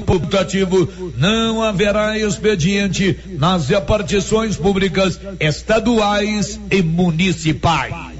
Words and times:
computativo, 0.00 0.88
não 1.16 1.62
haverá 1.62 2.18
expediente 2.18 3.18
nas 3.38 3.68
repartições 3.68 4.56
públicas 4.56 5.20
estaduais 5.40 6.58
e 6.70 6.82
municipais. 6.82 8.12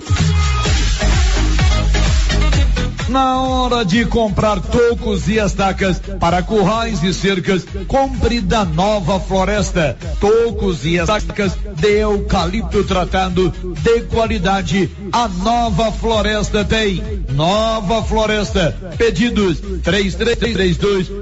Na 3.12 3.42
hora 3.42 3.84
de 3.84 4.06
comprar 4.06 4.58
tocos 4.58 5.28
e 5.28 5.36
estacas 5.36 6.00
para 6.18 6.42
currais 6.42 7.02
e 7.02 7.12
cercas, 7.12 7.62
compre 7.86 8.40
da 8.40 8.64
Nova 8.64 9.20
Floresta. 9.20 9.98
Tocos 10.18 10.86
e 10.86 10.96
estacas 10.96 11.52
de 11.76 11.98
eucalipto 11.98 12.82
tratado 12.84 13.52
de 13.82 14.00
qualidade. 14.04 14.90
A 15.12 15.28
Nova 15.28 15.92
Floresta 15.92 16.64
tem. 16.64 17.02
Nova 17.34 18.02
Floresta. 18.02 18.74
Pedidos 18.96 19.60
3332 19.82 21.21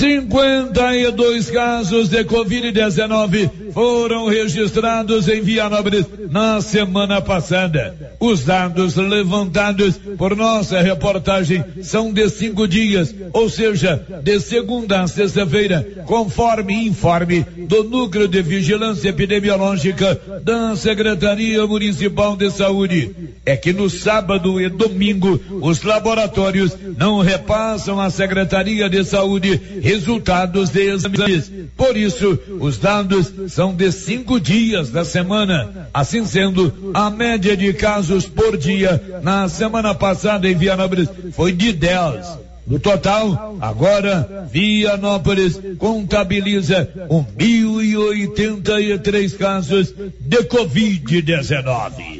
52 0.00 1.50
casos 1.50 2.08
de 2.08 2.24
Covid-19 2.24 3.50
foram 3.74 4.28
registrados 4.28 5.28
em 5.28 5.42
Vianópolis 5.42 6.06
na 6.30 6.62
semana 6.62 7.20
passada. 7.20 7.94
Os 8.18 8.42
dados 8.42 8.96
levantados 8.96 9.98
por 10.16 10.34
nossa 10.34 10.80
reportagem 10.80 11.62
são 11.82 12.14
de 12.14 12.30
cinco 12.30 12.66
dias, 12.66 13.14
ou 13.34 13.50
seja, 13.50 14.02
de 14.22 14.40
segunda 14.40 15.02
a 15.02 15.06
sexta-feira, 15.06 15.86
conforme 16.06 16.86
informe 16.86 17.44
do 17.68 17.84
Núcleo 17.84 18.26
de 18.26 18.40
Vigilância 18.40 19.10
Epidemiológica 19.10 20.18
da 20.42 20.74
Secretaria 20.76 21.66
Municipal 21.66 22.36
de 22.36 22.50
Saúde. 22.50 23.14
É 23.44 23.54
que 23.54 23.72
no 23.72 23.90
sábado 23.90 24.58
e 24.60 24.68
domingo 24.70 25.38
os 25.60 25.82
laboratórios 25.82 26.76
não 26.96 27.20
repassam 27.20 28.00
à 28.00 28.08
Secretaria 28.08 28.88
de 28.88 29.04
Saúde 29.04 29.60
resultados 29.90 30.70
de 30.70 30.88
exames. 30.88 31.50
Por 31.76 31.96
isso, 31.96 32.38
os 32.60 32.78
dados 32.78 33.32
são 33.48 33.74
de 33.74 33.90
cinco 33.90 34.38
dias 34.38 34.90
da 34.90 35.04
semana. 35.04 35.88
Assim 35.92 36.24
sendo, 36.24 36.92
a 36.94 37.10
média 37.10 37.56
de 37.56 37.72
casos 37.72 38.24
por 38.26 38.56
dia 38.56 39.20
na 39.22 39.48
semana 39.48 39.92
passada 39.94 40.48
em 40.48 40.54
Vianópolis 40.54 41.08
foi 41.32 41.50
de 41.52 41.72
10. 41.72 42.38
No 42.66 42.78
total, 42.78 43.56
agora, 43.60 44.46
Vianópolis 44.52 45.58
contabiliza 45.76 46.88
1.083 47.08 49.36
casos 49.36 49.92
de 50.20 50.38
Covid-19. 50.44 52.19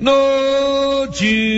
Notícia 0.00 1.56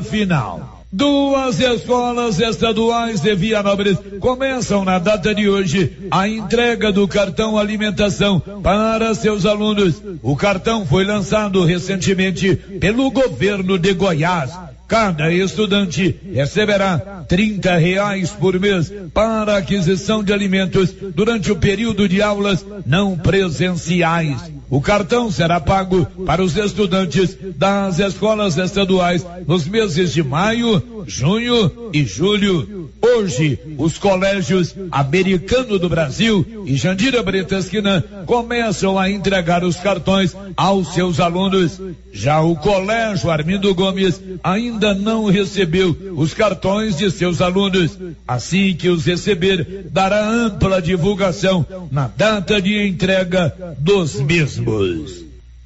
final. 0.00 0.82
Duas 0.92 1.60
escolas 1.60 2.40
estaduais 2.40 3.20
de 3.20 3.32
Vianópolis 3.36 3.96
começam 4.18 4.84
na 4.84 4.98
data 4.98 5.32
de 5.32 5.48
hoje 5.48 5.96
a 6.10 6.26
entrega 6.26 6.90
do 6.90 7.06
cartão 7.06 7.56
alimentação 7.56 8.40
para 8.40 9.14
seus 9.14 9.46
alunos. 9.46 10.02
O 10.20 10.34
cartão 10.34 10.84
foi 10.84 11.04
lançado 11.04 11.64
recentemente 11.64 12.56
pelo 12.56 13.08
governo 13.10 13.78
de 13.78 13.92
Goiás. 13.92 14.50
Cada 14.88 15.32
estudante 15.32 16.14
receberá 16.32 17.24
30 17.28 17.76
reais 17.76 18.30
por 18.30 18.58
mês 18.58 18.92
para 19.14 19.56
aquisição 19.56 20.24
de 20.24 20.32
alimentos 20.32 20.92
durante 21.14 21.52
o 21.52 21.56
período 21.56 22.08
de 22.08 22.20
aulas 22.20 22.66
não 22.84 23.16
presenciais. 23.16 24.55
O 24.68 24.80
cartão 24.80 25.30
será 25.30 25.60
pago 25.60 26.04
para 26.26 26.42
os 26.42 26.56
estudantes 26.56 27.36
das 27.56 28.00
escolas 28.00 28.56
estaduais 28.56 29.24
nos 29.46 29.66
meses 29.66 30.12
de 30.12 30.22
maio, 30.22 31.04
junho 31.06 31.90
e 31.92 32.04
julho. 32.04 32.90
Hoje, 33.00 33.58
os 33.78 33.96
colégios 33.96 34.74
Americano 34.90 35.78
do 35.78 35.88
Brasil 35.88 36.64
e 36.66 36.76
Jandira 36.76 37.22
Bretasquina 37.22 38.04
começam 38.26 38.98
a 38.98 39.08
entregar 39.08 39.62
os 39.62 39.76
cartões 39.76 40.34
aos 40.56 40.92
seus 40.94 41.20
alunos. 41.20 41.80
Já 42.12 42.40
o 42.40 42.56
Colégio 42.56 43.30
Armindo 43.30 43.72
Gomes 43.74 44.20
ainda 44.42 44.94
não 44.94 45.26
recebeu 45.26 45.96
os 46.16 46.34
cartões 46.34 46.96
de 46.96 47.10
seus 47.10 47.40
alunos. 47.40 47.96
Assim 48.26 48.74
que 48.74 48.88
os 48.88 49.04
receber, 49.04 49.86
dará 49.92 50.28
ampla 50.28 50.82
divulgação 50.82 51.64
na 51.92 52.08
data 52.08 52.60
de 52.60 52.84
entrega 52.84 53.54
dos 53.78 54.16
mesmos. 54.20 54.55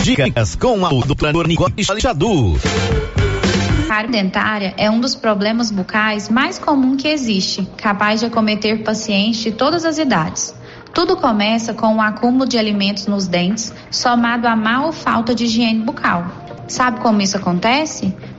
Dicas 0.03 0.55
com 0.55 0.85
a 0.85 0.89
dupla 1.05 1.33
Nicole 1.33 1.83
Xadu. 1.99 2.57
Cárie 3.88 4.09
dentária 4.09 4.73
é 4.77 4.89
um 4.89 5.01
dos 5.01 5.13
problemas 5.16 5.69
bucais 5.69 6.29
mais 6.29 6.57
comum 6.57 6.95
que 6.95 7.09
existe, 7.09 7.67
capaz 7.75 8.22
de 8.22 8.28
acometer 8.28 8.83
pacientes 8.83 9.41
de 9.41 9.51
todas 9.51 9.83
as 9.83 9.97
idades. 9.97 10.55
Tudo 10.93 11.17
começa 11.17 11.73
com 11.73 11.88
um 11.88 12.01
acúmulo 12.01 12.47
de 12.47 12.57
alimentos 12.57 13.05
nos 13.05 13.28
dentes, 13.28 13.73
somado 13.91 14.47
à 14.47 14.55
má 14.55 14.85
ou 14.85 14.93
falta 14.93 15.35
de 15.35 15.43
higiene 15.43 15.83
bucal. 15.83 16.25
Sabe 16.69 17.01
como 17.01 17.22
isso 17.22 17.35
acontece? 17.35 18.16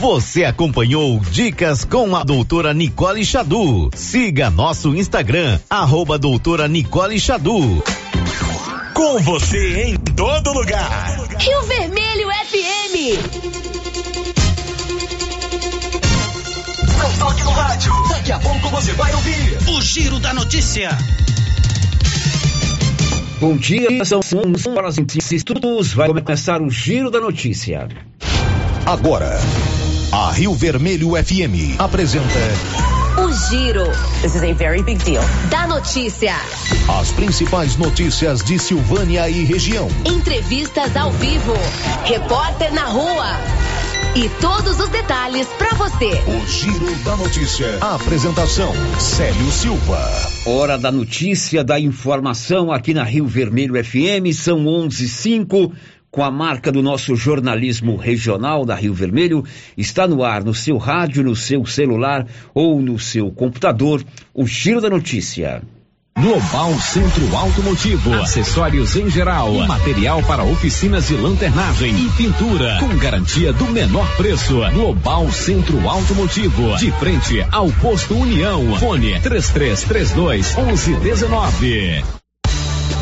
Você 0.00 0.44
acompanhou 0.44 1.20
Dicas 1.30 1.84
com 1.84 2.16
a 2.16 2.24
doutora 2.24 2.72
Nicole 2.72 3.22
Xadu. 3.22 3.90
Siga 3.94 4.48
nosso 4.48 4.94
Instagram, 4.96 5.60
arroba 5.68 6.16
doutora 6.16 6.66
Nicole 6.66 7.20
Xadu. 7.20 7.84
Com 8.94 9.18
você 9.18 9.82
em 9.82 9.96
todo 9.96 10.54
lugar. 10.54 11.18
Rio 11.38 11.62
Vermelho 11.64 12.28
FM. 12.30 12.96
Não 16.98 17.18
toque 17.18 17.42
no 17.42 17.50
rádio. 17.50 17.92
Daqui 18.08 18.32
a 18.32 18.38
pouco 18.38 18.70
você 18.70 18.92
vai 18.94 19.12
ouvir 19.12 19.58
o 19.68 19.82
Giro 19.82 20.18
da 20.18 20.32
Notícia. 20.32 20.96
Bom 23.38 23.54
dia, 23.54 24.02
são 24.06 24.20
11 24.20 24.68
horas 24.70 24.96
e 24.96 25.04
minutos. 25.54 25.92
Vai 25.92 26.08
começar 26.08 26.62
o 26.62 26.70
Giro 26.70 27.10
da 27.10 27.20
Notícia. 27.20 27.86
Agora, 28.86 29.38
a 30.12 30.32
Rio 30.32 30.54
Vermelho 30.54 31.10
FM 31.10 31.78
apresenta 31.78 32.24
O 33.16 33.30
Giro. 33.48 33.84
This 34.22 34.34
is 34.34 34.42
a 34.42 34.52
very 34.54 34.82
big 34.82 34.98
deal. 35.04 35.22
Da 35.50 35.68
notícia. 35.68 36.34
As 37.00 37.12
principais 37.12 37.76
notícias 37.76 38.42
de 38.42 38.58
Silvânia 38.58 39.28
e 39.28 39.44
região. 39.44 39.88
Entrevistas 40.04 40.96
ao 40.96 41.12
vivo. 41.12 41.54
Repórter 42.04 42.72
na 42.72 42.86
rua. 42.86 43.36
E 44.16 44.28
todos 44.40 44.80
os 44.80 44.88
detalhes 44.88 45.46
para 45.56 45.74
você. 45.74 46.10
O 46.26 46.46
Giro 46.48 46.92
da 47.04 47.16
Notícia. 47.16 47.78
A 47.80 47.94
apresentação: 47.94 48.72
Célio 48.98 49.50
Silva. 49.52 50.00
Hora 50.44 50.76
da 50.76 50.90
notícia, 50.90 51.62
da 51.62 51.78
informação 51.78 52.72
aqui 52.72 52.92
na 52.92 53.04
Rio 53.04 53.26
Vermelho 53.26 53.74
FM. 53.84 54.34
São 54.34 54.64
11:05 54.64 55.72
com 56.10 56.22
a 56.22 56.30
marca 56.30 56.72
do 56.72 56.82
nosso 56.82 57.14
jornalismo 57.14 57.96
regional 57.96 58.64
da 58.64 58.74
Rio 58.74 58.92
Vermelho, 58.92 59.44
está 59.76 60.08
no 60.08 60.24
ar 60.24 60.42
no 60.42 60.54
seu 60.54 60.76
rádio, 60.76 61.22
no 61.22 61.36
seu 61.36 61.64
celular 61.64 62.26
ou 62.52 62.80
no 62.80 62.98
seu 62.98 63.30
computador, 63.30 64.04
o 64.34 64.46
Giro 64.46 64.80
da 64.80 64.90
Notícia. 64.90 65.62
Global 66.18 66.74
Centro 66.80 67.34
Automotivo, 67.34 68.12
acessórios 68.14 68.94
em 68.96 69.08
geral, 69.08 69.54
material 69.66 70.22
para 70.24 70.44
oficinas 70.44 71.08
de 71.08 71.14
lanternagem 71.14 71.94
e 71.96 72.10
pintura, 72.10 72.78
com 72.78 72.94
garantia 72.98 73.52
do 73.52 73.64
menor 73.66 74.06
preço. 74.16 74.60
Global 74.72 75.30
Centro 75.30 75.88
Automotivo, 75.88 76.76
de 76.76 76.90
frente 76.92 77.40
ao 77.50 77.70
posto 77.72 78.14
União. 78.14 78.76
Fone 78.78 79.18
3332 79.20 80.56
1119. 80.56 82.19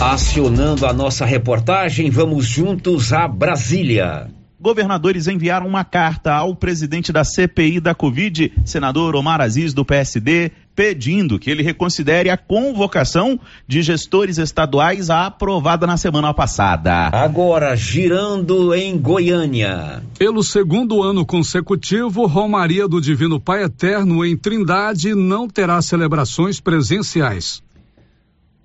Acionando 0.00 0.86
a 0.86 0.92
nossa 0.92 1.26
reportagem, 1.26 2.08
vamos 2.08 2.46
juntos 2.46 3.12
a 3.12 3.26
Brasília. 3.26 4.30
Governadores 4.60 5.26
enviaram 5.26 5.66
uma 5.66 5.84
carta 5.84 6.32
ao 6.34 6.54
presidente 6.54 7.12
da 7.12 7.24
CPI 7.24 7.80
da 7.80 7.96
Covid, 7.96 8.52
senador 8.64 9.16
Omar 9.16 9.40
Aziz, 9.40 9.74
do 9.74 9.84
PSD, 9.84 10.52
pedindo 10.74 11.36
que 11.36 11.50
ele 11.50 11.64
reconsidere 11.64 12.30
a 12.30 12.36
convocação 12.36 13.40
de 13.66 13.82
gestores 13.82 14.38
estaduais 14.38 15.10
aprovada 15.10 15.84
na 15.84 15.96
semana 15.96 16.32
passada. 16.32 17.08
Agora, 17.08 17.74
girando 17.74 18.72
em 18.72 18.96
Goiânia. 18.96 20.00
Pelo 20.16 20.44
segundo 20.44 21.02
ano 21.02 21.26
consecutivo, 21.26 22.24
Romaria 22.26 22.86
do 22.86 23.00
Divino 23.00 23.40
Pai 23.40 23.64
Eterno 23.64 24.24
em 24.24 24.36
Trindade 24.36 25.12
não 25.12 25.48
terá 25.48 25.82
celebrações 25.82 26.60
presenciais. 26.60 27.60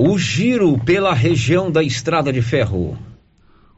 O 0.05 0.17
giro 0.17 0.77
pela 0.79 1.13
região 1.13 1.71
da 1.71 1.81
Estrada 1.81 2.33
de 2.33 2.41
Ferro. 2.41 2.97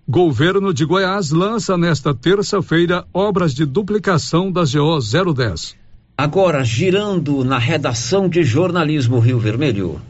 Governo 0.10 0.74
de 0.74 0.83
Goiás 0.83 1.30
lança 1.30 1.77
nesta 1.77 2.16
terça-feira 2.16 3.06
obras 3.13 3.54
de 3.54 3.63
duplicação 3.63 4.51
da 4.51 4.62
GO 4.62 5.00
010. 5.00 5.75
Agora, 6.18 6.63
girando 6.63 7.44
na 7.44 7.60
redação 7.60 8.27
de 8.27 8.44
jornalismo 8.44 9.19
Rio 9.19 9.38
Vermelho. 9.38 10.01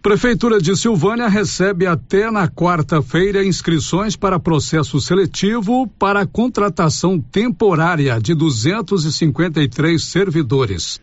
Prefeitura 0.00 0.60
de 0.60 0.76
Silvânia 0.76 1.26
recebe 1.26 1.88
até 1.88 2.30
na 2.30 2.46
quarta-feira 2.46 3.44
inscrições 3.44 4.14
para 4.14 4.38
processo 4.38 5.00
seletivo 5.00 5.88
para 5.98 6.24
contratação 6.24 7.18
temporária 7.18 8.20
de 8.20 8.32
253 8.32 10.04
servidores. 10.04 11.00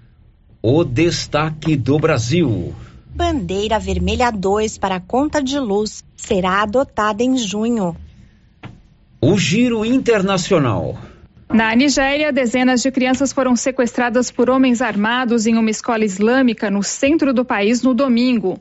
O 0.62 0.86
destaque 0.86 1.76
do 1.76 2.00
Brasil. 2.00 2.74
Bandeira 3.16 3.80
Vermelha 3.80 4.30
2 4.30 4.78
para 4.78 5.00
conta 5.00 5.42
de 5.42 5.58
luz 5.58 6.04
será 6.18 6.62
adotada 6.62 7.24
em 7.24 7.38
junho. 7.38 7.96
O 9.22 9.38
giro 9.38 9.86
internacional. 9.86 10.98
Na 11.50 11.74
Nigéria, 11.74 12.34
dezenas 12.34 12.82
de 12.82 12.92
crianças 12.92 13.32
foram 13.32 13.56
sequestradas 13.56 14.30
por 14.30 14.50
homens 14.50 14.82
armados 14.82 15.48
em 15.48 15.56
uma 15.58 15.70
escola 15.70 16.04
islâmica 16.04 16.70
no 16.70 16.84
centro 16.84 17.34
do 17.34 17.46
país 17.46 17.82
no 17.82 17.94
domingo. 17.94 18.60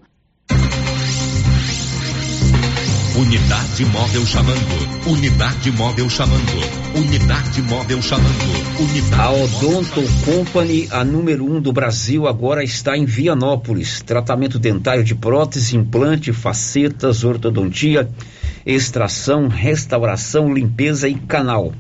Unidade 3.16 3.84
móvel 3.84 4.26
chamando. 4.26 5.06
Unidade 5.06 5.70
móvel 5.70 6.10
chamando. 6.10 6.52
Unidade 6.96 7.62
móvel 7.62 8.02
chamando. 8.02 8.80
Unidade 8.80 9.22
a 9.22 9.30
Odonto 9.30 10.02
Company, 10.24 10.88
a 10.90 11.04
número 11.04 11.44
um 11.44 11.60
do 11.60 11.72
Brasil, 11.72 12.26
agora 12.26 12.64
está 12.64 12.98
em 12.98 13.04
Vianópolis. 13.04 14.02
Tratamento 14.02 14.58
dentário 14.58 15.04
de 15.04 15.14
prótese, 15.14 15.76
implante, 15.76 16.32
facetas, 16.32 17.22
ortodontia, 17.22 18.08
extração, 18.66 19.46
restauração, 19.46 20.52
limpeza 20.52 21.08
e 21.08 21.14
canal. 21.14 21.72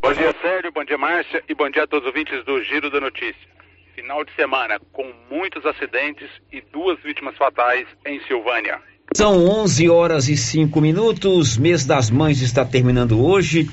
Bom 0.00 0.12
dia, 0.12 0.34
Sérgio. 0.40 0.72
Bom 0.72 0.84
dia, 0.84 0.98
Márcia. 0.98 1.42
E 1.48 1.54
bom 1.54 1.70
dia 1.70 1.84
a 1.84 1.86
todos 1.86 2.06
os 2.06 2.14
ouvintes 2.14 2.44
do 2.44 2.62
Giro 2.64 2.90
da 2.90 3.00
Notícia. 3.00 3.48
Final 3.94 4.24
de 4.24 4.32
semana 4.34 4.80
com 4.92 5.12
muitos 5.30 5.64
acidentes 5.66 6.28
e 6.52 6.62
duas 6.72 6.98
vítimas 7.02 7.36
fatais 7.36 7.86
em 8.06 8.20
Silvânia. 8.26 8.80
São 9.14 9.44
11 9.44 9.88
horas 9.88 10.28
e 10.28 10.36
5 10.36 10.80
minutos. 10.80 11.56
Mês 11.56 11.84
das 11.84 12.10
Mães 12.10 12.42
está 12.42 12.64
terminando 12.64 13.24
hoje. 13.24 13.68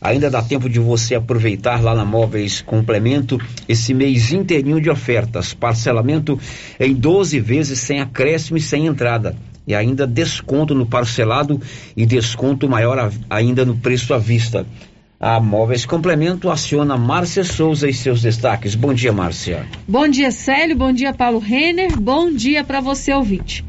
Ainda 0.00 0.30
dá 0.30 0.40
tempo 0.40 0.68
de 0.68 0.78
você 0.78 1.14
aproveitar 1.16 1.82
lá 1.82 1.94
na 1.94 2.04
Móveis 2.04 2.60
Complemento 2.60 3.38
esse 3.68 3.92
mês 3.92 4.32
inteirinho 4.32 4.80
de 4.80 4.88
ofertas. 4.88 5.52
Parcelamento 5.52 6.38
em 6.78 6.94
12 6.94 7.40
vezes 7.40 7.80
sem 7.80 8.00
acréscimo 8.00 8.56
e 8.56 8.60
sem 8.60 8.86
entrada. 8.86 9.36
E 9.66 9.74
ainda 9.74 10.06
desconto 10.06 10.74
no 10.74 10.86
parcelado 10.86 11.60
e 11.96 12.06
desconto 12.06 12.68
maior 12.68 13.12
ainda 13.28 13.64
no 13.64 13.76
preço 13.76 14.14
à 14.14 14.18
vista. 14.18 14.64
A 15.20 15.40
Móveis 15.40 15.84
Complemento 15.84 16.48
aciona 16.48 16.96
Márcia 16.96 17.42
Souza 17.42 17.88
e 17.88 17.92
seus 17.92 18.22
destaques. 18.22 18.76
Bom 18.76 18.94
dia, 18.94 19.12
Márcia. 19.12 19.66
Bom 19.86 20.06
dia, 20.06 20.30
Célio. 20.30 20.76
Bom 20.76 20.92
dia, 20.92 21.12
Paulo 21.12 21.40
Renner. 21.40 21.98
Bom 22.00 22.32
dia 22.32 22.62
para 22.62 22.80
você, 22.80 23.12
ouvinte. 23.12 23.64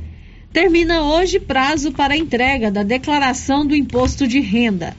Termina 0.53 1.01
hoje 1.01 1.39
prazo 1.39 1.91
para 1.91 2.15
entrega 2.15 2.69
da 2.69 2.83
declaração 2.83 3.65
do 3.65 3.75
imposto 3.75 4.27
de 4.27 4.39
renda. 4.39 4.95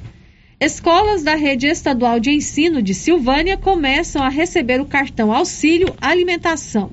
Escolas 0.61 1.23
da 1.23 1.37
rede 1.37 1.67
estadual 1.67 2.21
de 2.21 2.31
ensino 2.31 2.83
de 2.83 2.93
Silvânia 2.93 3.57
começam 3.57 4.23
a 4.23 4.29
receber 4.29 4.79
o 4.79 4.85
cartão 4.85 5.33
Auxílio 5.33 5.95
Alimentação. 5.99 6.91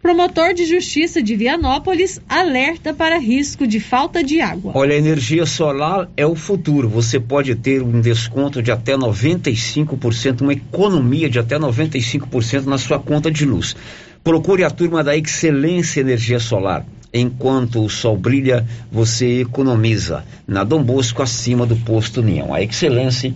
Promotor 0.00 0.54
de 0.54 0.64
Justiça 0.64 1.20
de 1.20 1.34
Vianópolis 1.34 2.20
alerta 2.28 2.94
para 2.94 3.18
risco 3.18 3.66
de 3.66 3.80
falta 3.80 4.22
de 4.22 4.40
água. 4.40 4.70
Olha, 4.76 4.94
a 4.94 4.98
energia 4.98 5.44
solar 5.46 6.08
é 6.16 6.24
o 6.24 6.36
futuro. 6.36 6.88
Você 6.88 7.18
pode 7.18 7.52
ter 7.56 7.82
um 7.82 8.00
desconto 8.00 8.62
de 8.62 8.70
até 8.70 8.96
95%, 8.96 10.42
uma 10.42 10.52
economia 10.52 11.28
de 11.28 11.40
até 11.40 11.58
95% 11.58 12.66
na 12.66 12.78
sua 12.78 13.00
conta 13.00 13.32
de 13.32 13.44
luz. 13.44 13.74
Procure 14.22 14.62
a 14.62 14.70
turma 14.70 15.02
da 15.02 15.16
Excelência 15.16 16.00
Energia 16.00 16.38
Solar. 16.38 16.86
Enquanto 17.12 17.84
o 17.84 17.90
sol 17.90 18.16
brilha, 18.16 18.66
você 18.90 19.42
economiza. 19.42 20.24
Na 20.46 20.64
Dom 20.64 20.82
Bosco, 20.82 21.22
acima 21.22 21.66
do 21.66 21.76
posto 21.76 22.20
União. 22.20 22.54
A 22.54 22.62
Excelência 22.62 23.34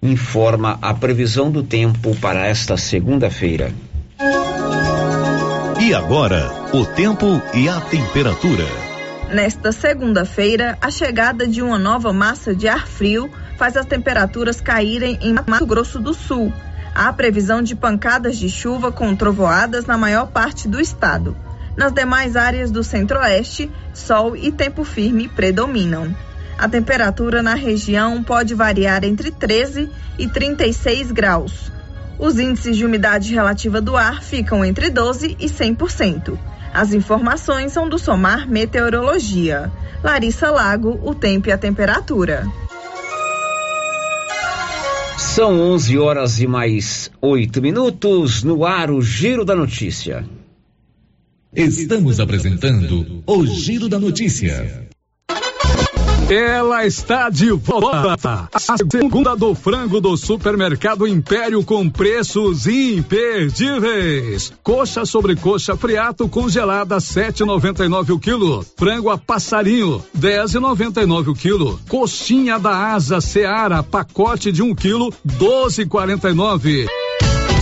informa 0.00 0.78
a 0.80 0.94
previsão 0.94 1.50
do 1.50 1.62
tempo 1.62 2.14
para 2.16 2.46
esta 2.46 2.76
segunda-feira. 2.76 3.72
E 5.80 5.92
agora, 5.92 6.50
o 6.72 6.84
tempo 6.86 7.42
e 7.52 7.68
a 7.68 7.80
temperatura. 7.80 8.64
Nesta 9.32 9.72
segunda-feira, 9.72 10.78
a 10.80 10.90
chegada 10.90 11.48
de 11.48 11.62
uma 11.62 11.78
nova 11.78 12.12
massa 12.12 12.54
de 12.54 12.68
ar 12.68 12.86
frio 12.86 13.30
faz 13.56 13.76
as 13.76 13.86
temperaturas 13.86 14.60
caírem 14.60 15.18
em 15.20 15.34
Mato 15.34 15.66
Grosso 15.66 15.98
do 15.98 16.14
Sul. 16.14 16.52
Há 16.94 17.12
previsão 17.12 17.60
de 17.60 17.74
pancadas 17.74 18.36
de 18.36 18.48
chuva 18.48 18.92
com 18.92 19.16
trovoadas 19.16 19.86
na 19.86 19.98
maior 19.98 20.28
parte 20.28 20.68
do 20.68 20.80
estado. 20.80 21.36
Nas 21.76 21.92
demais 21.92 22.36
áreas 22.36 22.70
do 22.70 22.84
centro-oeste, 22.84 23.70
sol 23.92 24.36
e 24.36 24.52
tempo 24.52 24.84
firme 24.84 25.28
predominam. 25.28 26.14
A 26.56 26.68
temperatura 26.68 27.42
na 27.42 27.54
região 27.54 28.22
pode 28.22 28.54
variar 28.54 29.04
entre 29.04 29.32
13 29.32 29.90
e 30.18 30.28
36 30.28 31.10
graus. 31.10 31.72
Os 32.18 32.38
índices 32.38 32.76
de 32.76 32.84
umidade 32.84 33.34
relativa 33.34 33.80
do 33.80 33.96
ar 33.96 34.22
ficam 34.22 34.64
entre 34.64 34.88
12 34.88 35.36
e 35.40 35.46
100%. 35.46 36.38
As 36.72 36.92
informações 36.92 37.72
são 37.72 37.88
do 37.88 37.98
Somar 37.98 38.48
Meteorologia. 38.48 39.70
Larissa 40.02 40.50
Lago, 40.50 41.00
o 41.02 41.14
tempo 41.14 41.48
e 41.48 41.52
a 41.52 41.58
temperatura. 41.58 42.46
São 45.16 45.60
11 45.60 45.98
horas 45.98 46.40
e 46.40 46.46
mais 46.46 47.10
8 47.20 47.60
minutos 47.60 48.44
no 48.44 48.64
ar, 48.64 48.90
o 48.90 49.02
Giro 49.02 49.44
da 49.44 49.56
Notícia. 49.56 50.24
Estamos 51.56 52.18
apresentando 52.18 53.22
o 53.24 53.46
Giro 53.46 53.88
da 53.88 54.00
Notícia. 54.00 54.88
Ela 56.28 56.84
está 56.84 57.30
de 57.30 57.52
volta. 57.52 58.48
A 58.52 58.58
segunda 58.76 59.36
do 59.36 59.54
frango 59.54 60.00
do 60.00 60.16
supermercado 60.16 61.06
Império 61.06 61.62
com 61.62 61.88
preços 61.88 62.66
imperdíveis. 62.66 64.52
Coxa 64.64 65.06
sobre 65.06 65.36
coxa 65.36 65.76
friato 65.76 66.28
congelada 66.28 66.96
7,99 66.96 68.10
o 68.10 68.18
quilo. 68.18 68.66
Frango 68.76 69.10
a 69.10 69.16
passarinho 69.16 70.02
10,99 70.18 71.28
o 71.28 71.34
quilo. 71.34 71.80
Coxinha 71.88 72.58
da 72.58 72.94
asa 72.94 73.20
Seara 73.20 73.80
pacote 73.80 74.50
de 74.50 74.60
1 74.60 74.66
um 74.66 74.74
quilo 74.74 75.12
12,49. 75.24 76.88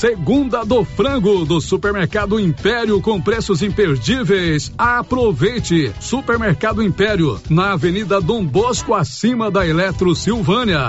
Segunda 0.02 0.64
do 0.64 0.84
frango 0.84 1.44
do 1.44 1.60
Supermercado 1.60 2.40
Império 2.40 3.00
com 3.00 3.20
preços 3.20 3.62
imperdíveis. 3.62 4.72
Aproveite! 4.76 5.92
Supermercado 6.00 6.82
Império, 6.82 7.40
na 7.48 7.74
Avenida 7.74 8.20
Dom 8.20 8.44
Bosco, 8.44 8.94
acima 8.94 9.48
da 9.48 9.64
Eletro 9.64 10.12
Silvânia. 10.16 10.88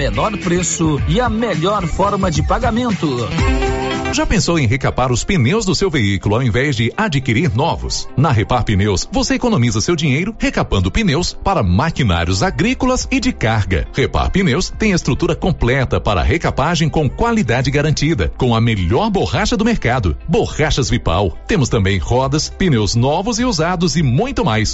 menor 0.00 0.34
preço 0.38 0.98
e 1.06 1.20
a 1.20 1.28
melhor 1.28 1.86
forma 1.86 2.30
de 2.30 2.42
pagamento. 2.42 3.18
Já 4.14 4.24
pensou 4.24 4.58
em 4.58 4.66
recapar 4.66 5.12
os 5.12 5.22
pneus 5.24 5.66
do 5.66 5.74
seu 5.74 5.90
veículo 5.90 6.36
ao 6.36 6.42
invés 6.42 6.74
de 6.74 6.90
adquirir 6.96 7.54
novos? 7.54 8.08
Na 8.16 8.32
Repar 8.32 8.64
Pneus, 8.64 9.06
você 9.12 9.34
economiza 9.34 9.78
seu 9.78 9.94
dinheiro 9.94 10.34
recapando 10.38 10.90
pneus 10.90 11.34
para 11.34 11.62
maquinários 11.62 12.42
agrícolas 12.42 13.06
e 13.10 13.20
de 13.20 13.30
carga. 13.30 13.86
Repar 13.92 14.30
Pneus 14.30 14.70
tem 14.70 14.92
estrutura 14.92 15.36
completa 15.36 16.00
para 16.00 16.22
recapagem 16.22 16.88
com 16.88 17.06
qualidade 17.06 17.70
garantida, 17.70 18.32
com 18.38 18.54
a 18.54 18.60
melhor 18.60 19.10
borracha 19.10 19.54
do 19.54 19.66
mercado, 19.66 20.16
borrachas 20.26 20.88
Vipal. 20.88 21.36
Temos 21.46 21.68
também 21.68 21.98
rodas, 21.98 22.48
pneus 22.48 22.94
novos 22.94 23.38
e 23.38 23.44
usados 23.44 23.96
e 23.96 24.02
muito 24.02 24.46
mais. 24.46 24.72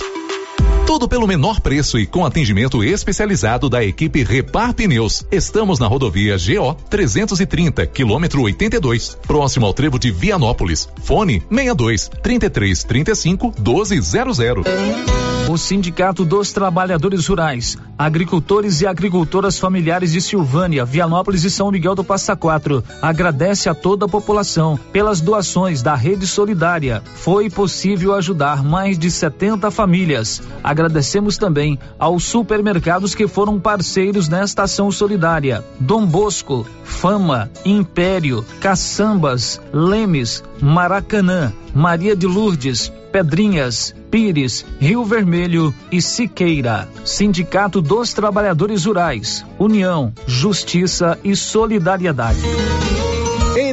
Tudo 0.86 1.08
pelo 1.08 1.26
menor 1.26 1.60
preço 1.60 1.98
e 1.98 2.06
com 2.06 2.24
atendimento 2.24 2.82
especializado 2.82 3.68
da 3.68 3.84
equipe 3.84 4.22
Repar 4.22 4.72
Pneus. 4.72 5.26
Estamos 5.32 5.80
na 5.80 5.88
rodovia 5.88 6.36
GO 6.36 6.74
330, 6.88 7.84
quilômetro 7.88 8.40
82, 8.42 9.18
próximo 9.26 9.66
ao 9.66 9.74
trevo 9.74 9.98
de 9.98 10.12
Vianópolis. 10.12 10.88
Fone 11.02 11.42
62 11.50 12.08
33 12.22 12.84
35 12.84 13.52
1200. 13.58 15.25
O 15.56 15.58
Sindicato 15.58 16.22
dos 16.22 16.52
Trabalhadores 16.52 17.26
Rurais, 17.26 17.78
Agricultores 17.96 18.82
e 18.82 18.86
Agricultoras 18.86 19.58
Familiares 19.58 20.12
de 20.12 20.20
Silvânia, 20.20 20.84
Vianópolis 20.84 21.44
e 21.44 21.50
São 21.50 21.70
Miguel 21.70 21.94
do 21.94 22.04
Passa 22.04 22.36
Quatro 22.36 22.84
agradece 23.00 23.66
a 23.66 23.74
toda 23.74 24.04
a 24.04 24.08
população 24.08 24.78
pelas 24.92 25.22
doações 25.22 25.80
da 25.80 25.94
Rede 25.94 26.26
Solidária. 26.26 27.02
Foi 27.14 27.48
possível 27.48 28.14
ajudar 28.14 28.62
mais 28.62 28.98
de 28.98 29.10
70 29.10 29.70
famílias. 29.70 30.42
Agradecemos 30.62 31.38
também 31.38 31.78
aos 31.98 32.24
supermercados 32.24 33.14
que 33.14 33.26
foram 33.26 33.58
parceiros 33.58 34.28
nesta 34.28 34.64
ação 34.64 34.92
solidária: 34.92 35.64
Dom 35.80 36.04
Bosco, 36.04 36.66
Fama, 36.84 37.50
Império, 37.64 38.44
Caçambas, 38.60 39.58
Lemes, 39.72 40.44
Maracanã, 40.60 41.50
Maria 41.74 42.14
de 42.14 42.26
Lourdes, 42.26 42.92
Pedrinhas, 43.16 43.94
Pires, 44.10 44.62
Rio 44.78 45.02
Vermelho 45.02 45.74
e 45.90 46.02
Siqueira. 46.02 46.86
Sindicato 47.02 47.80
dos 47.80 48.12
Trabalhadores 48.12 48.84
Rurais. 48.84 49.42
União, 49.58 50.12
Justiça 50.26 51.18
e 51.24 51.34
Solidariedade. 51.34 52.42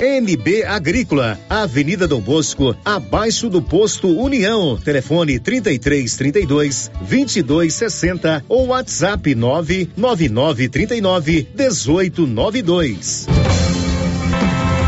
NB 0.00 0.64
Agrícola, 0.64 1.38
Avenida 1.48 2.06
Dom 2.06 2.20
Bosco, 2.20 2.76
abaixo 2.84 3.48
do 3.48 3.62
posto 3.62 4.08
União. 4.08 4.76
Telefone 4.76 5.38
33 5.38 6.16
32 6.16 6.90
22 7.02 7.74
60 7.74 8.44
ou 8.48 8.68
WhatsApp 8.68 9.34
999 9.34 10.68
39 10.68 11.48
18 11.54 12.26
92. 12.26 13.26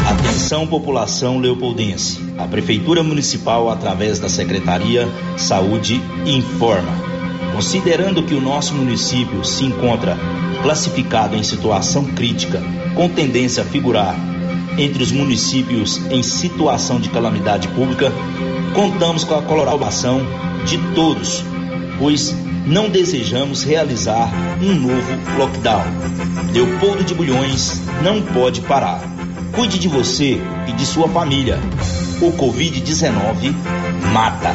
Atenção 0.09 0.67
população 0.67 1.39
leopoldense. 1.39 2.19
A 2.37 2.47
Prefeitura 2.47 3.03
Municipal, 3.03 3.71
através 3.71 4.19
da 4.19 4.29
Secretaria 4.29 5.07
Saúde, 5.37 6.01
informa 6.27 7.09
Considerando 7.59 8.23
que 8.23 8.35
o 8.35 8.41
nosso 8.41 8.73
município 8.73 9.45
se 9.45 9.65
encontra 9.65 10.17
classificado 10.63 11.35
em 11.35 11.43
situação 11.43 12.05
crítica, 12.05 12.63
com 12.95 13.09
tendência 13.09 13.65
a 13.65 13.67
figurar 13.67 14.15
entre 14.79 15.03
os 15.03 15.11
municípios 15.11 16.01
em 16.11 16.23
situação 16.23 17.01
de 17.01 17.11
calamidade 17.11 17.69
pública, 17.69 18.13
contamos 18.75 19.25
com 19.25 19.35
a 19.35 19.43
colaboração 19.43 20.21
de 20.65 20.79
todos, 20.95 21.45
pois 21.99 22.35
não 22.65 22.89
desejamos 22.89 23.65
realizar 23.65 24.31
um 24.63 24.75
novo 24.75 25.39
lockdown. 25.39 25.85
Leopoldo 26.53 27.03
de 27.03 27.15
Bulhões 27.15 27.83
não 28.03 28.23
pode 28.23 28.61
parar. 28.61 29.01
Cuide 29.53 29.79
de 29.79 29.89
você 29.89 30.41
e 30.69 30.73
de 30.73 30.87
sua 30.87 31.09
família. 31.09 31.59
O 32.21 32.31
Covid-19 32.33 33.55
mata. 34.13 34.55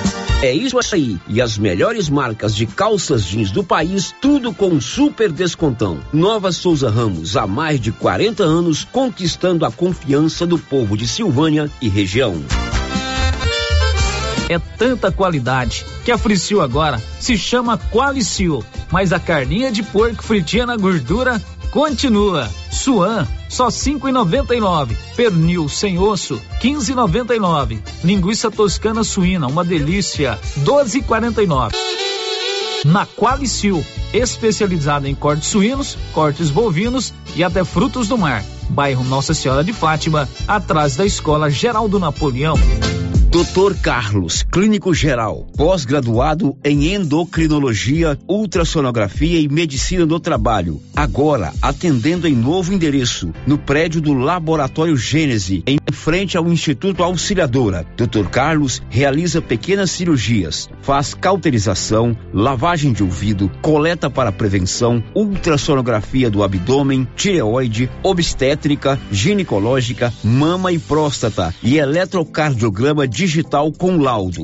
É 0.43 0.51
isso 0.51 0.79
aí. 0.91 1.19
E 1.27 1.39
as 1.39 1.55
melhores 1.55 2.09
marcas 2.09 2.55
de 2.55 2.65
calças 2.65 3.23
jeans 3.23 3.51
do 3.51 3.63
país, 3.63 4.11
tudo 4.19 4.51
com 4.51 4.81
super 4.81 5.31
descontão. 5.31 5.99
Nova 6.11 6.51
Souza 6.51 6.89
Ramos, 6.89 7.37
há 7.37 7.45
mais 7.45 7.79
de 7.79 7.91
40 7.91 8.43
anos, 8.43 8.83
conquistando 8.83 9.67
a 9.67 9.71
confiança 9.71 10.47
do 10.47 10.57
povo 10.57 10.97
de 10.97 11.07
Silvânia 11.07 11.69
e 11.79 11.87
região. 11.87 12.43
É 14.49 14.57
tanta 14.59 15.11
qualidade 15.11 15.85
que 16.03 16.11
a 16.11 16.17
Fricil 16.17 16.59
agora 16.59 17.01
se 17.19 17.37
chama 17.37 17.77
Qualicil, 17.77 18.65
mas 18.91 19.13
a 19.13 19.19
carninha 19.19 19.71
de 19.71 19.83
porco 19.83 20.23
fritinha 20.23 20.65
na 20.65 20.75
gordura 20.75 21.39
continua. 21.71 22.49
Suan, 22.69 23.27
só 23.49 23.69
cinco 23.69 24.07
e 24.07 24.11
noventa 24.11 24.55
e 24.55 24.59
nove. 24.59 24.95
Pernil 25.15 25.67
sem 25.69 25.97
osso, 25.97 26.39
quinze 26.59 26.91
e 26.91 26.95
noventa 26.95 27.35
e 27.35 27.39
nove. 27.39 27.81
Linguiça 28.03 28.51
toscana 28.51 29.03
suína, 29.03 29.47
uma 29.47 29.63
delícia, 29.63 30.37
doze 30.57 30.99
e 30.99 31.01
quarenta 31.01 31.41
e 31.41 31.47
nove. 31.47 31.75
Na 32.85 33.05
Qualicil, 33.05 33.85
especializada 34.11 35.07
em 35.07 35.15
cortes 35.15 35.49
suínos, 35.49 35.97
cortes 36.13 36.49
bovinos 36.49 37.13
e 37.35 37.43
até 37.43 37.63
frutos 37.63 38.07
do 38.07 38.17
mar. 38.17 38.43
Bairro 38.69 39.03
Nossa 39.03 39.33
Senhora 39.33 39.63
de 39.63 39.73
Fátima, 39.73 40.27
atrás 40.47 40.95
da 40.95 41.05
Escola 41.05 41.49
Geraldo 41.49 41.99
Napoleão. 41.99 42.55
Dr. 43.31 43.75
Carlos, 43.81 44.43
clínico 44.43 44.93
geral, 44.93 45.47
pós-graduado 45.55 46.53
em 46.65 46.93
endocrinologia, 46.93 48.19
ultrassonografia 48.27 49.39
e 49.39 49.47
medicina 49.47 50.05
do 50.05 50.19
trabalho. 50.19 50.81
Agora 50.93 51.53
atendendo 51.61 52.27
em 52.27 52.35
novo 52.35 52.73
endereço, 52.73 53.33
no 53.47 53.57
prédio 53.57 54.01
do 54.01 54.13
Laboratório 54.13 54.97
Gênese, 54.97 55.63
em 55.65 55.79
frente 55.91 56.37
ao 56.37 56.47
Instituto 56.47 57.03
Auxiliadora. 57.03 57.85
Dr. 57.95 58.27
Carlos 58.29 58.81
realiza 58.89 59.41
pequenas 59.41 59.91
cirurgias, 59.91 60.69
faz 60.81 61.13
cauterização, 61.13 62.17
lavagem 62.33 62.93
de 62.93 63.03
ouvido, 63.03 63.51
coleta 63.61 64.09
para 64.09 64.31
prevenção, 64.31 65.03
ultrassonografia 65.15 66.29
do 66.29 66.43
abdômen, 66.43 67.07
tireoide, 67.15 67.89
obstétrica, 68.03 68.99
ginecológica, 69.11 70.13
mama 70.23 70.71
e 70.71 70.79
próstata 70.79 71.53
e 71.63 71.77
eletrocardiograma 71.77 73.07
digital 73.07 73.71
com 73.71 73.97
laudo. 73.97 74.43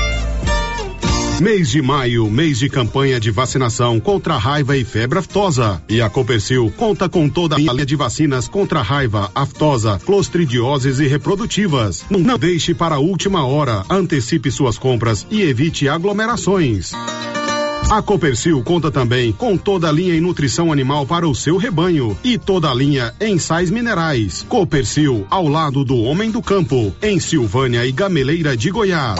Mês 1.41 1.71
de 1.71 1.81
maio, 1.81 2.29
mês 2.29 2.59
de 2.59 2.69
campanha 2.69 3.19
de 3.19 3.31
vacinação 3.31 3.99
contra 3.99 4.37
raiva 4.37 4.77
e 4.77 4.85
febre 4.85 5.17
aftosa. 5.17 5.81
E 5.89 5.99
a 5.99 6.07
Copercil 6.07 6.71
conta 6.77 7.09
com 7.09 7.27
toda 7.27 7.55
a 7.55 7.57
linha 7.57 7.83
de 7.83 7.95
vacinas 7.95 8.47
contra 8.47 8.83
raiva, 8.83 9.31
aftosa, 9.33 9.99
clostridioses 10.05 10.99
e 10.99 11.07
reprodutivas. 11.07 12.05
Não 12.11 12.37
deixe 12.37 12.75
para 12.75 12.93
a 12.93 12.99
última 12.99 13.43
hora. 13.43 13.83
Antecipe 13.89 14.51
suas 14.51 14.77
compras 14.77 15.25
e 15.31 15.41
evite 15.41 15.89
aglomerações. 15.89 16.91
A 17.89 18.03
Copercil 18.03 18.61
conta 18.61 18.91
também 18.91 19.31
com 19.31 19.57
toda 19.57 19.89
a 19.89 19.91
linha 19.91 20.13
em 20.13 20.21
nutrição 20.21 20.71
animal 20.71 21.07
para 21.07 21.27
o 21.27 21.33
seu 21.33 21.57
rebanho 21.57 22.15
e 22.23 22.37
toda 22.37 22.69
a 22.69 22.73
linha 22.75 23.15
em 23.19 23.39
sais 23.39 23.71
minerais. 23.71 24.45
Copercil, 24.47 25.25
ao 25.27 25.47
lado 25.47 25.83
do 25.83 25.97
homem 25.97 26.29
do 26.29 26.39
campo, 26.39 26.95
em 27.01 27.19
Silvânia 27.19 27.83
e 27.83 27.91
Gameleira 27.91 28.55
de 28.55 28.69
Goiás. 28.69 29.19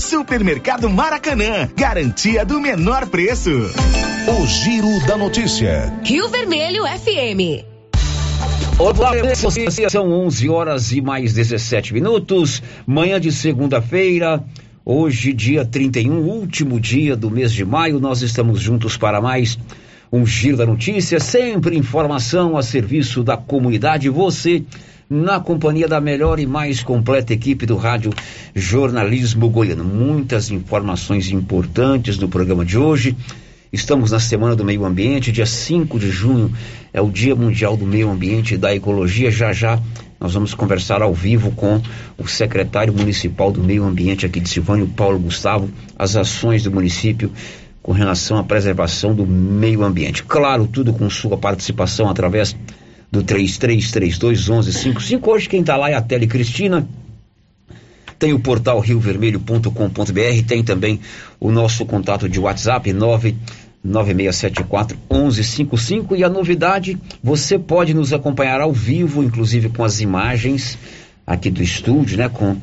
Supermercado 0.00 0.90
Maracanã, 0.90 1.68
garantia 1.74 2.44
do 2.44 2.60
menor 2.60 3.08
preço. 3.08 3.50
O 3.50 4.46
Giro 4.46 5.06
da 5.06 5.16
Notícia. 5.16 5.92
Rio 6.04 6.28
Vermelho 6.28 6.84
FM. 6.84 7.64
Olá, 8.78 9.12
são 9.90 10.12
11 10.12 10.48
horas 10.50 10.92
e 10.92 11.00
mais 11.00 11.32
17 11.32 11.94
minutos. 11.94 12.62
Manhã 12.86 13.18
de 13.18 13.32
segunda-feira. 13.32 14.44
Hoje, 14.84 15.32
dia 15.32 15.64
31, 15.64 16.18
último 16.18 16.78
dia 16.78 17.16
do 17.16 17.30
mês 17.30 17.50
de 17.50 17.64
maio, 17.64 17.98
nós 17.98 18.20
estamos 18.20 18.60
juntos 18.60 18.96
para 18.96 19.20
mais 19.20 19.58
um 20.12 20.26
Giro 20.26 20.58
da 20.58 20.66
Notícia. 20.66 21.18
Sempre 21.18 21.76
informação 21.76 22.56
a 22.56 22.62
serviço 22.62 23.24
da 23.24 23.36
comunidade. 23.36 24.10
Você 24.10 24.62
na 25.08 25.38
companhia 25.38 25.86
da 25.86 26.00
melhor 26.00 26.40
e 26.40 26.46
mais 26.46 26.82
completa 26.82 27.32
equipe 27.32 27.64
do 27.64 27.76
Rádio 27.76 28.12
Jornalismo 28.54 29.48
Goiano. 29.48 29.84
Muitas 29.84 30.50
informações 30.50 31.30
importantes 31.30 32.18
no 32.18 32.28
programa 32.28 32.64
de 32.64 32.76
hoje. 32.76 33.16
Estamos 33.72 34.10
na 34.10 34.18
Semana 34.18 34.56
do 34.56 34.64
Meio 34.64 34.84
Ambiente, 34.84 35.30
dia 35.30 35.46
5 35.46 35.98
de 35.98 36.10
junho 36.10 36.52
é 36.92 37.00
o 37.00 37.10
Dia 37.10 37.36
Mundial 37.36 37.76
do 37.76 37.86
Meio 37.86 38.10
Ambiente 38.10 38.54
e 38.54 38.58
da 38.58 38.74
Ecologia. 38.74 39.30
Já 39.30 39.52
já 39.52 39.80
nós 40.18 40.34
vamos 40.34 40.54
conversar 40.54 41.02
ao 41.02 41.14
vivo 41.14 41.52
com 41.52 41.80
o 42.18 42.26
secretário 42.26 42.92
municipal 42.92 43.52
do 43.52 43.62
Meio 43.62 43.84
Ambiente 43.84 44.26
aqui 44.26 44.40
de 44.40 44.48
Silvânio, 44.48 44.88
Paulo 44.88 45.18
Gustavo, 45.18 45.70
as 45.96 46.16
ações 46.16 46.62
do 46.62 46.72
município 46.72 47.30
com 47.82 47.92
relação 47.92 48.38
à 48.38 48.42
preservação 48.42 49.14
do 49.14 49.24
meio 49.24 49.84
ambiente. 49.84 50.24
Claro, 50.24 50.66
tudo 50.66 50.92
com 50.92 51.08
sua 51.08 51.36
participação 51.36 52.10
através 52.10 52.56
do 53.10 53.22
33321155. 53.22 55.26
Hoje 55.26 55.48
quem 55.48 55.60
está 55.60 55.76
lá 55.76 55.90
é 55.90 55.94
a 55.94 56.02
Tele 56.02 56.26
Cristina. 56.26 56.86
Tem 58.18 58.32
o 58.32 58.40
portal 58.40 58.80
riovermelho.com.br, 58.80 60.42
tem 60.46 60.64
também 60.64 60.98
o 61.38 61.52
nosso 61.52 61.84
contato 61.84 62.26
de 62.28 62.40
WhatsApp 62.40 62.90
99674 62.92 64.98
1155 65.10 66.16
e 66.16 66.24
a 66.24 66.28
novidade, 66.28 66.98
você 67.22 67.58
pode 67.58 67.92
nos 67.92 68.14
acompanhar 68.14 68.62
ao 68.62 68.72
vivo, 68.72 69.22
inclusive 69.22 69.68
com 69.68 69.84
as 69.84 70.00
imagens 70.00 70.78
aqui 71.26 71.50
do 71.50 71.62
estúdio, 71.62 72.16
né, 72.16 72.30
com 72.30 72.56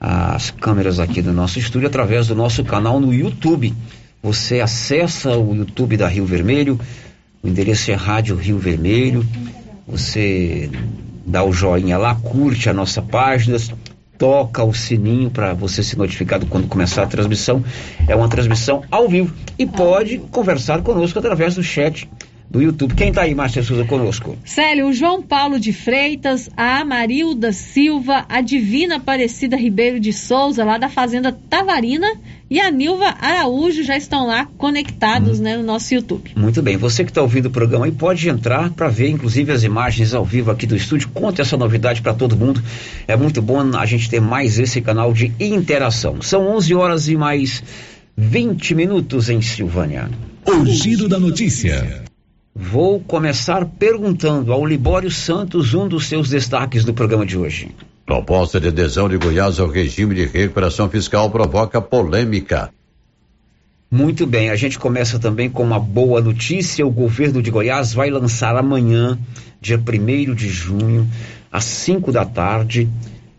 as 0.00 0.50
câmeras 0.50 0.98
aqui 0.98 1.22
do 1.22 1.32
nosso 1.32 1.60
estúdio 1.60 1.86
através 1.86 2.26
do 2.26 2.34
nosso 2.34 2.64
canal 2.64 2.98
no 2.98 3.14
YouTube. 3.14 3.72
Você 4.20 4.58
acessa 4.58 5.36
o 5.36 5.54
YouTube 5.54 5.96
da 5.96 6.08
Rio 6.08 6.26
Vermelho, 6.26 6.80
o 7.40 7.46
endereço 7.46 7.92
é 7.92 7.94
Rádio 7.94 8.34
Rio 8.34 8.58
Vermelho 8.58 9.24
você 9.88 10.70
dá 11.24 11.42
o 11.42 11.52
joinha 11.52 11.96
lá, 11.96 12.14
curte 12.14 12.68
a 12.68 12.74
nossa 12.74 13.00
página, 13.00 13.56
toca 14.18 14.62
o 14.62 14.74
sininho 14.74 15.30
para 15.30 15.54
você 15.54 15.82
ser 15.82 15.96
notificado 15.96 16.46
quando 16.46 16.68
começar 16.68 17.04
a 17.04 17.06
transmissão. 17.06 17.64
É 18.06 18.14
uma 18.14 18.28
transmissão 18.28 18.82
ao 18.90 19.08
vivo 19.08 19.34
e 19.58 19.64
pode 19.64 20.18
conversar 20.18 20.82
conosco 20.82 21.18
através 21.18 21.54
do 21.54 21.62
chat 21.62 22.08
do 22.50 22.62
YouTube. 22.62 22.94
Quem 22.94 23.10
está 23.10 23.22
aí, 23.22 23.34
Márcia 23.34 23.62
Souza, 23.62 23.84
conosco? 23.84 24.36
Célio, 24.44 24.88
o 24.88 24.92
João 24.92 25.22
Paulo 25.22 25.60
de 25.60 25.72
Freitas, 25.72 26.48
a 26.56 26.84
Marilda 26.84 27.52
Silva, 27.52 28.24
a 28.28 28.40
Divina 28.40 28.96
Aparecida 28.96 29.56
Ribeiro 29.56 30.00
de 30.00 30.12
Souza, 30.12 30.64
lá 30.64 30.78
da 30.78 30.88
Fazenda 30.88 31.30
Tavarina, 31.50 32.08
e 32.50 32.58
a 32.58 32.70
Nilva 32.70 33.14
Araújo 33.20 33.82
já 33.82 33.96
estão 33.96 34.26
lá 34.26 34.46
conectados 34.56 35.38
hum. 35.38 35.42
né, 35.42 35.56
no 35.58 35.62
nosso 35.62 35.94
YouTube. 35.94 36.30
Muito 36.34 36.62
bem, 36.62 36.78
você 36.78 37.04
que 37.04 37.10
está 37.10 37.20
ouvindo 37.20 37.46
o 37.46 37.50
programa 37.50 37.84
aí 37.84 37.92
pode 37.92 38.28
entrar 38.28 38.70
para 38.70 38.88
ver, 38.88 39.10
inclusive, 39.10 39.52
as 39.52 39.62
imagens 39.62 40.14
ao 40.14 40.24
vivo 40.24 40.50
aqui 40.50 40.66
do 40.66 40.74
estúdio. 40.74 41.10
Conte 41.12 41.42
essa 41.42 41.56
novidade 41.56 42.00
para 42.00 42.14
todo 42.14 42.36
mundo. 42.36 42.62
É 43.06 43.16
muito 43.16 43.42
bom 43.42 43.58
a 43.76 43.84
gente 43.84 44.08
ter 44.08 44.20
mais 44.20 44.58
esse 44.58 44.80
canal 44.80 45.12
de 45.12 45.32
interação. 45.38 46.22
São 46.22 46.46
11 46.56 46.74
horas 46.74 47.08
e 47.08 47.16
mais 47.16 47.62
20 48.16 48.74
minutos 48.74 49.28
em 49.28 49.42
Silvânia. 49.42 50.08
O 50.46 50.64
giro 50.64 51.08
da 51.08 51.18
notícia. 51.18 52.07
Vou 52.60 52.98
começar 52.98 53.64
perguntando 53.64 54.52
ao 54.52 54.66
Libório 54.66 55.12
Santos 55.12 55.74
um 55.74 55.86
dos 55.86 56.08
seus 56.08 56.28
destaques 56.28 56.84
do 56.84 56.92
programa 56.92 57.24
de 57.24 57.38
hoje. 57.38 57.70
Proposta 58.04 58.58
de 58.58 58.66
adesão 58.66 59.08
de 59.08 59.16
Goiás 59.16 59.60
ao 59.60 59.68
regime 59.68 60.12
de 60.12 60.26
recuperação 60.26 60.90
fiscal 60.90 61.30
provoca 61.30 61.80
polêmica. 61.80 62.70
Muito 63.88 64.26
bem, 64.26 64.50
a 64.50 64.56
gente 64.56 64.76
começa 64.76 65.20
também 65.20 65.48
com 65.48 65.62
uma 65.62 65.78
boa 65.78 66.20
notícia. 66.20 66.84
O 66.84 66.90
governo 66.90 67.40
de 67.40 67.48
Goiás 67.48 67.94
vai 67.94 68.10
lançar 68.10 68.56
amanhã, 68.56 69.16
dia 69.60 69.78
1 69.78 70.34
de 70.34 70.48
junho, 70.48 71.08
às 71.52 71.62
5 71.62 72.10
da 72.10 72.24
tarde, 72.24 72.88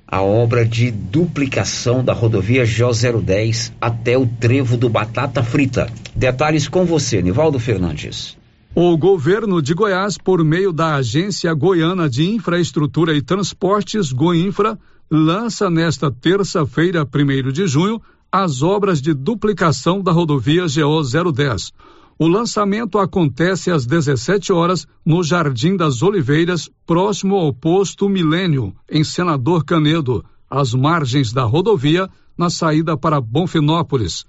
a 0.08 0.22
obra 0.22 0.66
de 0.66 0.92
duplicação 0.92 2.02
da 2.06 2.14
rodovia 2.14 2.64
GO 2.64 3.22
010 3.22 3.74
até 3.82 4.18
o 4.18 4.26
trevo 4.26 4.78
do 4.78 4.88
Batata 4.88 5.44
Frita. 5.44 5.90
Detalhes 6.16 6.70
com 6.70 6.86
você, 6.86 7.22
Nivaldo 7.22 7.60
Fernandes. 7.60 8.39
O 8.82 8.98
governo 8.98 9.62
de 9.62 9.74
Goiás, 9.74 10.18
por 10.18 10.42
meio 10.42 10.72
da 10.72 10.96
Agência 10.96 11.54
Goiana 11.54 12.10
de 12.10 12.26
Infraestrutura 12.30 13.14
e 13.14 13.22
Transportes, 13.22 14.14
Goinfra, 14.14 14.80
lança 15.12 15.70
nesta 15.70 16.10
terça-feira, 16.10 17.04
1 17.04 17.52
de 17.52 17.68
junho, 17.68 18.02
as 18.32 18.62
obras 18.62 19.02
de 19.02 19.14
duplicação 19.14 20.02
da 20.02 20.14
rodovia 20.14 20.64
GO 20.64 21.32
010. 21.34 21.74
O 22.18 22.26
lançamento 22.26 22.98
acontece 23.00 23.70
às 23.70 23.86
17 23.86 24.54
horas 24.54 24.88
no 25.06 25.22
Jardim 25.26 25.76
das 25.76 26.02
Oliveiras, 26.02 26.70
próximo 26.88 27.36
ao 27.36 27.54
posto 27.54 28.08
Milênio, 28.08 28.74
em 28.90 29.04
Senador 29.04 29.66
Canedo, 29.66 30.24
às 30.50 30.74
margens 30.74 31.34
da 31.34 31.44
rodovia, 31.44 32.10
na 32.38 32.50
saída 32.50 32.96
para 32.96 33.20
Bonfinópolis. 33.20 34.24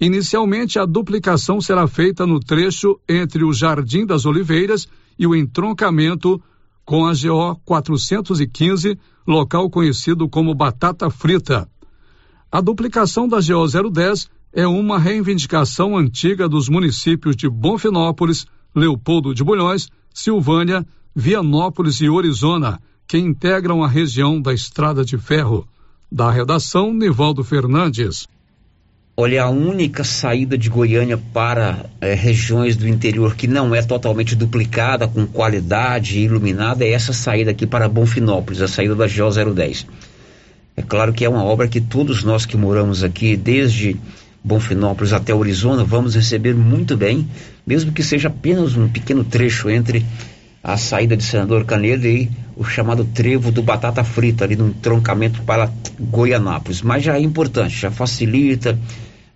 Inicialmente, 0.00 0.78
a 0.78 0.84
duplicação 0.84 1.60
será 1.60 1.88
feita 1.88 2.26
no 2.26 2.38
trecho 2.38 3.00
entre 3.08 3.44
o 3.44 3.52
Jardim 3.52 4.06
das 4.06 4.24
Oliveiras 4.24 4.86
e 5.18 5.26
o 5.26 5.34
entroncamento 5.34 6.40
com 6.84 7.04
a 7.04 7.12
GO 7.12 7.60
415, 7.64 8.98
local 9.26 9.68
conhecido 9.68 10.28
como 10.28 10.54
Batata 10.54 11.10
Frita. 11.10 11.68
A 12.50 12.60
duplicação 12.60 13.28
da 13.28 13.38
GO 13.38 13.90
010 13.90 14.30
é 14.52 14.66
uma 14.66 14.98
reivindicação 14.98 15.96
antiga 15.96 16.48
dos 16.48 16.68
municípios 16.68 17.36
de 17.36 17.48
Bonfinópolis, 17.48 18.46
Leopoldo 18.74 19.34
de 19.34 19.42
Bulhões, 19.42 19.88
Silvânia, 20.14 20.86
Vianópolis 21.14 22.00
e 22.00 22.08
Orizona, 22.08 22.80
que 23.06 23.18
integram 23.18 23.82
a 23.82 23.88
região 23.88 24.40
da 24.40 24.54
Estrada 24.54 25.04
de 25.04 25.18
Ferro. 25.18 25.66
Da 26.10 26.30
redação, 26.30 26.94
Nivaldo 26.94 27.42
Fernandes. 27.42 28.26
Olha, 29.20 29.42
a 29.42 29.50
única 29.50 30.04
saída 30.04 30.56
de 30.56 30.70
Goiânia 30.70 31.18
para 31.18 31.86
é, 32.00 32.14
regiões 32.14 32.76
do 32.76 32.86
interior 32.86 33.34
que 33.34 33.48
não 33.48 33.74
é 33.74 33.82
totalmente 33.82 34.36
duplicada, 34.36 35.08
com 35.08 35.26
qualidade 35.26 36.20
iluminada, 36.20 36.84
é 36.84 36.92
essa 36.92 37.12
saída 37.12 37.50
aqui 37.50 37.66
para 37.66 37.88
Bonfinópolis, 37.88 38.62
a 38.62 38.68
saída 38.68 38.94
da 38.94 39.08
GO 39.08 39.52
010. 39.52 39.88
É 40.76 40.82
claro 40.82 41.12
que 41.12 41.24
é 41.24 41.28
uma 41.28 41.42
obra 41.42 41.66
que 41.66 41.80
todos 41.80 42.22
nós 42.22 42.46
que 42.46 42.56
moramos 42.56 43.02
aqui, 43.02 43.36
desde 43.36 43.96
Bonfinópolis 44.44 45.12
até 45.12 45.34
Orizona, 45.34 45.82
vamos 45.82 46.14
receber 46.14 46.54
muito 46.54 46.96
bem, 46.96 47.26
mesmo 47.66 47.90
que 47.90 48.04
seja 48.04 48.28
apenas 48.28 48.76
um 48.76 48.86
pequeno 48.86 49.24
trecho 49.24 49.68
entre 49.68 50.06
a 50.62 50.76
saída 50.76 51.16
de 51.16 51.24
Senador 51.24 51.64
Canedo 51.64 52.06
e 52.06 52.30
o 52.56 52.62
chamado 52.62 53.04
trevo 53.04 53.50
do 53.50 53.64
Batata 53.64 54.04
Frita, 54.04 54.44
ali 54.44 54.54
no 54.54 54.72
troncamento 54.74 55.42
para 55.42 55.68
Goianápolis. 55.98 56.82
Mas 56.82 57.02
já 57.02 57.16
é 57.16 57.20
importante, 57.20 57.74
já 57.74 57.90
facilita, 57.90 58.78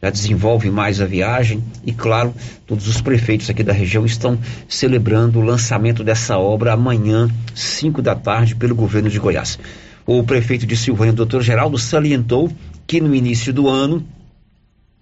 já 0.05 0.11
desenvolve 0.11 0.69
mais 0.69 1.01
a 1.01 1.07
viagem 1.07 1.63
e, 1.87 1.93
claro, 1.93 2.35
todos 2.67 2.89
os 2.89 3.01
prefeitos 3.01 3.49
aqui 3.49 3.63
da 3.63 3.73
região 3.73 4.05
estão 4.05 4.37
celebrando 4.69 5.39
o 5.39 5.45
lançamento 5.45 6.03
dessa 6.03 6.37
obra 6.37 6.73
amanhã, 6.73 7.31
5 7.55 8.03
da 8.03 8.17
tarde, 8.17 8.57
pelo 8.57 8.75
governo 8.75 9.09
de 9.09 9.21
Goiás. 9.21 9.61
O 10.05 10.25
prefeito 10.25 10.67
de 10.67 10.77
Silvânia, 10.77 11.13
doutor 11.13 11.41
Geraldo, 11.41 11.79
salientou 11.79 12.51
que 12.85 13.01
no 13.01 13.15
início 13.15 13.53
do 13.53 13.69
ano 13.69 14.05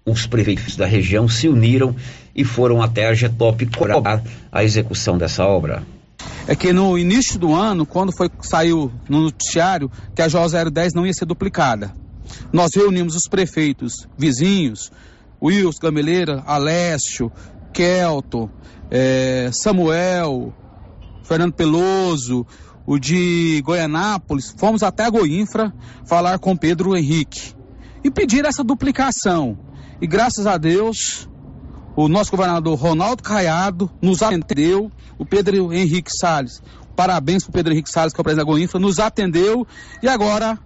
os 0.05 0.27
prefeitos 0.27 0.75
da 0.75 0.85
região 0.85 1.27
se 1.27 1.47
uniram 1.47 1.95
e 2.35 2.43
foram 2.43 2.79
até 2.79 3.07
a 3.07 3.13
Getop 3.15 3.65
cobrar 3.75 4.23
a 4.51 4.63
execução 4.63 5.17
dessa 5.17 5.43
obra 5.43 5.81
é 6.47 6.55
que 6.55 6.73
no 6.73 6.97
início 6.97 7.39
do 7.39 7.53
ano, 7.53 7.85
quando 7.85 8.11
foi 8.11 8.29
saiu 8.41 8.91
no 9.07 9.21
noticiário 9.21 9.91
que 10.15 10.21
a 10.21 10.27
JO 10.27 10.47
010 10.71 10.93
não 10.93 11.05
ia 11.05 11.13
ser 11.13 11.25
duplicada, 11.25 11.93
nós 12.51 12.71
reunimos 12.75 13.15
os 13.15 13.27
prefeitos 13.27 14.07
vizinhos, 14.17 14.91
Wilson 15.41 15.79
Gameleira, 15.81 16.43
Alessio, 16.45 17.31
Kelto, 17.73 18.49
é, 18.89 19.49
Samuel, 19.53 20.53
Fernando 21.23 21.53
Peloso, 21.53 22.45
o 22.85 22.99
de 22.99 23.61
Goianápolis, 23.63 24.53
fomos 24.57 24.83
até 24.83 25.05
a 25.05 25.09
Goinfra 25.09 25.73
falar 26.05 26.39
com 26.39 26.55
Pedro 26.55 26.95
Henrique 26.95 27.53
e 28.03 28.11
pedir 28.11 28.45
essa 28.45 28.63
duplicação. 28.63 29.57
E 30.01 30.07
graças 30.07 30.47
a 30.47 30.57
Deus, 30.57 31.29
o 31.95 32.07
nosso 32.07 32.31
governador 32.31 32.77
Ronaldo 32.77 33.23
Caiado 33.23 33.89
nos 34.01 34.21
atendeu, 34.21 34.91
o 35.17 35.25
Pedro 35.25 35.71
Henrique 35.71 36.11
Salles. 36.11 36.61
Parabéns 36.95 37.43
para 37.43 37.49
o 37.49 37.53
Pedro 37.53 37.73
Henrique 37.73 37.89
Salles, 37.89 38.13
que 38.13 38.19
é 38.19 38.21
o 38.21 38.23
presidente 38.23 38.45
da 38.45 38.51
Goinfra, 38.51 38.79
nos 38.79 38.99
atendeu 38.99 39.65
e 40.01 40.07
agora 40.07 40.59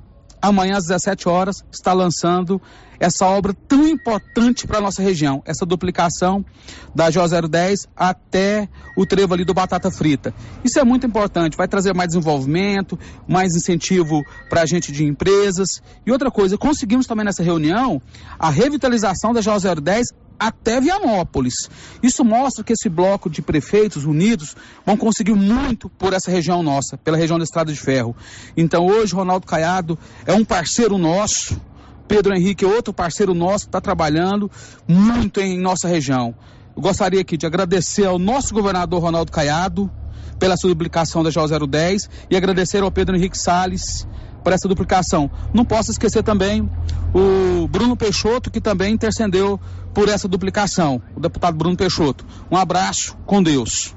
amanhã 0.48 0.78
às 0.78 0.86
17 0.86 1.28
horas, 1.28 1.64
está 1.72 1.94
lançando 1.94 2.62
essa 3.00 3.26
obra 3.26 3.54
tão 3.68 3.88
importante 3.88 4.66
para 4.66 4.78
a 4.78 4.82
nossa 4.82 5.02
região, 5.02 5.42
essa 5.46 5.66
duplicação 5.66 6.46
da 6.94 7.10
GO 7.10 7.48
010 7.50 7.88
até 7.96 8.70
o 8.96 9.06
trevo 9.06 9.34
ali 9.34 9.44
do 9.44 9.54
Batata 9.54 9.92
Frita. 9.92 10.34
Isso 10.64 10.80
é 10.80 10.84
muito 10.84 11.06
importante, 11.06 11.58
vai 11.58 11.68
trazer 11.68 11.94
mais 11.94 12.10
desenvolvimento, 12.10 12.98
mais 13.28 13.54
incentivo 13.54 14.24
para 14.50 14.62
a 14.62 14.66
gente 14.66 14.92
de 14.92 15.04
empresas. 15.04 15.82
E 16.06 16.12
outra 16.12 16.32
coisa, 16.32 16.58
conseguimos 16.58 17.06
também 17.06 17.26
nessa 17.26 17.44
reunião 17.44 18.02
a 18.40 18.50
revitalização 18.50 19.34
da 19.34 19.42
GO 19.42 19.82
010 19.82 20.08
até 20.40 20.80
Vianópolis. 20.80 21.70
Isso 22.02 22.24
mostra 22.24 22.64
que 22.64 22.74
esse 22.74 22.90
bloco 22.90 23.30
de 23.30 23.42
prefeitos 23.42 24.06
unidos 24.06 24.56
vão 24.86 24.98
conseguir 24.98 25.34
muito 25.34 25.90
por 25.90 26.14
essa 26.14 26.32
região 26.32 26.62
nossa, 26.62 26.98
pela 26.98 27.18
região 27.18 27.38
da 27.38 27.44
Estrada 27.44 27.72
de 27.72 27.80
Ferro. 27.80 28.16
Então 28.56 28.86
hoje 28.86 29.14
Ronaldo 29.14 29.46
Caiado 29.46 29.98
é 30.26 30.34
um 30.34 30.46
parceiro 30.46 30.98
nosso, 30.98 31.60
Pedro 32.08 32.36
Henrique 32.36 32.64
é 32.64 32.68
outro 32.68 32.94
parceiro 32.94 33.34
nosso 33.34 33.66
que 33.66 33.70
está 33.70 33.82
trabalhando 33.82 34.50
muito 34.88 35.40
em 35.40 35.60
nossa 35.60 35.88
região. 35.88 36.36
Eu 36.76 36.82
gostaria 36.82 37.22
aqui 37.22 37.38
de 37.38 37.46
agradecer 37.46 38.06
ao 38.06 38.20
nosso 38.20 38.54
governador 38.54 39.02
Ronaldo 39.02 39.32
Caiado 39.32 39.90
pela 40.38 40.58
sua 40.58 40.70
duplicação 40.70 41.24
da 41.24 41.30
JO 41.30 41.68
010 41.68 42.10
e 42.30 42.36
agradecer 42.36 42.84
ao 42.84 42.92
Pedro 42.92 43.16
Henrique 43.16 43.38
Salles 43.38 44.06
por 44.46 44.54
essa 44.54 44.68
duplicação. 44.68 45.30
Não 45.52 45.66
posso 45.66 45.90
esquecer 45.90 46.22
também 46.22 46.70
o 47.12 47.68
Bruno 47.68 47.98
Peixoto, 47.98 48.52
que 48.52 48.62
também 48.62 48.94
intercedeu 48.94 49.60
por 49.92 50.08
essa 50.08 50.28
duplicação, 50.28 51.02
o 51.16 51.20
deputado 51.20 51.58
Bruno 51.58 51.76
Peixoto. 51.76 52.24
Um 52.52 52.56
abraço, 52.56 53.18
com 53.26 53.42
Deus. 53.42 53.96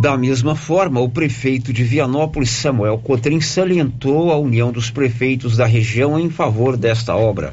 Da 0.00 0.16
mesma 0.16 0.56
forma, 0.56 1.00
o 1.00 1.08
prefeito 1.10 1.70
de 1.70 1.84
Vianópolis, 1.84 2.48
Samuel 2.48 2.96
Cotrim, 2.96 3.42
salientou 3.42 4.32
a 4.32 4.38
união 4.38 4.72
dos 4.72 4.90
prefeitos 4.90 5.58
da 5.58 5.66
região 5.66 6.18
em 6.18 6.30
favor 6.30 6.78
desta 6.78 7.14
obra. 7.14 7.52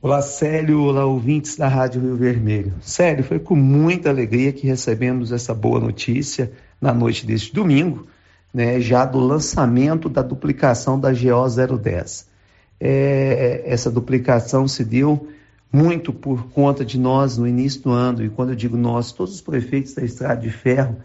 Olá, 0.00 0.22
Célio, 0.22 0.80
olá, 0.80 1.04
ouvintes 1.04 1.56
da 1.56 1.68
Rádio 1.68 2.00
Rio 2.00 2.16
Vermelho. 2.16 2.72
Célio, 2.80 3.24
foi 3.24 3.38
com 3.38 3.56
muita 3.56 4.08
alegria 4.08 4.52
que 4.52 4.66
recebemos 4.66 5.32
essa 5.32 5.52
boa 5.52 5.80
notícia 5.80 6.50
na 6.80 6.94
noite 6.94 7.26
deste 7.26 7.52
domingo, 7.52 8.06
né, 8.54 8.80
já 8.80 9.04
do 9.04 9.18
lançamento 9.18 10.08
da 10.08 10.22
duplicação 10.22 10.98
da 10.98 11.10
GO 11.10 11.76
010. 11.76 12.28
É, 12.80 13.64
essa 13.66 13.90
duplicação 13.90 14.68
se 14.68 14.84
deu 14.84 15.28
muito 15.72 16.12
por 16.12 16.46
conta 16.50 16.84
de 16.84 16.96
nós 16.96 17.36
no 17.36 17.48
início 17.48 17.82
do 17.82 17.90
ano, 17.90 18.24
e 18.24 18.28
quando 18.28 18.50
eu 18.50 18.54
digo 18.54 18.76
nós, 18.76 19.10
todos 19.10 19.34
os 19.34 19.40
prefeitos 19.40 19.92
da 19.92 20.04
Estrada 20.04 20.40
de 20.40 20.50
Ferro 20.50 20.96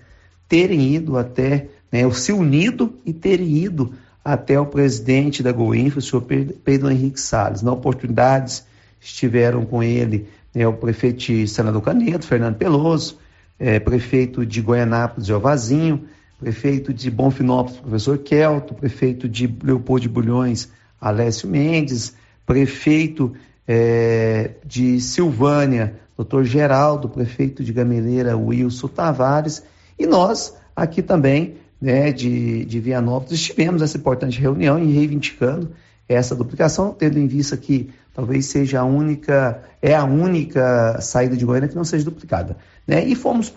terem 0.48 0.94
ido 0.94 1.18
até, 1.18 1.68
né, 1.92 2.10
se 2.12 2.32
unido 2.32 2.94
e 3.04 3.12
terem 3.12 3.58
ido 3.58 3.94
até 4.24 4.60
o 4.60 4.66
presidente 4.66 5.42
da 5.42 5.52
Goinfra, 5.52 6.00
o 6.00 6.02
senhor 6.04 6.22
Pedro 6.64 6.92
Henrique 6.92 7.20
Salles. 7.20 7.64
Na 7.64 7.72
oportunidades 7.72 8.64
estiveram 9.02 9.66
com 9.66 9.82
ele 9.82 10.28
né, 10.54 10.68
o 10.68 10.74
prefeito 10.74 11.48
Senador 11.48 11.82
Canedo, 11.82 12.26
Fernando 12.26 12.56
Peloso, 12.56 13.18
é, 13.58 13.80
prefeito 13.80 14.46
de 14.46 14.62
Goianápolis, 14.62 15.28
Jovazinho, 15.28 16.06
prefeito 16.40 16.94
de 16.94 17.12
Bonfinópolis, 17.12 17.80
professor 17.80 18.18
Kelto, 18.18 18.74
prefeito 18.74 19.28
de 19.28 19.54
Leopoldo 19.62 20.04
de 20.04 20.10
Bulhões, 20.10 20.70
Alessio 21.00 21.50
Mendes, 21.50 22.16
prefeito 22.46 23.34
é, 23.68 24.52
de 24.66 25.00
Silvânia, 25.02 25.96
doutor 26.16 26.46
Geraldo, 26.46 27.10
prefeito 27.10 27.64
de 27.64 27.74
Gameleira, 27.74 28.38
Wilson 28.38 28.88
Tavares, 28.88 29.64
e 29.98 30.08
nós 30.08 30.56
aqui 30.76 31.02
também, 31.02 31.56
né, 31.82 32.12
de, 32.12 32.64
de 32.66 32.80
Vianópolis, 32.80 33.42
tivemos 33.42 33.82
essa 33.82 33.98
importante 33.98 34.40
reunião 34.40 34.82
e 34.82 34.94
reivindicando 34.94 35.72
essa 36.10 36.36
duplicação, 36.36 36.92
tendo 36.92 37.20
em 37.20 37.28
vista 37.28 37.56
que 37.56 37.92
talvez 38.14 38.48
seja 38.48 38.80
a 38.80 38.84
única, 38.84 39.62
é 39.80 39.96
a 39.96 40.04
única 40.04 41.00
saída 41.00 41.38
de 41.38 41.46
Goiânia 41.46 41.70
que 41.70 41.76
não 41.76 41.84
seja 41.84 42.04
duplicada. 42.04 42.58
Né? 42.88 43.06
E 43.06 43.14
fomos 43.14 43.54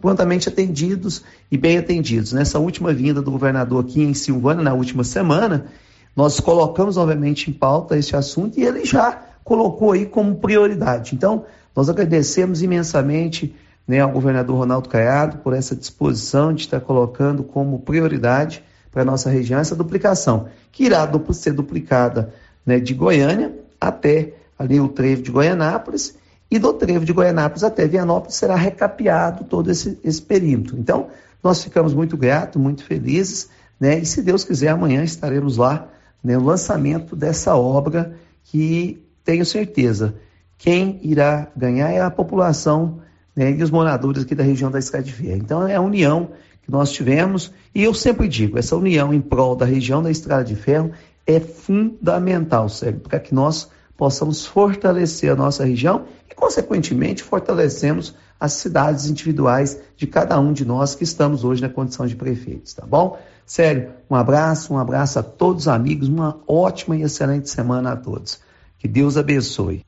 prontamente 0.00 0.48
atendidos 0.48 1.24
e 1.50 1.56
bem 1.56 1.78
atendidos. 1.78 2.34
Nessa 2.34 2.58
última 2.58 2.92
vinda 2.92 3.22
do 3.22 3.30
governador 3.30 3.82
aqui 3.82 4.02
em 4.02 4.12
Silvânia, 4.12 4.62
na 4.62 4.74
última 4.74 5.02
semana, 5.02 5.66
nós 6.14 6.38
colocamos 6.38 6.96
novamente 6.96 7.50
em 7.50 7.52
pauta 7.54 7.96
esse 7.96 8.14
assunto 8.14 8.60
e 8.60 8.64
ele 8.64 8.84
já 8.84 9.18
colocou 9.42 9.92
aí 9.92 10.04
como 10.04 10.36
prioridade. 10.36 11.14
Então, 11.14 11.46
nós 11.74 11.88
agradecemos 11.88 12.62
imensamente 12.62 13.54
né, 13.88 14.00
ao 14.00 14.10
governador 14.10 14.58
Ronaldo 14.58 14.88
Caiado 14.88 15.38
por 15.38 15.54
essa 15.54 15.74
disposição 15.74 16.52
de 16.52 16.62
estar 16.62 16.80
colocando 16.80 17.42
como 17.42 17.78
prioridade 17.78 18.62
para 18.96 19.02
a 19.02 19.04
nossa 19.04 19.28
região 19.28 19.60
essa 19.60 19.76
duplicação, 19.76 20.48
que 20.72 20.84
irá 20.84 21.06
ser 21.34 21.52
duplicada 21.52 22.32
né, 22.64 22.80
de 22.80 22.94
Goiânia 22.94 23.54
até 23.78 24.32
ali 24.58 24.80
o 24.80 24.88
trevo 24.88 25.20
de 25.20 25.30
Goianápolis 25.30 26.16
e 26.50 26.58
do 26.58 26.72
trevo 26.72 27.04
de 27.04 27.12
Goianápolis 27.12 27.62
até 27.62 27.86
Vianópolis 27.86 28.36
será 28.36 28.56
recapeado 28.56 29.44
todo 29.44 29.70
esse, 29.70 29.98
esse 30.02 30.22
perímetro. 30.22 30.78
Então, 30.78 31.08
nós 31.44 31.62
ficamos 31.62 31.92
muito 31.92 32.16
gratos, 32.16 32.58
muito 32.58 32.84
felizes, 32.84 33.50
né? 33.78 33.98
E 33.98 34.06
se 34.06 34.22
Deus 34.22 34.44
quiser, 34.44 34.68
amanhã 34.68 35.04
estaremos 35.04 35.58
lá 35.58 35.88
né, 36.24 36.38
no 36.38 36.44
lançamento 36.46 37.14
dessa 37.14 37.54
obra 37.54 38.16
que 38.44 39.04
tenho 39.22 39.44
certeza, 39.44 40.14
quem 40.56 40.98
irá 41.02 41.48
ganhar 41.54 41.90
é 41.90 42.00
a 42.00 42.10
população 42.10 43.00
né, 43.36 43.50
e 43.50 43.62
os 43.62 43.70
moradores 43.70 44.22
aqui 44.22 44.34
da 44.34 44.42
região 44.42 44.70
da 44.70 44.80
Ferro. 44.80 45.36
Então 45.36 45.68
é 45.68 45.74
a 45.74 45.82
união 45.82 46.30
que 46.66 46.72
nós 46.72 46.90
tivemos, 46.90 47.52
e 47.72 47.84
eu 47.84 47.94
sempre 47.94 48.26
digo, 48.26 48.58
essa 48.58 48.74
união 48.74 49.14
em 49.14 49.20
prol 49.20 49.54
da 49.54 49.64
região 49.64 50.02
da 50.02 50.10
Estrada 50.10 50.42
de 50.42 50.56
Ferro 50.56 50.90
é 51.24 51.38
fundamental, 51.38 52.68
sério, 52.68 52.98
para 52.98 53.20
que 53.20 53.32
nós 53.32 53.70
possamos 53.96 54.44
fortalecer 54.44 55.30
a 55.30 55.36
nossa 55.36 55.64
região 55.64 56.06
e, 56.28 56.34
consequentemente, 56.34 57.22
fortalecemos 57.22 58.16
as 58.38 58.54
cidades 58.54 59.08
individuais 59.08 59.80
de 59.96 60.08
cada 60.08 60.38
um 60.40 60.52
de 60.52 60.64
nós 60.64 60.96
que 60.96 61.04
estamos 61.04 61.44
hoje 61.44 61.62
na 61.62 61.68
condição 61.68 62.04
de 62.04 62.16
prefeitos, 62.16 62.74
tá 62.74 62.84
bom? 62.84 63.16
Sério, 63.46 63.90
um 64.10 64.16
abraço, 64.16 64.74
um 64.74 64.78
abraço 64.78 65.20
a 65.20 65.22
todos 65.22 65.62
os 65.62 65.68
amigos, 65.68 66.08
uma 66.08 66.40
ótima 66.48 66.96
e 66.96 67.02
excelente 67.02 67.48
semana 67.48 67.92
a 67.92 67.96
todos. 67.96 68.40
Que 68.76 68.88
Deus 68.88 69.16
abençoe. 69.16 69.84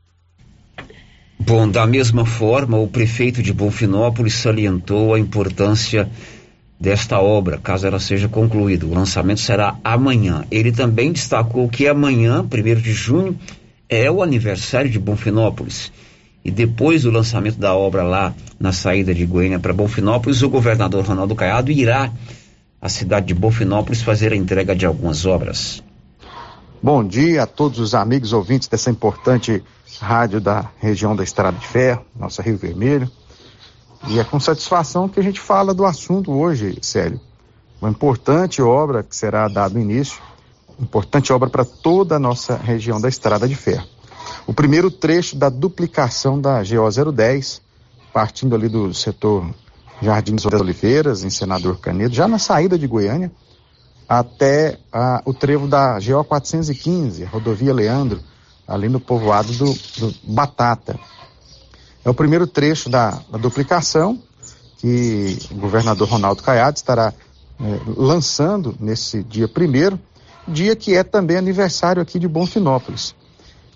Bom, 1.40 1.68
da 1.68 1.86
mesma 1.86 2.24
forma, 2.24 2.78
o 2.78 2.86
prefeito 2.86 3.42
de 3.42 3.52
Bonfinópolis 3.52 4.34
salientou 4.34 5.14
a 5.14 5.18
importância 5.18 6.08
desta 6.80 7.20
obra, 7.20 7.58
caso 7.58 7.86
ela 7.86 7.98
seja 7.98 8.28
concluída. 8.28 8.86
O 8.86 8.94
lançamento 8.94 9.40
será 9.40 9.76
amanhã. 9.82 10.44
Ele 10.50 10.70
também 10.70 11.12
destacou 11.12 11.68
que 11.68 11.88
amanhã, 11.88 12.42
1 12.42 12.80
de 12.80 12.92
junho, 12.92 13.38
é 13.88 14.10
o 14.10 14.22
aniversário 14.22 14.90
de 14.90 14.98
Bonfinópolis. 14.98 15.90
E 16.44 16.50
depois 16.50 17.02
do 17.02 17.10
lançamento 17.10 17.58
da 17.58 17.74
obra 17.74 18.02
lá 18.02 18.34
na 18.58 18.72
saída 18.72 19.12
de 19.12 19.26
Goiânia 19.26 19.58
para 19.58 19.72
Bonfinópolis, 19.72 20.42
o 20.42 20.48
governador 20.48 21.04
Ronaldo 21.04 21.34
Caiado 21.34 21.72
irá 21.72 22.12
à 22.80 22.88
cidade 22.88 23.26
de 23.26 23.34
Bonfinópolis 23.34 24.02
fazer 24.02 24.32
a 24.32 24.36
entrega 24.36 24.74
de 24.74 24.86
algumas 24.86 25.26
obras. 25.26 25.82
Bom 26.80 27.04
dia 27.04 27.42
a 27.42 27.46
todos 27.46 27.80
os 27.80 27.92
amigos 27.92 28.32
ouvintes 28.32 28.68
dessa 28.68 28.88
importante 28.88 29.62
rádio 30.00 30.40
da 30.40 30.70
região 30.80 31.16
da 31.16 31.24
Estrada 31.24 31.58
de 31.58 31.66
Ferro, 31.66 32.04
nossa 32.16 32.40
Rio 32.40 32.56
Vermelho. 32.56 33.10
E 34.06 34.18
é 34.18 34.24
com 34.24 34.38
satisfação 34.38 35.08
que 35.08 35.18
a 35.18 35.22
gente 35.22 35.40
fala 35.40 35.74
do 35.74 35.84
assunto 35.84 36.32
hoje, 36.32 36.78
Célio. 36.80 37.20
Uma 37.80 37.90
importante 37.90 38.62
obra 38.62 39.02
que 39.02 39.14
será 39.14 39.48
dado 39.48 39.78
início, 39.78 40.20
importante 40.78 41.32
obra 41.32 41.50
para 41.50 41.64
toda 41.64 42.16
a 42.16 42.18
nossa 42.18 42.56
região 42.56 43.00
da 43.00 43.08
Estrada 43.08 43.48
de 43.48 43.54
Ferro. 43.54 43.86
O 44.46 44.54
primeiro 44.54 44.90
trecho 44.90 45.36
da 45.36 45.48
duplicação 45.48 46.40
da 46.40 46.62
GO 46.62 47.12
010, 47.12 47.60
partindo 48.12 48.54
ali 48.54 48.68
do 48.68 48.94
setor 48.94 49.48
Jardim 50.00 50.36
das 50.36 50.46
Oliveiras, 50.46 51.24
em 51.24 51.30
Senador 51.30 51.78
Canedo, 51.78 52.14
já 52.14 52.28
na 52.28 52.38
saída 52.38 52.78
de 52.78 52.86
Goiânia, 52.86 53.30
até 54.08 54.78
o 55.24 55.34
trevo 55.34 55.66
da 55.66 55.98
GO 55.98 56.24
415, 56.24 57.24
rodovia 57.24 57.74
Leandro, 57.74 58.20
ali 58.66 58.88
no 58.88 59.00
povoado 59.00 59.52
do, 59.52 59.72
do 59.72 60.14
Batata. 60.24 60.98
É 62.08 62.10
o 62.10 62.14
primeiro 62.14 62.46
trecho 62.46 62.88
da, 62.88 63.20
da, 63.30 63.36
duplicação 63.36 64.18
que 64.78 65.38
o 65.50 65.56
governador 65.56 66.08
Ronaldo 66.08 66.42
Caiado 66.42 66.78
estará 66.78 67.12
é, 67.60 67.80
lançando 67.98 68.74
nesse 68.80 69.22
dia 69.22 69.46
primeiro, 69.46 70.00
dia 70.46 70.74
que 70.74 70.94
é 70.94 71.04
também 71.04 71.36
aniversário 71.36 72.00
aqui 72.00 72.18
de 72.18 72.26
Bonfinópolis. 72.26 73.14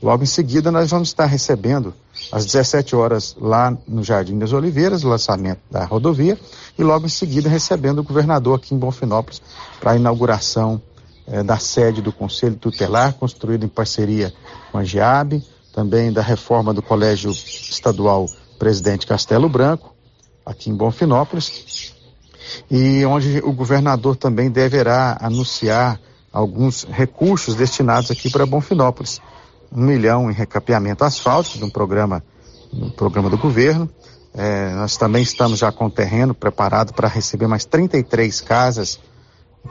Logo 0.02 0.22
em 0.22 0.26
seguida, 0.26 0.72
nós 0.72 0.90
vamos 0.90 1.08
estar 1.08 1.26
recebendo, 1.26 1.92
às 2.32 2.46
17 2.46 2.96
horas, 2.96 3.36
lá 3.38 3.76
no 3.86 4.02
Jardim 4.02 4.38
das 4.38 4.54
Oliveiras, 4.54 5.04
o 5.04 5.10
lançamento 5.10 5.60
da 5.70 5.84
rodovia, 5.84 6.38
e 6.78 6.82
logo 6.82 7.04
em 7.04 7.10
seguida 7.10 7.50
recebendo 7.50 7.98
o 7.98 8.02
governador 8.02 8.58
aqui 8.58 8.74
em 8.74 8.78
Bonfinópolis 8.78 9.42
para 9.78 9.90
a 9.90 9.96
inauguração 9.96 10.80
eh, 11.26 11.42
da 11.42 11.58
sede 11.58 12.00
do 12.00 12.10
Conselho 12.10 12.56
Tutelar, 12.56 13.12
construído 13.12 13.66
em 13.66 13.68
parceria 13.68 14.32
com 14.70 14.78
a 14.78 14.84
GIAB, 14.84 15.44
também 15.72 16.12
da 16.12 16.22
reforma 16.22 16.72
do 16.74 16.82
Colégio 16.82 17.30
Estadual 17.30 18.28
Presidente 18.58 19.06
Castelo 19.06 19.48
Branco, 19.48 19.94
aqui 20.44 20.70
em 20.70 20.74
Bonfinópolis, 20.74 21.94
e 22.70 23.04
onde 23.06 23.38
o 23.44 23.52
governador 23.52 24.16
também 24.16 24.50
deverá 24.50 25.16
anunciar 25.20 25.98
alguns 26.32 26.84
recursos 26.84 27.54
destinados 27.54 28.10
aqui 28.10 28.30
para 28.30 28.46
Bonfinópolis 28.46 29.20
um 29.74 29.82
milhão 29.82 30.30
em 30.30 30.34
recapeamento 30.34 31.02
asfáltico, 31.04 31.58
de 31.58 31.64
um 31.64 31.70
programa, 31.70 32.22
um 32.72 32.90
programa 32.90 33.30
do 33.30 33.38
governo. 33.38 33.88
É, 34.34 34.70
nós 34.74 34.96
também 34.96 35.22
estamos 35.22 35.58
já 35.58 35.72
com 35.72 35.86
o 35.86 35.90
terreno 35.90 36.34
preparado 36.34 36.92
para 36.92 37.08
receber 37.08 37.46
mais 37.46 37.64
33 37.64 38.40
casas 38.42 38.98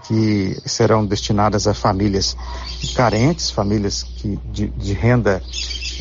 que 0.08 0.58
serão 0.66 1.06
destinadas 1.06 1.68
a 1.68 1.74
famílias 1.74 2.36
carentes, 2.96 3.52
famílias 3.52 4.04
que, 4.04 4.40
de, 4.52 4.68
de 4.68 4.94
renda 4.94 5.42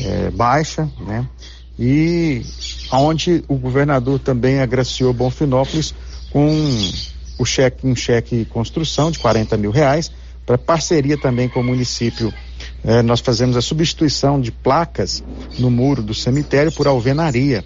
é, 0.03 0.29
baixa, 0.31 0.89
né? 0.99 1.27
E 1.79 2.41
onde 2.91 3.43
o 3.47 3.55
governador 3.55 4.19
também 4.19 4.59
agraciou 4.59 5.13
Bonfinópolis 5.13 5.93
com 6.31 6.47
o 7.39 7.45
cheque, 7.45 7.87
um 7.87 7.95
cheque 7.95 8.45
construção 8.45 9.09
de 9.09 9.19
40 9.19 9.57
mil 9.57 9.71
reais, 9.71 10.11
para 10.45 10.57
parceria 10.57 11.17
também 11.17 11.49
com 11.49 11.61
o 11.61 11.63
município 11.63 12.33
é, 12.83 13.01
nós 13.01 13.19
fazemos 13.19 13.55
a 13.55 13.61
substituição 13.61 14.41
de 14.41 14.51
placas 14.51 15.23
no 15.59 15.69
muro 15.69 16.01
do 16.01 16.13
cemitério 16.13 16.71
por 16.71 16.87
alvenaria, 16.87 17.63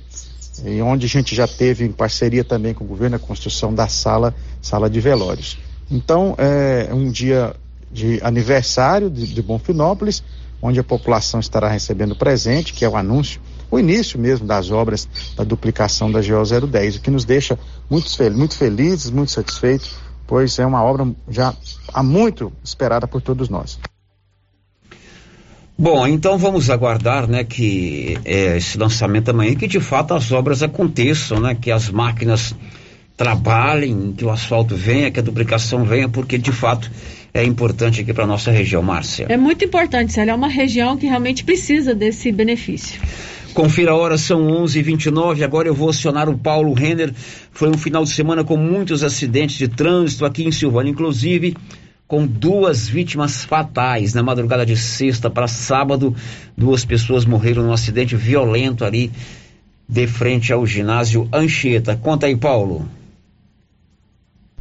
e 0.63 0.81
onde 0.81 1.05
a 1.05 1.09
gente 1.09 1.35
já 1.35 1.47
teve 1.47 1.85
em 1.85 1.91
parceria 1.91 2.43
também 2.43 2.73
com 2.73 2.83
o 2.83 2.87
governo 2.87 3.15
a 3.15 3.19
construção 3.19 3.73
da 3.73 3.87
sala, 3.87 4.33
sala 4.61 4.89
de 4.89 4.99
velórios. 4.99 5.57
Então, 5.89 6.35
é 6.37 6.93
um 6.93 7.09
dia 7.09 7.55
de 7.91 8.19
aniversário 8.23 9.09
de, 9.09 9.27
de 9.27 9.41
Bonfinópolis, 9.41 10.23
onde 10.65 10.79
a 10.79 10.83
população 10.83 11.39
estará 11.39 11.69
recebendo 11.69 12.15
presente, 12.15 12.73
que 12.73 12.83
é 12.83 12.89
o 12.89 12.97
anúncio, 12.97 13.39
o 13.69 13.77
início 13.77 14.19
mesmo 14.19 14.47
das 14.47 14.71
obras 14.71 15.07
da 15.35 15.43
duplicação 15.43 16.11
da 16.11 16.19
GO 16.21 16.67
010, 16.67 16.95
o 16.95 17.01
que 17.01 17.11
nos 17.11 17.23
deixa 17.23 17.57
muito, 17.89 18.09
muito 18.33 18.57
felizes, 18.57 19.11
muito 19.11 19.31
satisfeitos, 19.31 19.95
pois 20.25 20.57
é 20.57 20.65
uma 20.65 20.83
obra 20.83 21.07
já 21.29 21.53
há 21.93 22.01
muito 22.01 22.51
esperada 22.63 23.07
por 23.07 23.21
todos 23.21 23.47
nós. 23.47 23.79
Bom, 25.77 26.07
então 26.07 26.37
vamos 26.37 26.69
aguardar, 26.69 27.27
né, 27.27 27.43
que 27.43 28.17
é, 28.23 28.57
esse 28.57 28.77
lançamento 28.77 29.29
amanhã, 29.29 29.53
que 29.55 29.67
de 29.67 29.79
fato 29.79 30.13
as 30.13 30.31
obras 30.31 30.63
aconteçam, 30.63 31.39
né, 31.39 31.53
que 31.53 31.69
as 31.69 31.89
máquinas 31.89 32.55
trabalhem, 33.17 34.13
que 34.13 34.25
o 34.25 34.31
asfalto 34.31 34.75
venha, 34.75 35.11
que 35.11 35.19
a 35.19 35.23
duplicação 35.23 35.83
venha, 35.83 36.09
porque 36.09 36.37
de 36.37 36.51
fato 36.51 36.89
é 37.35 37.43
importante 37.43 37.99
aqui 37.99 38.13
para 38.13 38.25
nossa 38.25 38.49
região, 38.49 38.81
Márcia. 38.81 39.25
É 39.27 39.35
muito 39.35 39.65
importante, 39.65 40.13
Célia, 40.13 40.31
é 40.31 40.35
uma 40.35 40.47
região 40.47 40.95
que 40.95 41.05
realmente 41.05 41.43
precisa 41.43 41.93
desse 41.93 42.31
benefício. 42.31 43.01
Confira 43.53 43.91
a 43.91 43.95
hora, 43.95 44.17
são 44.17 44.47
11h29. 44.63 45.43
Agora 45.43 45.67
eu 45.67 45.75
vou 45.75 45.89
acionar 45.89 46.29
o 46.29 46.37
Paulo 46.37 46.73
Renner. 46.73 47.13
Foi 47.51 47.69
um 47.69 47.77
final 47.77 48.05
de 48.05 48.11
semana 48.11 48.45
com 48.45 48.55
muitos 48.55 49.03
acidentes 49.03 49.57
de 49.57 49.67
trânsito 49.67 50.25
aqui 50.25 50.45
em 50.45 50.51
Silvânia, 50.51 50.91
inclusive 50.91 51.57
com 52.07 52.25
duas 52.25 52.87
vítimas 52.87 53.43
fatais. 53.43 54.13
Na 54.13 54.23
madrugada 54.23 54.65
de 54.65 54.77
sexta 54.77 55.29
para 55.29 55.47
sábado, 55.47 56.15
duas 56.55 56.85
pessoas 56.85 57.25
morreram 57.25 57.63
num 57.63 57.73
acidente 57.73 58.15
violento 58.15 58.85
ali 58.85 59.11
de 59.89 60.07
frente 60.07 60.53
ao 60.53 60.65
ginásio 60.65 61.27
Anchieta. 61.33 61.97
Conta 61.97 62.27
aí, 62.27 62.35
Paulo. 62.37 62.87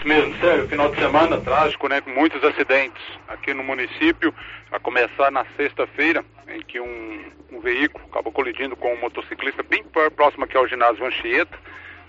Mesmo, 0.04 0.38
sério, 0.38 0.68
final 0.68 0.90
de 0.90 1.00
semana 1.00 1.40
trágico, 1.40 1.88
né? 1.88 1.98
Com 2.02 2.10
muitos 2.10 2.44
acidentes 2.44 3.02
aqui 3.26 3.54
no 3.54 3.64
município, 3.64 4.34
a 4.70 4.78
começar 4.78 5.30
na 5.30 5.46
sexta-feira, 5.56 6.22
em 6.46 6.60
que 6.60 6.78
um, 6.78 7.32
um, 7.50 7.58
veículo 7.60 8.04
acabou 8.10 8.30
colidindo 8.30 8.76
com 8.76 8.92
um 8.92 9.00
motociclista 9.00 9.62
bem 9.62 9.82
próximo 10.14 10.44
aqui 10.44 10.58
ao 10.58 10.68
ginásio 10.68 11.06
Anchieta. 11.06 11.58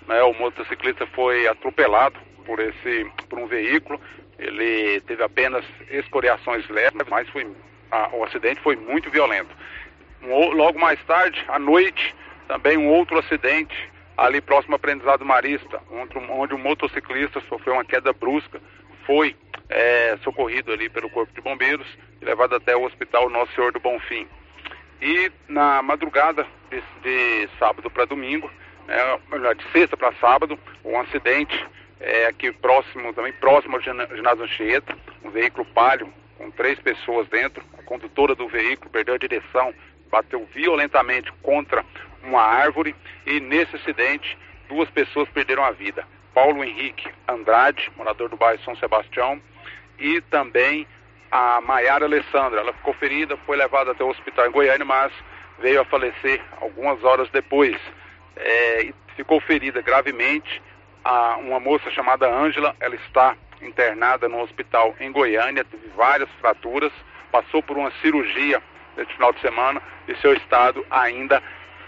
Né, 0.06 0.22
o 0.24 0.34
motociclista 0.34 1.08
foi 1.08 1.48
atropelado 1.48 2.20
por 2.46 2.60
esse 2.60 3.10
por 3.30 3.40
um 3.40 3.48
veículo. 3.48 3.98
Ele 4.38 5.00
teve 5.08 5.24
apenas 5.24 5.64
escoriações 5.90 6.68
leves, 6.68 7.08
mas 7.10 7.30
foi, 7.30 7.48
a, 7.92 8.10
o 8.14 8.26
acidente 8.26 8.60
foi 8.60 8.76
muito 8.76 9.10
violento. 9.10 9.56
Um, 10.22 10.50
logo 10.50 10.78
mais 10.78 11.02
tarde, 11.06 11.42
à 11.48 11.58
noite, 11.58 12.14
também 12.46 12.78
um 12.78 12.90
outro 12.90 13.18
acidente 13.20 13.95
ali 14.18 14.42
próximo 14.42 14.74
ao 14.74 14.78
aprendizado 14.78 15.26
marista, 15.26 15.82
onde, 15.92 16.18
onde 16.18 16.54
um 16.54 16.58
motociclista 16.58 17.42
sofreu 17.50 17.74
uma 17.74 17.86
queda 17.86 18.14
brusca, 18.14 18.62
foi 19.06 19.36
é, 19.70 20.18
socorrido 20.24 20.72
ali 20.72 20.90
pelo 20.90 21.10
Corpo 21.10 21.34
de 21.34 21.42
Bombeiros 21.42 21.88
e 22.22 22.26
levado 22.26 22.56
até 22.56 22.76
o 22.76 22.84
Hospital 22.84 23.30
Nosso 23.30 23.54
Senhor 23.54 23.72
do 23.72 23.80
Bonfim. 23.80 24.28
E 25.02 25.32
na 25.48 25.82
madrugada 25.82 26.46
de, 26.70 26.82
de 27.02 27.50
sábado 27.60 27.90
para 27.90 28.06
domingo, 28.06 28.50
é, 28.88 29.20
melhor, 29.30 29.56
de 29.56 29.64
sexta 29.72 29.98
para 29.98 30.14
sábado, 30.14 30.58
um 30.84 31.00
acidente 31.00 31.66
é, 32.00 32.28
aqui 32.28 32.52
próximo, 32.52 33.14
também 33.14 33.34
próximo 33.34 33.76
ao 33.76 33.82
ginásio 33.82 34.44
Anchieta, 34.44 34.98
um 35.24 35.30
veículo 35.30 35.66
palio 35.66 36.12
com 36.38 36.52
três 36.52 36.80
pessoas 36.80 37.28
dentro, 37.30 37.64
a 37.78 37.84
condutora 37.84 38.36
do 38.36 38.48
veículo 38.48 38.90
perdeu 38.90 39.16
a 39.16 39.18
direção, 39.18 39.74
bateu 40.10 40.46
violentamente 40.54 41.32
contra 41.42 41.84
uma 42.26 42.42
árvore 42.42 42.96
e 43.26 43.40
nesse 43.40 43.76
acidente 43.76 44.38
duas 44.68 44.90
pessoas 44.90 45.30
perderam 45.30 45.64
a 45.64 45.72
vida. 45.72 46.06
Paulo 46.34 46.64
Henrique 46.64 47.10
Andrade, 47.28 47.92
morador 47.96 48.30
do 48.30 48.36
bairro 48.36 48.62
São 48.64 48.76
Sebastião, 48.76 49.42
e 49.98 50.20
também 50.22 50.86
a 51.32 51.62
Maiara 51.62 52.06
Alessandra. 52.06 52.60
Ela 52.60 52.74
ficou 52.74 52.94
ferida, 52.94 53.38
foi 53.46 53.56
levada 53.56 53.92
até 53.92 54.04
o 54.04 54.10
hospital 54.10 54.48
em 54.48 54.52
Goiânia, 54.52 54.86
mas 54.86 55.12
veio 55.60 55.82
a 55.82 55.86
falecer 55.86 56.42
algumas 56.60 57.02
horas 57.04 57.30
depois. 57.30 57.78
É, 58.36 58.94
ficou 59.16 59.40
ferida 59.40 59.82
gravemente. 59.82 60.62
A, 61.04 61.38
uma 61.38 61.60
moça 61.60 61.90
chamada 61.92 62.28
Ângela, 62.28 62.76
ela 62.80 62.96
está 62.96 63.36
internada 63.62 64.28
no 64.28 64.42
hospital 64.42 64.96
em 65.00 65.12
Goiânia, 65.12 65.64
teve 65.64 65.88
várias 65.96 66.30
fraturas, 66.42 66.92
passou 67.32 67.62
por 67.64 67.78
uma 67.78 67.92
cirurgia 68.02 68.62
neste 68.98 69.14
final 69.14 69.32
de 69.32 69.40
semana 69.40 69.82
e 70.08 70.16
seu 70.16 70.34
estado 70.34 70.86
ainda 70.90 71.42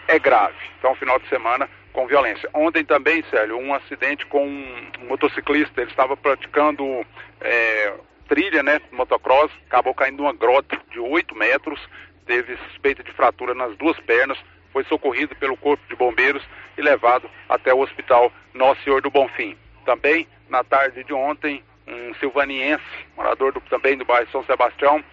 é 0.08 0.20
grave. 0.20 0.58
Então, 0.80 0.96
final 0.96 1.20
de 1.20 1.28
semana 1.30 1.70
com 1.93 2.06
violência. 2.06 2.50
Ontem 2.54 2.86
também, 2.86 3.24
Célio, 3.30 3.58
um 3.58 3.74
acidente 3.74 4.26
com 4.28 4.46
um 4.46 5.08
motociclista, 5.08 5.82
ele 5.82 5.89
estava 5.89 6.15
praticando 6.15 7.04
é, 7.41 7.93
trilha, 8.28 8.62
né, 8.62 8.80
motocross, 8.91 9.52
acabou 9.65 9.96
caindo 9.96 10.17
numa 10.17 10.34
grota 10.34 10.80
de 10.91 11.00
8 11.00 11.36
metros, 11.36 11.80
teve 12.26 12.56
suspeita 12.70 13.04
de 13.04 13.12
fratura 13.13 13.56
nas 13.56 13.76
duas 13.78 14.00
pernas, 14.02 14.38
foi 14.72 14.84
socorrido 14.84 15.36
pelo 15.38 15.58
Corpo 15.58 15.84
de 15.89 15.96
Bombeiros 15.96 16.43
e 16.78 16.82
levado 16.82 17.28
até 17.50 17.74
o 17.74 17.80
Hospital 17.80 18.32
Nosso 18.54 18.84
Senhor 18.84 19.02
do 19.02 19.10
Bonfim. 19.10 19.58
Também, 19.84 20.28
na 20.50 20.63
tarde 20.63 21.04
de 21.04 21.13
ontem, 21.13 21.63
um 21.88 22.13
silvaniense, 22.15 22.84
morador 23.15 23.54
do, 23.54 23.62
também 23.62 23.98
do 23.98 24.06
bairro 24.06 24.30
São 24.32 24.43
Sebastião, 24.43 25.04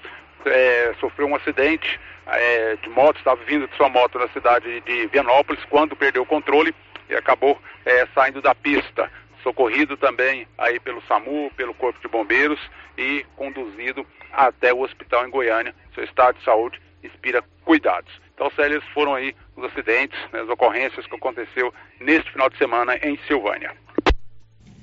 é, 0.47 0.95
sofreu 1.01 1.27
um 1.27 1.35
acidente 1.35 1.99
é, 2.27 2.77
de 2.83 2.89
moto, 2.89 3.19
estava 3.19 3.43
vindo 3.45 3.69
de 3.69 3.77
sua 3.77 3.89
moto 3.89 4.19
na 4.19 4.29
cidade 4.29 4.81
de 4.81 5.07
Vianópolis, 5.09 5.63
quando 5.69 5.97
perdeu 5.97 6.23
o 6.23 6.27
controle 6.27 6.75
e 7.09 7.15
acabou 7.15 7.61
é, 7.85 8.07
saindo 8.15 8.41
da 8.41 8.55
pista. 8.55 9.11
Socorrido 9.43 9.97
também 9.97 10.49
aí 10.57 10.81
pelo 10.81 11.03
SAMU, 11.03 11.51
pelo 11.55 11.75
Corpo 11.75 12.01
de 12.01 12.09
Bombeiros 12.09 12.59
e 12.97 13.27
conduzido 13.37 14.07
até 14.33 14.73
o 14.73 14.81
hospital 14.81 15.27
em 15.27 15.31
Goiânia. 15.31 15.75
Seu 15.95 16.03
estado 16.03 16.39
de 16.39 16.45
saúde 16.45 16.81
inspira 17.03 17.45
cuidados. 17.63 18.11
Então, 18.35 18.51
Célia, 18.57 18.81
foram 18.95 19.15
aí 19.15 19.35
os 19.55 19.65
acidentes, 19.65 20.19
né, 20.33 20.41
as 20.41 20.49
ocorrências 20.49 21.07
que 21.07 21.15
aconteceu 21.15 21.73
neste 22.01 22.33
final 22.33 22.49
de 22.49 22.57
semana 22.57 22.97
em 22.97 23.19
Silvânia. 23.27 23.73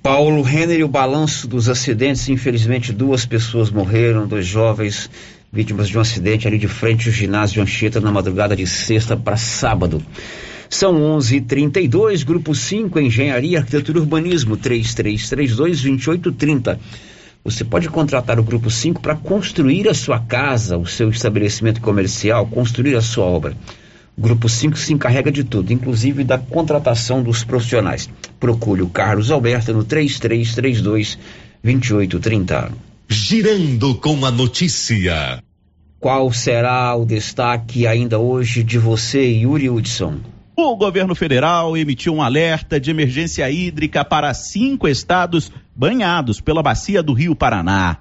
Paulo 0.04 0.42
Renner 0.42 0.84
o 0.84 0.88
balanço 0.88 1.48
dos 1.48 1.70
acidentes, 1.70 2.28
infelizmente 2.30 2.92
duas 2.92 3.26
pessoas 3.26 3.70
morreram, 3.70 4.28
dois 4.28 4.46
jovens 4.46 5.10
vítimas 5.52 5.90
de 5.90 5.98
um 5.98 6.02
acidente 6.02 6.48
ali 6.48 6.58
de 6.58 6.68
frente 6.68 7.10
ao 7.10 7.14
ginásio 7.14 7.62
Anchieta 7.62 8.00
na 8.00 8.12
madrugada 8.12 8.56
de 8.56 8.66
sexta 8.66 9.18
para 9.18 9.36
sábado. 9.36 10.02
São 10.70 10.96
11:32, 11.18 12.24
grupo 12.24 12.56
5, 12.56 12.98
Engenharia, 13.00 13.60
Arquitetura 13.60 13.98
e 13.98 14.02
Urbanismo, 14.02 14.56
3332-2830. 14.56 16.80
Você 17.44 17.66
pode 17.66 17.90
contratar 17.90 18.40
o 18.40 18.44
grupo 18.44 18.70
5 18.70 19.02
para 19.02 19.16
construir 19.16 19.90
a 19.90 19.94
sua 19.94 20.20
casa, 20.20 20.78
o 20.78 20.86
seu 20.86 21.10
estabelecimento 21.10 21.82
comercial, 21.82 22.48
construir 22.48 22.96
a 22.96 23.02
sua 23.02 23.26
obra. 23.26 23.58
O 24.16 24.22
grupo 24.22 24.48
5 24.48 24.78
se 24.78 24.94
encarrega 24.94 25.32
de 25.32 25.44
tudo, 25.44 25.74
inclusive 25.74 26.24
da 26.24 26.38
contratação 26.38 27.22
dos 27.22 27.44
profissionais. 27.44 28.10
Procure 28.40 28.84
o 28.84 28.90
Carlos 28.90 29.32
Alberto 29.32 29.74
no 29.74 29.84
3332 29.84 31.20
2830 31.62 32.91
girando 33.12 33.94
com 33.96 34.26
a 34.26 34.32
notícia. 34.32 35.44
Qual 36.00 36.32
será 36.32 36.96
o 36.96 37.06
destaque 37.06 37.86
ainda 37.86 38.18
hoje 38.18 38.64
de 38.64 38.80
você, 38.80 39.22
Yuri 39.22 39.70
Hudson? 39.70 40.22
O 40.56 40.78
governo 40.78 41.14
federal 41.14 41.76
emitiu 41.76 42.14
um 42.16 42.22
alerta 42.22 42.80
de 42.80 42.90
emergência 42.90 43.52
hídrica 43.52 44.06
para 44.06 44.34
cinco 44.34 44.88
estados 44.88 45.52
banhados 45.76 46.40
pela 46.40 46.64
bacia 46.64 47.04
do 47.04 47.12
Rio 47.12 47.36
Paraná. 47.36 47.98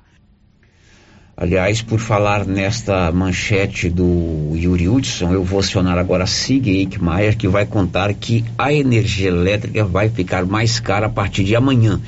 Aliás, 1.36 1.82
por 1.82 1.98
falar 1.98 2.46
nesta 2.46 3.10
manchete 3.10 3.90
do 3.90 4.52
Yuri 4.54 4.88
Hudson, 4.88 5.32
eu 5.32 5.42
vou 5.42 5.58
acionar 5.58 5.98
agora 5.98 6.22
a 6.22 6.28
Sig 6.28 6.68
Eichmeier, 6.68 7.36
que 7.36 7.48
vai 7.48 7.66
contar 7.66 8.14
que 8.14 8.44
a 8.56 8.72
energia 8.72 9.28
elétrica 9.28 9.84
vai 9.84 10.08
ficar 10.08 10.46
mais 10.46 10.78
cara 10.78 11.06
a 11.06 11.10
partir 11.10 11.42
de 11.42 11.56
amanhã. 11.56 12.00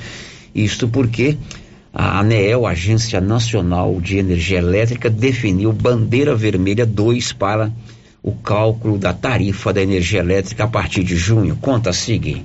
Isto 0.55 0.87
porque 0.87 1.37
a 1.95 2.19
ANEEL, 2.21 2.65
Agência 2.65 3.21
Nacional 3.21 4.01
de 4.01 4.17
Energia 4.17 4.57
Elétrica, 4.57 5.11
definiu 5.11 5.71
bandeira 5.71 6.35
vermelha 6.35 6.87
2 6.87 7.33
para 7.33 7.71
o 8.23 8.31
cálculo 8.31 8.97
da 8.97 9.13
tarifa 9.13 9.71
da 9.71 9.79
energia 9.79 10.21
elétrica 10.21 10.63
a 10.63 10.67
partir 10.67 11.03
de 11.03 11.15
junho. 11.15 11.55
Conta, 11.57 11.93
Sig. 11.93 12.43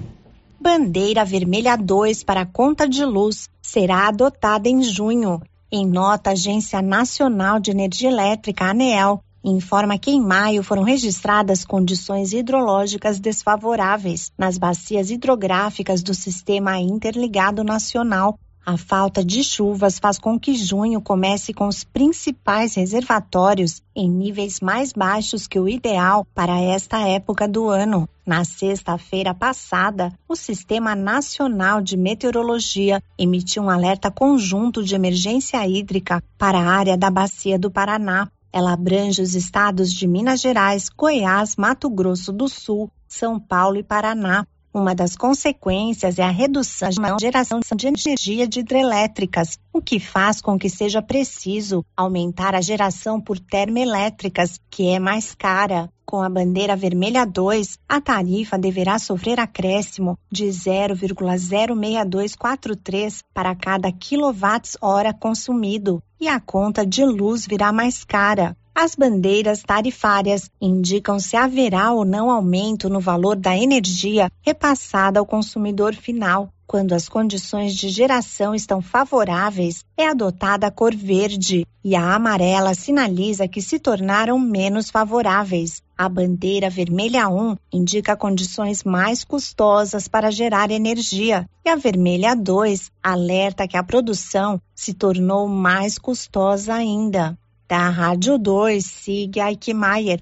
Bandeira 0.60 1.24
vermelha 1.24 1.76
2 1.76 2.24
para 2.24 2.42
a 2.42 2.46
conta 2.46 2.86
de 2.86 3.02
luz 3.06 3.48
será 3.62 4.08
adotada 4.08 4.68
em 4.68 4.82
junho. 4.82 5.40
Em 5.72 5.86
nota, 5.86 6.28
a 6.28 6.32
Agência 6.34 6.82
Nacional 6.82 7.58
de 7.58 7.70
Energia 7.70 8.10
Elétrica, 8.10 8.66
ANEEL, 8.66 9.22
informa 9.42 9.98
que 9.98 10.10
em 10.10 10.20
maio 10.20 10.62
foram 10.62 10.82
registradas 10.82 11.64
condições 11.64 12.34
hidrológicas 12.34 13.18
desfavoráveis 13.18 14.30
nas 14.36 14.58
bacias 14.58 15.10
hidrográficas 15.10 16.02
do 16.02 16.12
Sistema 16.12 16.78
Interligado 16.78 17.64
Nacional 17.64 18.38
a 18.68 18.76
falta 18.76 19.24
de 19.24 19.42
chuvas 19.42 19.98
faz 19.98 20.18
com 20.18 20.38
que 20.38 20.54
junho 20.54 21.00
comece 21.00 21.54
com 21.54 21.68
os 21.68 21.84
principais 21.84 22.74
reservatórios 22.74 23.82
em 23.96 24.10
níveis 24.10 24.60
mais 24.60 24.92
baixos 24.92 25.46
que 25.46 25.58
o 25.58 25.66
ideal 25.66 26.26
para 26.34 26.60
esta 26.60 26.98
época 27.08 27.48
do 27.48 27.70
ano. 27.70 28.06
Na 28.26 28.44
sexta-feira 28.44 29.32
passada, 29.32 30.12
o 30.28 30.36
Sistema 30.36 30.94
Nacional 30.94 31.80
de 31.80 31.96
Meteorologia 31.96 33.02
emitiu 33.16 33.62
um 33.62 33.70
alerta 33.70 34.10
conjunto 34.10 34.84
de 34.84 34.94
emergência 34.94 35.66
hídrica 35.66 36.22
para 36.36 36.58
a 36.58 36.70
área 36.70 36.94
da 36.94 37.10
Bacia 37.10 37.58
do 37.58 37.70
Paraná. 37.70 38.28
Ela 38.52 38.74
abrange 38.74 39.22
os 39.22 39.34
estados 39.34 39.90
de 39.90 40.06
Minas 40.06 40.42
Gerais, 40.42 40.90
Goiás, 40.94 41.56
Mato 41.56 41.88
Grosso 41.88 42.34
do 42.34 42.50
Sul, 42.50 42.90
São 43.08 43.40
Paulo 43.40 43.78
e 43.78 43.82
Paraná. 43.82 44.46
Uma 44.72 44.94
das 44.94 45.16
consequências 45.16 46.18
é 46.18 46.22
a 46.22 46.30
redução 46.30 46.88
da 46.90 47.16
geração 47.18 47.60
de 47.74 47.86
energia 47.86 48.46
de 48.46 48.60
hidrelétricas, 48.60 49.58
o 49.72 49.80
que 49.80 49.98
faz 49.98 50.42
com 50.42 50.58
que 50.58 50.68
seja 50.68 51.00
preciso 51.00 51.82
aumentar 51.96 52.54
a 52.54 52.60
geração 52.60 53.18
por 53.20 53.38
termoelétricas, 53.38 54.60
que 54.70 54.88
é 54.88 54.98
mais 54.98 55.34
cara. 55.34 55.88
Com 56.04 56.20
a 56.22 56.28
bandeira 56.28 56.76
vermelha 56.76 57.24
2, 57.26 57.78
a 57.88 57.98
tarifa 58.00 58.58
deverá 58.58 58.98
sofrer 58.98 59.38
acréscimo 59.40 60.18
de 60.30 60.46
0,06243 60.46 63.22
para 63.34 63.54
cada 63.54 63.92
quilowatt-hora 63.92 65.12
consumido, 65.12 66.02
e 66.20 66.26
a 66.28 66.40
conta 66.40 66.86
de 66.86 67.04
luz 67.04 67.46
virá 67.46 67.72
mais 67.72 68.04
cara, 68.04 68.56
as 68.80 68.94
bandeiras 68.94 69.60
tarifárias 69.60 70.48
indicam 70.60 71.18
se 71.18 71.36
haverá 71.36 71.90
ou 71.90 72.04
não 72.04 72.30
aumento 72.30 72.88
no 72.88 73.00
valor 73.00 73.34
da 73.34 73.56
energia 73.56 74.30
repassada 74.40 75.18
ao 75.18 75.26
consumidor 75.26 75.96
final. 75.96 76.48
Quando 76.64 76.92
as 76.92 77.08
condições 77.08 77.74
de 77.74 77.88
geração 77.88 78.54
estão 78.54 78.80
favoráveis, 78.80 79.84
é 79.96 80.06
adotada 80.06 80.68
a 80.68 80.70
cor 80.70 80.94
verde 80.94 81.66
e 81.82 81.96
a 81.96 82.14
amarela 82.14 82.72
sinaliza 82.72 83.48
que 83.48 83.60
se 83.60 83.80
tornaram 83.80 84.38
menos 84.38 84.90
favoráveis. 84.90 85.82
A 85.96 86.08
bandeira 86.08 86.70
vermelha 86.70 87.28
1 87.28 87.56
indica 87.72 88.16
condições 88.16 88.84
mais 88.84 89.24
custosas 89.24 90.06
para 90.06 90.30
gerar 90.30 90.70
energia 90.70 91.48
e 91.66 91.68
a 91.68 91.74
vermelha 91.74 92.36
2 92.36 92.92
alerta 93.02 93.66
que 93.66 93.76
a 93.76 93.82
produção 93.82 94.60
se 94.72 94.94
tornou 94.94 95.48
mais 95.48 95.98
custosa 95.98 96.74
ainda. 96.74 97.36
Da 97.68 97.90
Rádio 97.90 98.38
2, 98.38 98.82
siga 98.82 99.52
Ike 99.52 99.74
Maier. 99.74 100.20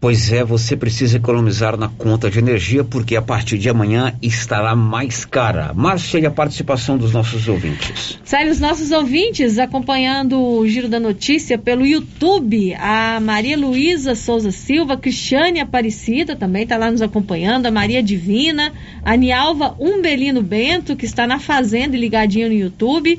Pois 0.00 0.30
é, 0.32 0.44
você 0.44 0.76
precisa 0.76 1.16
economizar 1.16 1.76
na 1.76 1.88
conta 1.88 2.30
de 2.30 2.38
energia 2.38 2.84
porque 2.84 3.16
a 3.16 3.22
partir 3.22 3.58
de 3.58 3.68
amanhã 3.68 4.16
estará 4.22 4.76
mais 4.76 5.24
cara. 5.24 5.72
Márcia 5.74 6.20
e 6.20 6.26
a 6.26 6.30
participação 6.30 6.96
dos 6.96 7.12
nossos 7.12 7.48
ouvintes. 7.48 8.20
Sério, 8.22 8.52
os 8.52 8.60
nossos 8.60 8.92
ouvintes 8.92 9.58
acompanhando 9.58 10.40
o 10.40 10.68
Giro 10.68 10.88
da 10.88 11.00
Notícia 11.00 11.58
pelo 11.58 11.84
YouTube, 11.84 12.72
a 12.74 13.18
Maria 13.18 13.58
Luísa 13.58 14.14
Souza 14.14 14.52
Silva, 14.52 14.96
Cristiane 14.96 15.58
Aparecida 15.58 16.36
também 16.36 16.62
está 16.62 16.76
lá 16.76 16.88
nos 16.88 17.02
acompanhando, 17.02 17.66
a 17.66 17.70
Maria 17.72 18.00
Divina, 18.00 18.72
a 19.04 19.16
Nialva 19.16 19.74
Umbelino 19.80 20.40
Bento, 20.40 20.94
que 20.94 21.06
está 21.06 21.26
na 21.26 21.40
Fazenda 21.40 21.96
e 21.96 22.00
ligadinha 22.00 22.46
no 22.46 22.54
YouTube. 22.54 23.18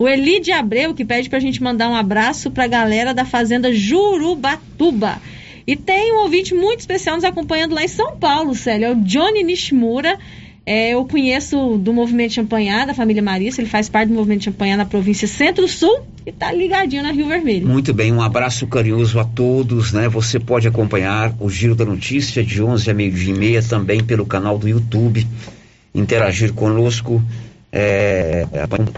O 0.00 0.08
Elide 0.08 0.50
Abreu, 0.50 0.94
que 0.94 1.04
pede 1.04 1.28
para 1.28 1.36
a 1.36 1.42
gente 1.42 1.62
mandar 1.62 1.90
um 1.90 1.94
abraço 1.94 2.50
para 2.50 2.64
a 2.64 2.66
galera 2.66 3.12
da 3.12 3.26
Fazenda 3.26 3.70
Jurubatuba. 3.70 5.20
E 5.66 5.76
tem 5.76 6.14
um 6.14 6.22
ouvinte 6.22 6.54
muito 6.54 6.80
especial 6.80 7.16
nos 7.16 7.24
acompanhando 7.24 7.74
lá 7.74 7.84
em 7.84 7.88
São 7.88 8.16
Paulo, 8.16 8.54
Célio. 8.54 8.86
É 8.86 8.92
o 8.92 8.94
Johnny 8.94 9.42
Nishimura. 9.42 10.18
É, 10.64 10.94
eu 10.94 11.04
conheço 11.04 11.76
do 11.76 11.92
Movimento 11.92 12.32
Champanhar, 12.32 12.86
da 12.86 12.94
família 12.94 13.22
Marissa, 13.22 13.60
ele 13.60 13.68
faz 13.68 13.90
parte 13.90 14.08
do 14.08 14.14
Movimento 14.14 14.44
Champanhar 14.44 14.78
na 14.78 14.86
província 14.86 15.28
Centro-Sul 15.28 16.00
e 16.24 16.32
tá 16.32 16.50
ligadinho 16.50 17.02
na 17.02 17.12
Rio 17.12 17.28
Vermelho. 17.28 17.68
Muito 17.68 17.92
bem, 17.92 18.10
um 18.10 18.22
abraço 18.22 18.66
carinhoso 18.66 19.20
a 19.20 19.24
todos, 19.24 19.92
né? 19.92 20.08
Você 20.08 20.40
pode 20.40 20.66
acompanhar 20.66 21.34
o 21.38 21.50
Giro 21.50 21.74
da 21.74 21.84
Notícia 21.84 22.42
de 22.42 22.62
11 22.62 22.90
a 22.90 22.94
meio-dia 22.94 23.34
e 23.34 23.38
meia 23.38 23.62
também 23.62 24.02
pelo 24.02 24.24
canal 24.24 24.56
do 24.56 24.66
YouTube, 24.66 25.26
interagir 25.94 26.54
conosco 26.54 27.22
é, 27.72 28.46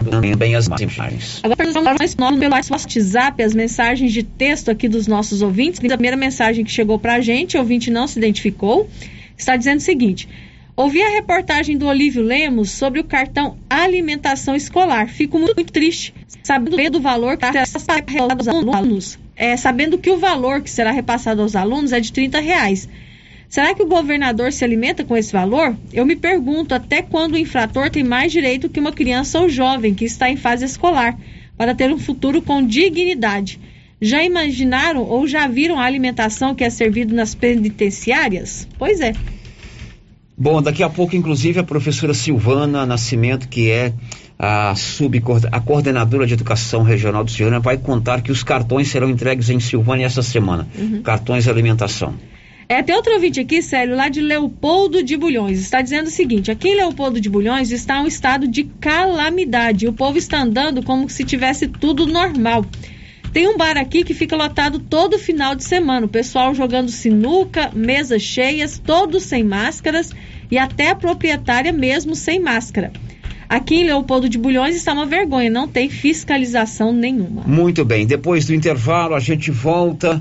também 0.09 0.55
as 0.55 0.67
mensagens. 0.67 1.41
Agora 1.43 1.95
nós 1.99 2.15
nome 2.15 2.39
pelo 2.39 2.53
WhatsApp 2.53 3.43
as 3.43 3.53
mensagens 3.53 4.11
de 4.11 4.23
texto 4.23 4.71
aqui 4.71 4.87
dos 4.87 5.07
nossos 5.07 5.41
ouvintes. 5.41 5.79
A 5.79 5.81
primeira 5.81 6.17
mensagem 6.17 6.65
que 6.65 6.71
chegou 6.71 6.97
para 6.97 7.15
a 7.15 7.21
gente, 7.21 7.55
o 7.55 7.59
ouvinte 7.59 7.91
não 7.91 8.07
se 8.07 8.17
identificou, 8.17 8.89
está 9.37 9.55
dizendo 9.55 9.77
o 9.77 9.81
seguinte: 9.81 10.27
ouvi 10.75 11.01
a 11.03 11.09
reportagem 11.09 11.77
do 11.77 11.85
Olívio 11.85 12.23
Lemos 12.23 12.71
sobre 12.71 12.99
o 12.99 13.03
cartão 13.03 13.57
alimentação 13.69 14.55
escolar. 14.55 15.07
Fico 15.07 15.37
muito 15.37 15.63
triste, 15.65 16.13
sabendo 16.41 16.89
do 16.89 17.01
valor 17.01 17.37
que 17.37 17.45
será 17.45 17.63
repassado 17.63 18.33
aos 18.33 18.47
alunos, 18.47 19.19
é, 19.35 19.57
sabendo 19.57 19.97
que 19.97 20.09
o 20.09 20.17
valor 20.17 20.61
que 20.61 20.69
será 20.69 20.91
repassado 20.91 21.41
aos 21.41 21.55
alunos 21.55 21.91
é 21.91 21.99
de 21.99 22.11
30 22.11 22.39
reais. 22.39 22.89
Será 23.53 23.75
que 23.75 23.83
o 23.83 23.87
governador 23.87 24.51
se 24.51 24.65
alimenta 24.65 25.03
com 25.03 25.15
esse 25.15 25.31
valor? 25.31 25.77
Eu 25.93 26.07
me 26.07 26.15
pergunto 26.15 26.73
até 26.73 27.03
quando 27.03 27.35
o 27.35 27.37
infrator 27.37 27.87
tem 27.87 28.03
mais 28.03 28.31
direito 28.31 28.67
que 28.67 28.79
uma 28.79 28.91
criança 28.91 29.39
ou 29.39 29.47
jovem 29.47 29.93
que 29.93 30.05
está 30.05 30.27
em 30.27 30.35
fase 30.35 30.65
escolar, 30.65 31.15
para 31.55 31.75
ter 31.75 31.93
um 31.93 31.99
futuro 31.99 32.41
com 32.41 32.65
dignidade. 32.65 33.59
Já 34.01 34.23
imaginaram 34.23 35.03
ou 35.03 35.27
já 35.27 35.47
viram 35.47 35.79
a 35.79 35.83
alimentação 35.83 36.55
que 36.55 36.63
é 36.63 36.69
servida 36.71 37.13
nas 37.13 37.35
penitenciárias? 37.35 38.67
Pois 38.79 38.99
é. 38.99 39.13
Bom, 40.35 40.59
daqui 40.59 40.81
a 40.81 40.89
pouco, 40.89 41.15
inclusive, 41.15 41.59
a 41.59 41.63
professora 41.63 42.15
Silvana 42.15 42.87
Nascimento, 42.87 43.47
que 43.47 43.69
é 43.69 43.93
a, 44.39 44.73
a 45.51 45.59
coordenadora 45.59 46.25
de 46.25 46.33
educação 46.33 46.81
regional 46.81 47.23
do 47.23 47.29
Silvânia, 47.29 47.59
vai 47.59 47.77
contar 47.77 48.23
que 48.23 48.31
os 48.31 48.41
cartões 48.41 48.87
serão 48.87 49.11
entregues 49.11 49.51
em 49.51 49.59
Silvânia 49.59 50.07
essa 50.07 50.23
semana. 50.23 50.67
Uhum. 50.75 51.03
Cartões 51.03 51.43
de 51.43 51.51
alimentação. 51.51 52.15
É, 52.73 52.81
tem 52.81 52.95
outro 52.95 53.13
ouvinte 53.13 53.39
aqui, 53.39 53.61
Célio, 53.61 53.95
lá 53.95 54.09
de 54.09 54.19
Leopoldo 54.19 55.03
de 55.03 55.15
Bulhões. 55.15 55.59
Está 55.59 55.79
dizendo 55.79 56.07
o 56.07 56.09
seguinte: 56.09 56.49
aqui 56.49 56.69
em 56.69 56.75
Leopoldo 56.75 57.21
de 57.21 57.29
Bulhões 57.29 57.69
está 57.69 58.01
um 58.01 58.07
estado 58.07 58.47
de 58.47 58.63
calamidade. 58.63 59.87
O 59.87 59.93
povo 59.93 60.17
está 60.17 60.41
andando 60.41 60.81
como 60.81 61.07
se 61.07 61.23
tivesse 61.23 61.67
tudo 61.67 62.07
normal. 62.07 62.65
Tem 63.31 63.47
um 63.47 63.55
bar 63.55 63.77
aqui 63.77 64.03
que 64.03 64.15
fica 64.15 64.35
lotado 64.35 64.79
todo 64.79 65.19
final 65.19 65.53
de 65.53 65.63
semana. 65.63 66.07
O 66.07 66.09
pessoal 66.09 66.55
jogando 66.55 66.89
sinuca, 66.89 67.69
mesas 67.75 68.23
cheias, 68.23 68.81
todos 68.83 69.21
sem 69.21 69.43
máscaras 69.43 70.09
e 70.49 70.57
até 70.57 70.89
a 70.89 70.95
proprietária 70.95 71.71
mesmo 71.71 72.15
sem 72.15 72.39
máscara. 72.39 72.91
Aqui 73.47 73.75
em 73.75 73.83
Leopoldo 73.83 74.27
de 74.27 74.39
Bulhões 74.39 74.75
está 74.75 74.93
uma 74.93 75.05
vergonha, 75.05 75.47
não 75.47 75.67
tem 75.67 75.89
fiscalização 75.89 76.91
nenhuma. 76.91 77.43
Muito 77.45 77.85
bem, 77.85 78.07
depois 78.07 78.47
do 78.47 78.55
intervalo 78.55 79.13
a 79.13 79.19
gente 79.19 79.51
volta 79.51 80.19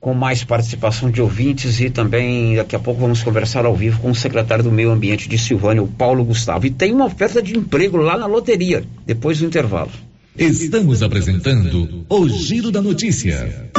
com 0.00 0.14
mais 0.14 0.44
participação 0.44 1.10
de 1.10 1.20
ouvintes 1.20 1.80
e 1.80 1.90
também 1.90 2.56
daqui 2.56 2.76
a 2.76 2.78
pouco 2.78 3.00
vamos 3.00 3.22
conversar 3.22 3.64
ao 3.64 3.74
vivo 3.74 4.00
com 4.00 4.10
o 4.10 4.14
secretário 4.14 4.62
do 4.62 4.70
Meio 4.70 4.90
Ambiente 4.90 5.28
de 5.28 5.38
Silvânia, 5.38 5.82
o 5.82 5.88
Paulo 5.88 6.24
Gustavo. 6.24 6.66
E 6.66 6.70
tem 6.70 6.92
uma 6.92 7.06
oferta 7.06 7.42
de 7.42 7.56
emprego 7.56 7.96
lá 7.96 8.16
na 8.16 8.26
loteria, 8.26 8.84
depois 9.04 9.38
do 9.38 9.46
intervalo. 9.46 9.90
Estamos 10.36 11.02
apresentando 11.02 12.04
o 12.08 12.28
Giro 12.28 12.70
da 12.70 12.82
Notícia. 12.82 13.70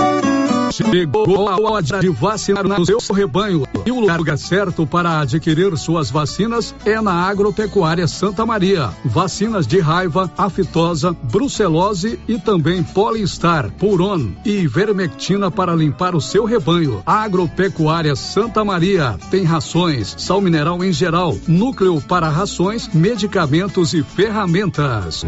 Chegou 0.71 1.47
a 1.47 1.61
hora 1.61 1.99
de 1.99 2.09
vacinar 2.09 2.65
o 2.65 2.85
seu 2.85 3.15
rebanho. 3.15 3.66
E 3.85 3.91
o 3.91 3.99
lugar 3.99 4.37
certo 4.37 4.85
para 4.85 5.19
adquirir 5.19 5.77
suas 5.77 6.09
vacinas 6.09 6.73
é 6.85 6.99
na 7.01 7.13
Agropecuária 7.13 8.07
Santa 8.07 8.45
Maria. 8.45 8.89
Vacinas 9.03 9.67
de 9.67 9.79
raiva, 9.79 10.31
aftosa, 10.37 11.15
brucelose 11.23 12.19
e 12.27 12.37
também 12.37 12.83
polistar, 12.83 13.69
puron 13.71 14.31
e 14.45 14.61
ivermectina 14.61 15.51
para 15.51 15.75
limpar 15.75 16.15
o 16.15 16.21
seu 16.21 16.45
rebanho. 16.45 17.01
Agropecuária 17.05 18.15
Santa 18.15 18.63
Maria 18.63 19.17
tem 19.29 19.43
rações, 19.43 20.15
sal 20.17 20.41
mineral 20.41 20.83
em 20.83 20.91
geral, 20.91 21.37
núcleo 21.47 22.01
para 22.01 22.29
rações, 22.29 22.89
medicamentos 22.93 23.93
e 23.93 24.03
ferramentas. 24.03 25.25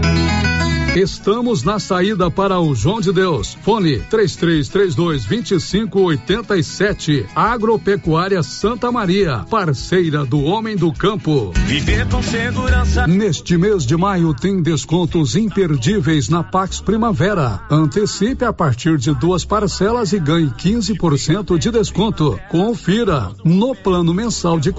Estamos 0.95 1.63
na 1.63 1.77
saída 1.77 2.31
para 2.31 2.59
o 2.59 2.73
João 2.73 2.99
de 2.99 3.13
Deus. 3.13 3.55
Fone 3.61 3.99
3332 4.09 5.25
2587. 5.25 7.27
Agropecuária 7.35 8.38
Santa 8.41 8.91
Maria, 8.91 9.45
parceira 9.49 10.25
do 10.25 10.43
homem 10.43 10.75
do 10.75 10.91
campo. 10.91 11.51
Viver 11.65 12.07
com 12.09 12.21
segurança. 12.21 13.07
Neste 13.07 13.57
mês 13.57 13.85
de 13.85 13.95
maio 13.97 14.33
tem 14.33 14.61
descontos 14.61 15.35
imperdíveis 15.35 16.29
na 16.29 16.43
Pax 16.43 16.79
Primavera. 16.79 17.61
Antecipe 17.69 18.45
a 18.45 18.53
partir 18.53 18.97
de 18.97 19.13
duas 19.13 19.45
parcelas 19.45 20.13
e 20.13 20.19
ganhe 20.19 20.49
15% 20.49 21.57
de 21.57 21.71
desconto. 21.71 22.39
Confira. 22.49 23.31
No 23.43 23.75
plano 23.75 24.13
mensal 24.13 24.59
de 24.59 24.69
R$ 24.69 24.75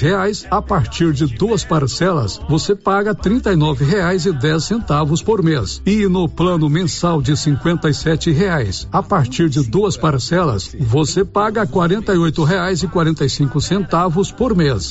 reais, 0.00 0.46
a 0.50 0.60
partir 0.60 1.12
de 1.12 1.26
duas 1.26 1.64
parcelas, 1.64 2.40
você 2.48 2.74
paga 2.74 3.12
R$ 3.12 3.84
reais 3.84 4.26
e 4.26 4.32
dez 4.32 4.64
centavos 4.64 5.22
por 5.22 5.42
mês. 5.42 5.80
E 5.86 6.06
no 6.08 6.28
plano 6.28 6.68
mensal 6.68 7.22
de 7.22 7.32
R$ 7.32 8.32
reais, 8.32 8.88
a 8.92 9.02
partir 9.02 9.48
de 9.48 9.62
duas 9.62 9.96
parcelas, 9.96 10.74
você 10.78 11.24
paga 11.24 11.62
R$ 11.62 12.44
reais 12.46 12.81
e 12.82 12.88
45 12.88 13.60
centavos 13.60 14.30
por 14.30 14.54
mês. 14.54 14.90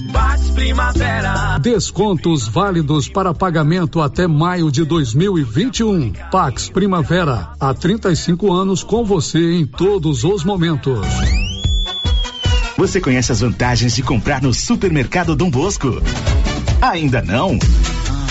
Descontos 1.62 2.48
válidos 2.48 3.08
para 3.10 3.34
pagamento 3.34 4.02
até 4.02 4.28
maio 4.28 4.72
de 4.72 4.84
2021. 4.84 6.14
Pax 6.32 6.70
Primavera, 6.70 7.50
há 7.60 7.74
35 7.74 8.52
anos 8.52 8.84
com 8.84 9.04
você 9.04 9.54
em 9.54 9.66
todos 9.66 10.24
os 10.24 10.44
momentos. 10.44 11.08
Você 12.78 13.00
conhece 13.00 13.32
as 13.32 13.42
vantagens 13.42 13.96
de 13.96 14.02
comprar 14.02 14.42
no 14.42 14.54
supermercado 14.54 15.36
Dom 15.36 15.52
Bosco? 15.52 16.02
Ainda 16.82 17.22
não? 17.22 17.60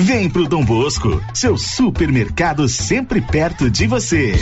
Vem 0.00 0.30
pro 0.30 0.46
Dom 0.46 0.64
Bosco, 0.64 1.20
seu 1.34 1.58
supermercado 1.58 2.68
sempre 2.68 3.20
perto 3.20 3.68
de 3.68 3.88
você. 3.88 4.32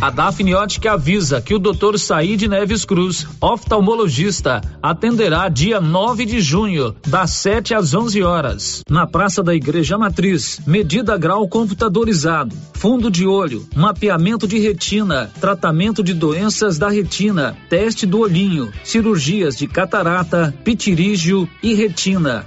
A 0.00 0.08
Dafniótica 0.08 0.92
avisa 0.92 1.42
que 1.42 1.54
o 1.54 1.58
Dr. 1.58 1.98
Saíde 1.98 2.48
Neves 2.48 2.82
Cruz, 2.86 3.26
oftalmologista, 3.42 4.62
atenderá 4.82 5.50
dia 5.50 5.82
9 5.82 6.24
de 6.24 6.40
junho, 6.40 6.96
das 7.06 7.32
7 7.32 7.74
às 7.74 7.92
11 7.92 8.22
horas, 8.22 8.82
na 8.88 9.06
Praça 9.06 9.42
da 9.42 9.54
Igreja 9.54 9.98
Matriz. 9.98 10.60
Medida 10.66 11.18
grau 11.18 11.46
computadorizado, 11.46 12.56
fundo 12.72 13.10
de 13.10 13.26
olho, 13.26 13.68
mapeamento 13.76 14.48
de 14.48 14.58
retina, 14.58 15.30
tratamento 15.38 16.02
de 16.02 16.14
doenças 16.14 16.78
da 16.78 16.88
retina, 16.88 17.54
teste 17.68 18.06
do 18.06 18.20
olhinho, 18.20 18.72
cirurgias 18.82 19.58
de 19.58 19.66
catarata, 19.66 20.54
pitirígio 20.64 21.46
e 21.62 21.74
retina. 21.74 22.46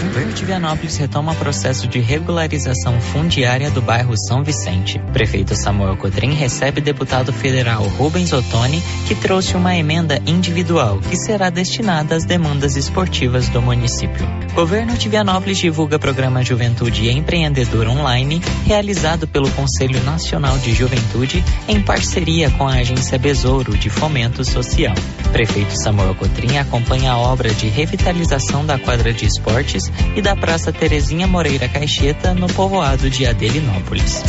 Governo 0.00 0.32
de 0.32 0.44
Vianópolis 0.46 0.96
retoma 0.96 1.34
processo 1.34 1.86
de 1.86 1.98
regularização 2.00 2.98
fundiária 3.02 3.70
do 3.70 3.82
bairro 3.82 4.16
São 4.16 4.42
Vicente. 4.42 4.98
Prefeito 5.12 5.54
Samuel 5.54 5.94
Cotrim 5.96 6.32
recebe 6.32 6.80
deputado 6.80 7.34
federal 7.34 7.82
Rubens 7.82 8.32
Ottoni, 8.32 8.82
que 9.06 9.14
trouxe 9.14 9.54
uma 9.56 9.76
emenda 9.76 10.18
individual 10.26 10.98
que 11.00 11.16
será 11.16 11.50
destinada 11.50 12.16
às 12.16 12.24
demandas 12.24 12.76
esportivas 12.76 13.50
do 13.50 13.60
município. 13.60 14.26
Governo 14.54 14.96
de 14.96 15.08
Vianópolis 15.08 15.58
divulga 15.58 15.98
programa 15.98 16.42
Juventude 16.42 17.10
Empreendedor 17.10 17.86
Online, 17.86 18.40
realizado 18.66 19.28
pelo 19.28 19.50
Conselho 19.50 20.02
Nacional 20.02 20.56
de 20.58 20.72
Juventude 20.72 21.44
em 21.68 21.80
parceria 21.80 22.50
com 22.50 22.66
a 22.66 22.76
agência 22.76 23.18
Besouro 23.18 23.76
de 23.76 23.90
Fomento 23.90 24.44
Social. 24.44 24.94
Prefeito 25.30 25.76
Samuel 25.76 26.14
Cotrim 26.14 26.56
acompanha 26.56 27.12
a 27.12 27.18
obra 27.18 27.50
de 27.50 27.68
revitalização 27.68 28.64
da 28.64 28.78
quadra 28.78 29.12
de 29.12 29.26
esportes 29.26 29.89
e 30.16 30.22
da 30.22 30.34
Praça 30.36 30.72
Terezinha 30.72 31.26
Moreira 31.26 31.68
Caixeta 31.68 32.34
no 32.34 32.46
povoado 32.48 33.08
de 33.08 33.26
Adelinópolis. 33.26 34.22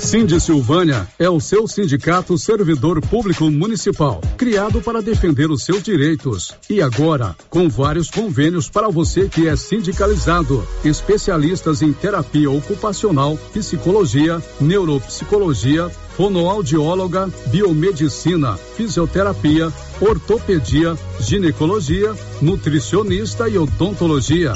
Cindy 0.00 0.40
Silvânia 0.40 1.06
é 1.18 1.28
o 1.28 1.40
seu 1.40 1.66
sindicato 1.66 2.36
servidor 2.36 3.00
público 3.00 3.50
municipal, 3.50 4.20
criado 4.36 4.80
para 4.80 5.02
defender 5.02 5.50
os 5.50 5.64
seus 5.64 5.82
direitos. 5.82 6.54
E 6.68 6.82
agora, 6.82 7.34
com 7.48 7.68
vários 7.68 8.10
convênios 8.10 8.68
para 8.68 8.88
você 8.88 9.28
que 9.28 9.48
é 9.48 9.56
sindicalizado, 9.56 10.66
especialistas 10.84 11.82
em 11.82 11.92
terapia 11.92 12.50
ocupacional, 12.50 13.38
psicologia, 13.52 14.42
neuropsicologia, 14.60 15.90
fonoaudióloga, 16.16 17.28
biomedicina, 17.48 18.56
fisioterapia, 18.56 19.70
ortopedia, 20.00 20.96
ginecologia, 21.20 22.14
nutricionista 22.40 23.48
e 23.48 23.58
odontologia. 23.58 24.54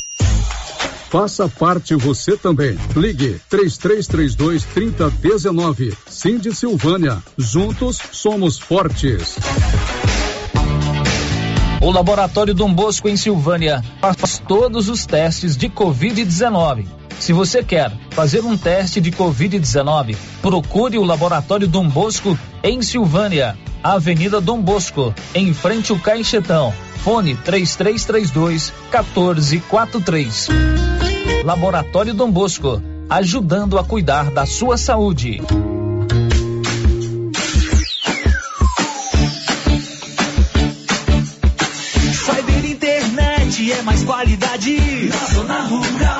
Faça 1.10 1.48
parte 1.48 1.94
você 1.94 2.36
também. 2.36 2.78
Ligue 2.96 3.40
3332 3.48 4.64
3019. 4.64 5.92
Cindy 6.08 6.54
Silvânia. 6.54 7.18
Juntos 7.36 7.98
somos 8.12 8.58
fortes. 8.58 9.36
O 11.82 11.90
Laboratório 11.90 12.54
Dom 12.54 12.72
Bosco 12.72 13.08
em 13.08 13.16
Silvânia 13.16 13.82
faz 14.00 14.38
todos 14.38 14.88
os 14.88 15.04
testes 15.04 15.56
de 15.56 15.68
Covid-19. 15.68 16.99
Se 17.20 17.34
você 17.34 17.62
quer 17.62 17.92
fazer 18.12 18.42
um 18.42 18.56
teste 18.56 18.98
de 18.98 19.12
Covid-19, 19.12 20.16
procure 20.40 20.96
o 20.96 21.04
Laboratório 21.04 21.68
Dom 21.68 21.86
Bosco 21.86 22.36
em 22.64 22.80
Silvânia, 22.80 23.58
Avenida 23.82 24.40
Dom 24.40 24.62
Bosco, 24.62 25.14
em 25.34 25.52
frente 25.52 25.92
ao 25.92 25.98
Caixetão. 25.98 26.72
Fone 27.04 27.36
3332 27.36 28.72
1443. 28.90 30.48
Laboratório 31.44 32.14
Dom 32.14 32.30
Bosco, 32.30 32.82
ajudando 33.10 33.78
a 33.78 33.84
cuidar 33.84 34.30
da 34.30 34.46
sua 34.46 34.78
saúde. 34.78 35.42
Cyber 42.14 42.64
Internet 42.64 43.72
é 43.72 43.82
mais 43.82 44.04
qualidade 44.04 44.78
na 45.10 45.26
zona 45.34 45.60
rural 45.64 46.19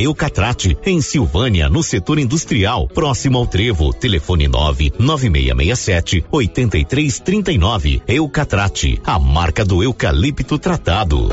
Eucatrate, 0.00 0.78
em 0.86 1.02
Silvânia, 1.02 1.68
no 1.68 1.82
setor 1.82 2.18
industrial, 2.18 2.88
próximo 2.88 3.36
ao 3.36 3.46
Trevo. 3.46 3.92
Telefone 3.92 4.48
9 4.48 4.94
9667 4.98 6.24
8339. 6.32 8.02
Eucatrate, 8.08 8.98
a 9.04 9.18
marca 9.18 9.62
do 9.62 9.82
eucalipto 9.82 10.58
tratado. 10.58 11.28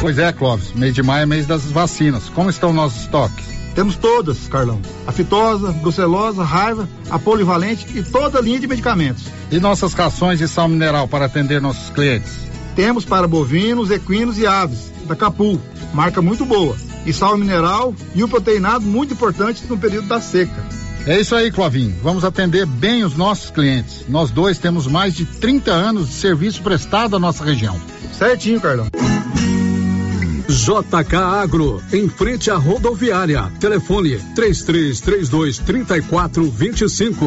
Pois 0.00 0.18
é, 0.18 0.32
Clóvis, 0.32 0.72
mês 0.72 0.94
de 0.94 1.02
maio 1.02 1.24
é 1.24 1.26
mês 1.26 1.46
das 1.46 1.64
vacinas. 1.64 2.30
Como 2.30 2.48
estão 2.48 2.72
nossos 2.72 3.02
estoques? 3.02 3.44
Temos 3.74 3.96
todas, 3.96 4.48
Carlão. 4.48 4.80
A 5.06 5.12
fitosa, 5.12 5.72
brucelosa, 5.72 6.42
raiva, 6.42 6.88
a 7.10 7.18
polivalente 7.18 7.86
e 7.98 8.02
toda 8.02 8.38
a 8.38 8.42
linha 8.42 8.60
de 8.60 8.66
medicamentos. 8.66 9.24
E 9.52 9.60
nossas 9.60 9.92
rações 9.92 10.38
de 10.38 10.48
sal 10.48 10.68
mineral 10.68 11.06
para 11.06 11.26
atender 11.26 11.60
nossos 11.60 11.90
clientes? 11.90 12.48
Temos 12.74 13.04
para 13.04 13.28
bovinos, 13.28 13.90
equinos 13.90 14.38
e 14.38 14.46
aves, 14.46 14.90
da 15.08 15.16
Capu, 15.16 15.60
marca 15.92 16.22
muito 16.22 16.44
boa. 16.44 16.76
E 17.06 17.12
sal 17.12 17.36
mineral 17.36 17.94
e 18.14 18.22
o 18.22 18.28
proteinado 18.28 18.84
muito 18.84 19.14
importante 19.14 19.64
no 19.68 19.78
período 19.78 20.08
da 20.08 20.20
seca. 20.20 20.64
É 21.06 21.18
isso 21.18 21.34
aí, 21.34 21.50
Clovinho. 21.50 21.96
Vamos 22.02 22.22
atender 22.22 22.66
bem 22.66 23.02
os 23.02 23.16
nossos 23.16 23.50
clientes. 23.50 24.04
Nós 24.08 24.30
dois 24.30 24.58
temos 24.58 24.86
mais 24.86 25.14
de 25.14 25.24
30 25.24 25.70
anos 25.70 26.08
de 26.08 26.14
serviço 26.14 26.62
prestado 26.62 27.16
à 27.16 27.18
nossa 27.18 27.42
região. 27.42 27.80
Certinho, 28.12 28.60
Carlão. 28.60 28.88
JK 30.48 31.16
Agro, 31.16 31.82
em 31.92 32.08
frente 32.08 32.50
à 32.50 32.56
rodoviária. 32.56 33.50
Telefone 33.60 34.18
3332 34.34 35.58
3425. 35.58 37.26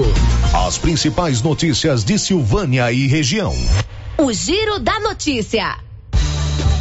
As 0.68 0.78
principais 0.78 1.42
notícias 1.42 2.04
de 2.04 2.20
Silvânia 2.20 2.92
e 2.92 3.08
região. 3.08 3.56
O 4.18 4.32
Giro 4.32 4.80
da 4.80 5.00
Notícia. 5.00 5.78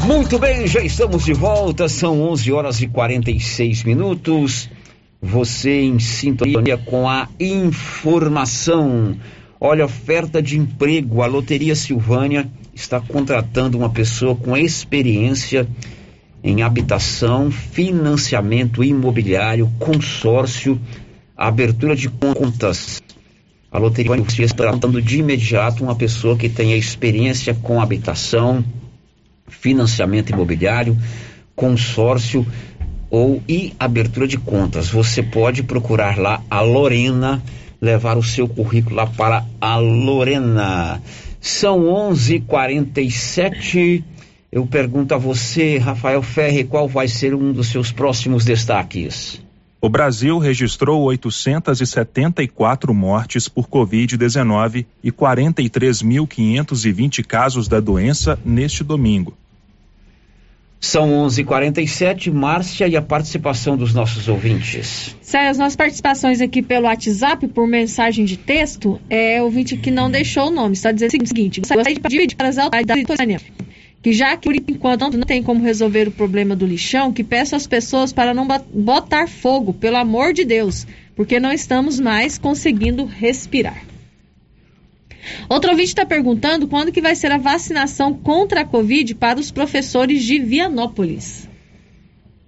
Muito 0.05 0.39
bem, 0.39 0.67
já 0.67 0.81
estamos 0.81 1.27
de 1.27 1.35
volta, 1.35 1.87
são 1.87 2.23
11 2.23 2.51
horas 2.53 2.81
e 2.81 2.89
46 2.89 3.85
minutos. 3.85 4.71
Você 5.21 5.83
em 5.83 5.99
sintonia 5.99 6.79
com 6.79 7.07
a 7.07 7.29
informação. 7.39 9.15
Olha, 9.61 9.85
oferta 9.85 10.41
de 10.41 10.59
emprego. 10.59 11.21
A 11.23 11.27
Loteria 11.27 11.77
Silvânia 11.77 12.51
está 12.75 12.99
contratando 12.99 13.77
uma 13.77 13.91
pessoa 13.91 14.35
com 14.35 14.57
experiência 14.57 15.69
em 16.43 16.63
habitação, 16.63 17.51
financiamento 17.51 18.83
imobiliário, 18.83 19.71
consórcio, 19.79 20.81
abertura 21.37 21.95
de 21.95 22.09
contas. 22.09 23.03
A 23.71 23.79
Loteria 23.79 24.13
Silvânia 24.15 24.47
está 24.47 24.65
contratando 24.65 25.03
de 25.03 25.19
imediato 25.19 25.85
uma 25.85 25.95
pessoa 25.95 26.39
que 26.39 26.49
tenha 26.49 26.75
experiência 26.75 27.55
com 27.55 27.83
habitação, 27.83 28.65
financiamento 29.51 30.31
imobiliário, 30.31 30.97
consórcio 31.55 32.47
ou 33.11 33.43
e 33.49 33.75
abertura 33.79 34.27
de 34.27 34.39
contas. 34.39 34.89
Você 34.89 35.23
pode 35.23 35.63
procurar 35.63 36.17
lá 36.17 36.43
a 36.49 36.61
Lorena, 36.61 37.43
levar 37.81 38.17
o 38.17 38.23
seu 38.23 38.49
currículo 38.49 38.97
lá 38.97 39.07
para 39.07 39.45
a 39.61 39.77
Lorena. 39.77 41.03
São 41.41 41.87
11:47. 41.87 44.03
Eu 44.53 44.67
pergunto 44.67 45.15
a 45.15 45.19
você, 45.19 45.79
Rafael 45.79 46.23
Ferre, 46.23 46.65
qual 46.65 46.89
vai 46.89 47.07
ser 47.07 47.33
um 47.35 47.53
dos 47.53 47.69
seus 47.69 47.93
próximos 47.93 48.45
destaques? 48.45 49.41
O 49.83 49.89
Brasil 49.89 50.39
registrou 50.39 51.03
874 51.05 52.93
mortes 52.93 53.49
por 53.49 53.67
Covid-19 53.67 54.85
e 55.03 55.11
43.520 55.11 57.25
casos 57.25 57.67
da 57.67 57.81
doença 57.81 58.39
neste 58.45 58.85
domingo. 58.85 59.33
São 60.79 61.11
11:47, 61.27 62.31
Márcia 62.31 62.87
e 62.89 62.97
a 62.97 63.03
participação 63.03 63.75
dos 63.75 63.95
nossos 63.95 64.29
ouvintes. 64.29 65.17
Sério, 65.23 65.51
as 65.51 65.57
nossas 65.57 65.77
participações 65.77 66.43
aqui 66.43 66.61
pelo 66.63 66.85
WhatsApp, 66.87 67.49
por 67.49 67.67
mensagem 67.67 68.27
de 68.27 68.37
texto, 68.37 69.01
é 69.09 69.43
ouvinte 69.43 69.79
que 69.79 69.91
não 69.91 70.11
deixou 70.11 70.49
o 70.49 70.51
nome. 70.51 70.75
Está 70.75 70.93
dizendo 70.93 71.23
o 71.23 71.27
seguinte: 71.27 71.61
gostaria 71.61 71.95
de 71.95 72.01
pedir 72.01 72.35
para 72.35 72.49
as 72.49 72.59
autoridades 72.59 73.07
que 74.03 74.13
já 74.13 74.37
que 74.37 74.49
por 74.49 74.57
enquanto 74.57 75.17
não 75.17 75.27
tem 75.27 75.43
como 75.43 75.63
resolver 75.63 76.09
o 76.09 76.13
problema 76.13 76.57
do 76.57 76.67
lixão, 76.67 77.13
que 77.13 77.23
peço 77.23 77.55
às 77.55 77.67
pessoas 77.67 78.13
para 78.13 78.33
não 78.33 78.47
botar 78.73 79.29
fogo, 79.29 79.73
pelo 79.75 79.97
amor 79.97 80.33
de 80.33 80.45
Deus, 80.45 80.87
porque 81.15 81.39
não 81.39 81.53
estamos 81.53 82.01
mais 82.01 82.39
conseguindo 82.39 83.05
respirar. 83.05 83.85
Outro 85.49 85.71
ouvinte 85.71 85.91
está 85.91 86.07
perguntando 86.07 86.67
quando 86.67 86.93
que 86.93 87.01
vai 87.01 87.15
ser 87.15 87.31
a 87.31 87.37
vacinação 87.37 88.15
contra 88.15 88.63
a 88.63 88.65
Covid 88.65 89.15
para 89.15 89.39
os 89.39 89.51
professores 89.51 90.25
de 90.25 90.39
Vianópolis. 90.39 91.49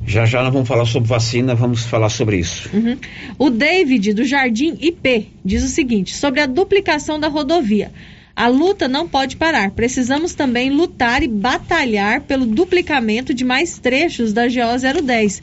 Já 0.05 0.25
já 0.25 0.43
nós 0.43 0.53
vamos 0.53 0.67
falar 0.67 0.85
sobre 0.85 1.09
vacina, 1.09 1.55
vamos 1.55 1.85
falar 1.85 2.09
sobre 2.09 2.39
isso. 2.39 2.69
Uhum. 2.75 2.97
O 3.39 3.51
David, 3.51 4.15
do 4.15 4.25
Jardim 4.25 4.77
IP, 4.81 5.29
diz 5.45 5.63
o 5.63 5.69
seguinte: 5.69 6.15
sobre 6.17 6.41
a 6.41 6.47
duplicação 6.47 7.21
da 7.21 7.29
rodovia. 7.29 7.93
A 8.35 8.49
luta 8.49 8.89
não 8.89 9.07
pode 9.07 9.37
parar. 9.37 9.71
Precisamos 9.71 10.35
também 10.35 10.71
lutar 10.71 11.23
e 11.23 11.29
batalhar 11.29 12.23
pelo 12.23 12.47
duplicamento 12.47 13.35
de 13.35 13.45
mais 13.45 13.79
trechos 13.79 14.33
da 14.33 14.47
GO 14.47 15.03
010 15.03 15.43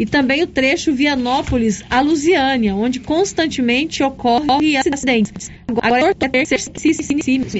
e 0.00 0.06
também 0.06 0.42
o 0.42 0.46
trecho 0.46 0.94
Vianópolis 0.94 1.84
a 1.90 2.00
Lusiânia, 2.00 2.74
onde 2.74 2.98
constantemente 3.00 4.02
ocorre 4.02 4.74
acidentes. 4.74 5.50
Agora 5.82 6.16
é 6.32 6.44
ser 6.46 6.58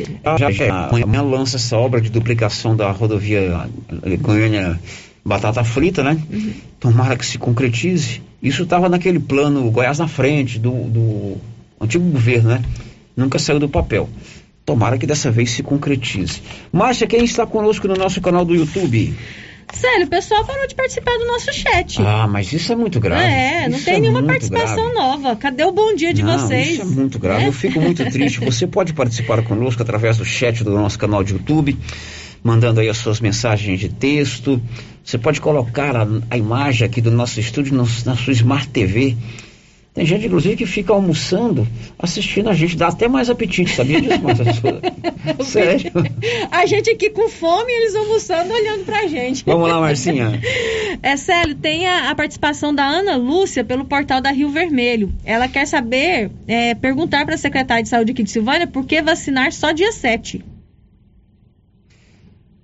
mesmo. 0.01 0.18
Já, 0.39 0.51
já, 0.51 0.89
amanhã 0.91 1.20
lança 1.20 1.59
essa 1.59 1.76
obra 1.76 2.01
de 2.01 2.09
duplicação 2.09 2.74
da 2.74 2.91
rodovia 2.91 3.68
Goiânia 4.22 4.81
Batata 5.22 5.62
Frita, 5.62 6.03
né? 6.03 6.18
Uhum. 6.33 6.53
Tomara 6.81 7.14
que 7.14 7.26
se 7.26 7.37
concretize. 7.37 8.22
Isso 8.43 8.62
estava 8.62 8.89
naquele 8.89 9.20
plano 9.20 9.70
Goiás 9.70 9.99
na 9.99 10.09
frente 10.09 10.59
do, 10.59 10.70
do 10.70 11.37
antigo 11.78 12.09
governo, 12.09 12.49
né? 12.49 12.62
Nunca 13.14 13.39
saiu 13.39 13.59
do 13.59 13.68
papel. 13.68 14.09
Tomara 14.71 14.97
que 14.97 15.05
dessa 15.05 15.33
vez 15.33 15.51
se 15.51 15.64
concretize. 15.64 16.41
Márcia, 16.71 17.05
quem 17.05 17.25
está 17.25 17.45
conosco 17.45 17.89
no 17.89 17.97
nosso 17.97 18.21
canal 18.21 18.45
do 18.45 18.55
YouTube? 18.55 19.12
Sério, 19.73 20.07
o 20.07 20.09
pessoal 20.09 20.45
parou 20.45 20.64
de 20.68 20.77
participar 20.77 21.18
do 21.18 21.27
nosso 21.27 21.53
chat. 21.53 22.01
Ah, 22.01 22.29
mas 22.29 22.53
isso 22.53 22.73
é 22.73 22.77
muito 22.77 23.01
grave. 23.01 23.25
É, 23.25 23.68
não 23.68 23.75
isso 23.75 23.85
tem 23.85 23.95
é 23.95 23.99
nenhuma 23.99 24.23
participação 24.23 24.93
grave. 24.93 24.95
nova. 24.95 25.35
Cadê 25.35 25.64
o 25.64 25.73
bom 25.73 25.93
dia 25.97 26.14
de 26.14 26.23
não, 26.23 26.39
vocês? 26.39 26.68
Isso 26.68 26.83
é 26.83 26.85
muito 26.85 27.18
grave. 27.18 27.47
É? 27.47 27.49
Eu 27.49 27.53
fico 27.53 27.81
muito 27.81 28.09
triste. 28.12 28.39
Você 28.47 28.64
pode 28.64 28.93
participar 28.93 29.43
conosco 29.43 29.83
através 29.83 30.18
do 30.18 30.25
chat 30.25 30.62
do 30.62 30.71
nosso 30.71 30.97
canal 30.97 31.25
de 31.25 31.33
YouTube, 31.33 31.77
mandando 32.45 32.79
aí 32.79 32.89
as 32.89 32.99
suas 32.99 33.21
mensagens 33.21 33.81
de 33.81 33.89
texto. 33.89 34.62
Você 35.05 35.18
pode 35.18 35.41
colocar 35.41 35.97
a, 35.97 36.07
a 36.31 36.39
imagem 36.39 36.87
aqui 36.87 37.01
do 37.01 37.11
nosso 37.11 37.41
estúdio 37.41 37.75
no, 37.75 37.89
na 38.07 38.14
sua 38.14 38.33
Smart 38.33 38.68
TV. 38.68 39.16
Tem 39.93 40.07
gente, 40.07 40.26
inclusive, 40.26 40.57
que 40.57 40.66
fica 40.66 40.93
almoçando, 40.93 41.66
assistindo 41.99 42.49
a 42.49 42.55
gente, 42.55 42.76
dá 42.76 42.88
até 42.88 43.09
mais 43.09 43.28
apetite, 43.28 43.74
sabia 43.74 44.01
disso, 44.01 44.22
Márcia? 44.22 44.45
Sério. 45.45 45.91
A 46.51 46.64
gente 46.66 46.91
aqui 46.91 47.11
com 47.11 47.28
fome, 47.28 47.72
eles 47.72 47.95
almoçando, 47.95 48.53
olhando 48.53 48.84
pra 48.84 49.07
gente. 49.07 49.45
Vamos 49.45 49.68
lá, 49.68 49.80
Marcinha. 49.80 50.41
É 51.03 51.16
sério, 51.16 51.55
tem 51.55 51.86
a, 51.86 52.11
a 52.11 52.14
participação 52.14 52.74
da 52.74 52.84
Ana 52.84 53.16
Lúcia 53.16 53.64
pelo 53.64 53.86
portal 53.86 54.20
da 54.20 54.30
Rio 54.30 54.51
Vermelho. 54.51 55.11
Ela 55.24 55.49
quer 55.49 55.66
saber, 55.66 56.30
é, 56.47 56.74
perguntar 56.74 57.24
para 57.24 57.36
a 57.36 57.38
secretária 57.38 57.82
de 57.82 57.88
saúde 57.88 58.12
aqui 58.12 58.22
de 58.22 58.30
Silvânia 58.30 58.66
por 58.66 58.84
que 58.84 59.01
vacinar 59.01 59.51
só 59.53 59.72
dia 59.72 59.93
7. 59.93 60.45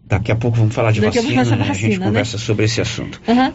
Daqui 0.09 0.31
a 0.31 0.37
pouco 0.37 0.57
vamos 0.57 0.73
falar 0.73 0.93
de 0.93 1.01
Daqui 1.01 1.19
a 1.19 1.23
pouco 1.23 1.37
vacina, 1.37 1.57
né? 1.57 1.63
a 1.63 1.75
gente 1.75 1.89
vacina, 1.89 2.07
conversa 2.07 2.39
sobre 2.39 2.65
esse 2.65 2.81
assunto. 2.81 3.21
Aham. 3.27 3.53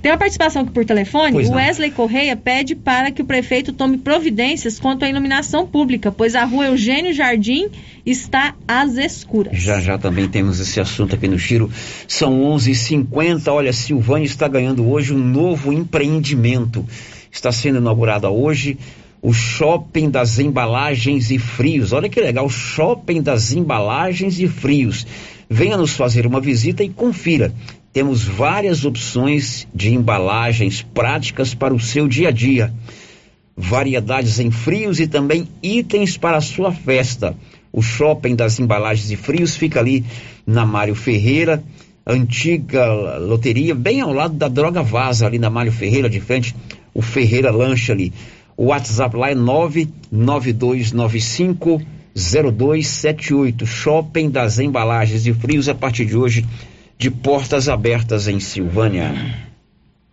Tem 0.00 0.10
uma 0.10 0.16
participação 0.18 0.62
aqui 0.62 0.72
por 0.72 0.84
telefone. 0.84 1.32
Pois 1.32 1.48
o 1.48 1.50
não. 1.50 1.58
Wesley 1.58 1.90
Correia 1.90 2.34
pede 2.34 2.74
para 2.74 3.10
que 3.10 3.20
o 3.20 3.24
prefeito 3.24 3.72
tome 3.72 3.98
providências 3.98 4.80
quanto 4.80 5.04
à 5.04 5.10
iluminação 5.10 5.66
pública, 5.66 6.10
pois 6.10 6.34
a 6.34 6.44
rua 6.44 6.66
Eugênio 6.66 7.12
Jardim 7.12 7.68
está 8.04 8.54
às 8.66 8.96
escuras. 8.96 9.56
Já 9.58 9.78
já 9.78 9.98
também 9.98 10.26
temos 10.26 10.58
esse 10.58 10.80
assunto 10.80 11.14
aqui 11.14 11.28
no 11.28 11.36
Giro. 11.36 11.70
São 12.08 12.40
11h50. 12.56 13.48
Olha, 13.48 13.72
Silvânia 13.72 14.26
está 14.26 14.48
ganhando 14.48 14.88
hoje 14.88 15.12
um 15.12 15.18
novo 15.18 15.70
empreendimento. 15.70 16.84
Está 17.30 17.52
sendo 17.52 17.78
inaugurado 17.78 18.26
hoje 18.26 18.78
o 19.22 19.32
Shopping 19.32 20.10
das 20.10 20.38
Embalagens 20.38 21.30
e 21.30 21.38
Frios. 21.38 21.92
Olha 21.92 22.08
que 22.08 22.20
legal, 22.20 22.48
Shopping 22.48 23.22
das 23.22 23.52
Embalagens 23.52 24.38
e 24.38 24.48
Frios. 24.48 25.06
Venha 25.48 25.76
nos 25.76 25.92
fazer 25.92 26.26
uma 26.26 26.40
visita 26.40 26.82
e 26.82 26.88
confira. 26.88 27.52
Temos 27.92 28.22
várias 28.22 28.84
opções 28.84 29.66
de 29.74 29.92
embalagens 29.92 30.80
práticas 30.80 31.54
para 31.54 31.74
o 31.74 31.80
seu 31.80 32.06
dia 32.06 32.28
a 32.28 32.30
dia. 32.30 32.72
Variedades 33.56 34.38
em 34.38 34.50
frios 34.50 35.00
e 35.00 35.08
também 35.08 35.48
itens 35.62 36.16
para 36.16 36.36
a 36.36 36.40
sua 36.40 36.72
festa. 36.72 37.36
O 37.72 37.82
Shopping 37.82 38.36
das 38.36 38.58
Embalagens 38.58 39.10
e 39.10 39.16
Frios 39.16 39.56
fica 39.56 39.80
ali 39.80 40.04
na 40.46 40.64
Mário 40.64 40.94
Ferreira, 40.94 41.62
antiga 42.06 43.16
loteria, 43.18 43.74
bem 43.74 44.00
ao 44.00 44.12
lado 44.12 44.34
da 44.34 44.48
Droga 44.48 44.82
Vaza, 44.82 45.26
ali 45.26 45.38
na 45.38 45.50
Mário 45.50 45.72
Ferreira, 45.72 46.08
de 46.08 46.20
frente, 46.20 46.54
o 46.94 47.02
Ferreira 47.02 47.50
Lanche 47.50 47.92
ali. 47.92 48.12
O 48.60 48.66
WhatsApp 48.66 49.16
lá 49.16 49.30
é 49.30 49.34
99295 49.34 51.80
0278. 52.14 53.64
Shopping 53.64 54.28
das 54.28 54.58
Embalagens 54.58 55.26
e 55.26 55.32
Frios 55.32 55.66
a 55.66 55.74
partir 55.74 56.04
de 56.04 56.14
hoje 56.14 56.44
de 56.98 57.10
portas 57.10 57.70
abertas 57.70 58.28
em 58.28 58.38
Silvânia. 58.38 59.14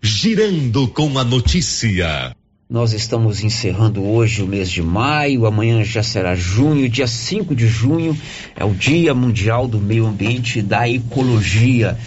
Girando 0.01 0.87
com 0.87 1.19
a 1.19 1.25
notícia. 1.25 2.33
Nós 2.69 2.93
estamos 2.93 3.43
encerrando 3.43 4.01
hoje 4.01 4.41
o 4.41 4.47
mês 4.47 4.71
de 4.71 4.81
maio, 4.81 5.45
amanhã 5.45 5.83
já 5.83 6.01
será 6.01 6.33
junho, 6.33 6.87
dia 6.87 7.05
5 7.05 7.53
de 7.53 7.67
junho 7.67 8.17
é 8.55 8.63
o 8.63 8.73
Dia 8.73 9.13
Mundial 9.13 9.67
do 9.67 9.77
Meio 9.77 10.05
Ambiente 10.05 10.59
e 10.59 10.61
da 10.61 10.89
Ecologia. 10.89 11.97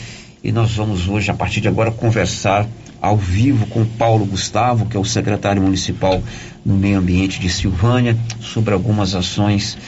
E 0.43 0.51
nós 0.51 0.73
vamos 0.73 1.07
hoje, 1.07 1.31
a 1.31 1.35
partir 1.35 1.61
de 1.61 1.69
agora, 1.69 1.91
conversar 1.91 2.67
ao 3.01 3.17
vivo 3.17 3.67
com 3.67 3.85
Paulo 3.85 4.25
Gustavo, 4.27 4.87
que 4.87 4.97
é 4.97 5.01
o 5.01 5.05
secretário 5.05 5.63
municipal 5.63 6.23
do 6.65 6.75
Meio 6.75 6.99
Ambiente 6.99 7.41
de 7.41 7.49
Silvânia, 7.49 8.17
sobre 8.41 8.75
algumas 8.75 9.15
ações 9.15 9.79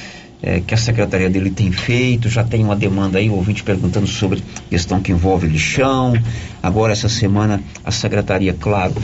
eh, 0.42 0.62
que 0.66 0.74
a 0.74 0.76
secretaria 0.76 1.28
dele 1.28 1.50
tem 1.50 1.70
feito. 1.70 2.28
Já 2.28 2.42
tem 2.42 2.64
uma 2.64 2.74
demanda 2.74 3.18
aí, 3.18 3.28
ouvinte 3.28 3.62
perguntando 3.62 4.06
sobre 4.06 4.42
questão 4.70 5.00
que 5.00 5.12
envolve 5.12 5.46
lixão. 5.46 6.14
Agora, 6.62 6.92
essa 6.92 7.08
semana, 7.08 7.62
a 7.84 7.90
secretaria, 7.90 8.54
claro, 8.58 8.94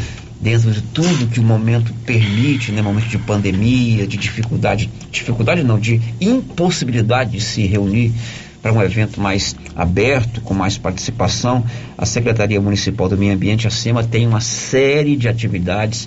dentro 0.40 0.70
de 0.70 0.80
tudo 0.80 1.28
que 1.28 1.40
o 1.40 1.42
momento 1.42 1.92
permite, 2.06 2.72
né, 2.72 2.80
momento 2.80 3.08
de 3.08 3.18
pandemia, 3.18 4.06
de 4.06 4.16
dificuldade, 4.16 4.90
dificuldade 5.10 5.62
não, 5.62 5.78
de 5.78 6.00
impossibilidade 6.20 7.32
de 7.32 7.40
se 7.40 7.66
reunir 7.66 8.12
para 8.62 8.72
um 8.72 8.82
evento 8.82 9.20
mais 9.20 9.54
aberto, 9.76 10.40
com 10.40 10.54
mais 10.54 10.76
participação, 10.76 11.64
a 11.96 12.04
Secretaria 12.04 12.60
Municipal 12.60 13.08
do 13.08 13.16
Meio 13.16 13.34
Ambiente, 13.34 13.66
a 13.66 14.02
tem 14.02 14.26
uma 14.26 14.40
série 14.40 15.16
de 15.16 15.28
atividades 15.28 16.06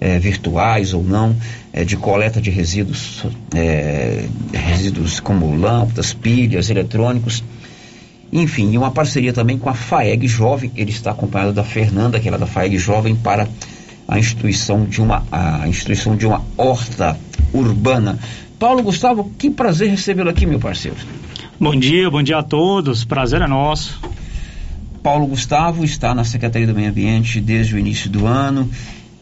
eh, 0.00 0.18
virtuais 0.18 0.94
ou 0.94 1.02
não, 1.02 1.34
eh, 1.72 1.84
de 1.84 1.96
coleta 1.96 2.40
de 2.40 2.50
resíduos, 2.50 3.24
eh, 3.54 4.26
resíduos 4.52 5.18
como 5.18 5.54
lâmpadas, 5.56 6.12
pilhas, 6.12 6.70
eletrônicos, 6.70 7.42
enfim, 8.30 8.70
e 8.72 8.78
uma 8.78 8.90
parceria 8.90 9.32
também 9.32 9.58
com 9.58 9.70
a 9.70 9.74
FAEG 9.74 10.28
Jovem, 10.28 10.70
ele 10.76 10.90
está 10.90 11.10
acompanhado 11.12 11.52
da 11.52 11.64
Fernanda, 11.64 12.20
que 12.20 12.28
é 12.28 12.30
da 12.36 12.46
FAEG 12.46 12.76
Jovem, 12.78 13.16
para 13.16 13.48
a 14.06 14.18
instituição 14.18 14.84
de 14.84 15.00
uma, 15.00 15.24
a 15.32 15.66
instituição 15.66 16.14
de 16.16 16.26
uma 16.26 16.44
horta 16.56 17.18
urbana. 17.52 18.18
Paulo 18.58 18.82
Gustavo, 18.82 19.32
que 19.38 19.50
prazer 19.50 19.90
recebê-lo 19.90 20.28
aqui, 20.30 20.46
meu 20.46 20.58
parceiro. 20.58 20.96
Bom 21.60 21.74
dia, 21.74 22.08
bom 22.08 22.22
dia 22.22 22.38
a 22.38 22.42
todos, 22.42 23.02
prazer 23.04 23.42
é 23.42 23.46
nosso. 23.48 24.00
Paulo 25.02 25.26
Gustavo 25.26 25.84
está 25.84 26.14
na 26.14 26.22
Secretaria 26.22 26.68
do 26.68 26.72
Meio 26.72 26.88
Ambiente 26.88 27.40
desde 27.40 27.74
o 27.74 27.78
início 27.78 28.08
do 28.08 28.28
ano. 28.28 28.70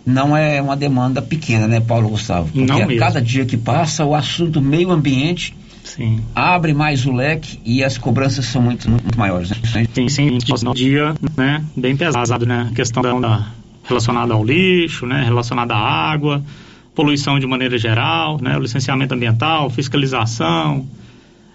Não 0.05 0.37
é 0.37 0.61
uma 0.61 0.76
demanda 0.76 1.22
pequena, 1.22 1.66
né, 1.66 1.80
Paulo 1.80 2.11
Gustavo? 2.11 2.49
Porque 2.53 2.61
Não 2.61 2.76
a 2.76 2.87
mesmo. 2.87 3.01
cada 3.01 3.22
dia 3.22 3.47
que 3.47 3.57
passa, 3.57 4.05
o 4.05 4.14
assunto 4.14 4.61
meio 4.61 4.91
ambiente 4.91 5.57
Sim. 5.82 6.20
abre 6.34 6.74
mais 6.74 7.07
o 7.07 7.12
leque 7.12 7.59
e 7.64 7.82
as 7.82 7.97
cobranças 7.97 8.45
são 8.45 8.61
muito, 8.61 8.91
muito 8.91 9.18
maiores. 9.18 9.49
Né? 9.49 9.87
Sim, 9.95 10.09
sim, 10.11 10.39
nosso 10.47 10.74
dia, 10.74 11.14
né, 11.34 11.64
bem 11.74 11.97
pesado, 11.97 12.45
né, 12.45 12.68
a 12.70 12.74
questão 12.74 13.18
da, 13.18 13.47
relacionada 13.82 14.34
ao 14.34 14.45
lixo, 14.45 15.07
né, 15.07 15.24
relacionada 15.24 15.74
à 15.74 15.78
água, 15.78 16.45
poluição 16.95 17.39
de 17.39 17.47
maneira 17.47 17.78
geral, 17.78 18.39
né, 18.43 18.59
o 18.59 18.61
licenciamento 18.61 19.14
ambiental, 19.14 19.70
fiscalização, 19.70 20.87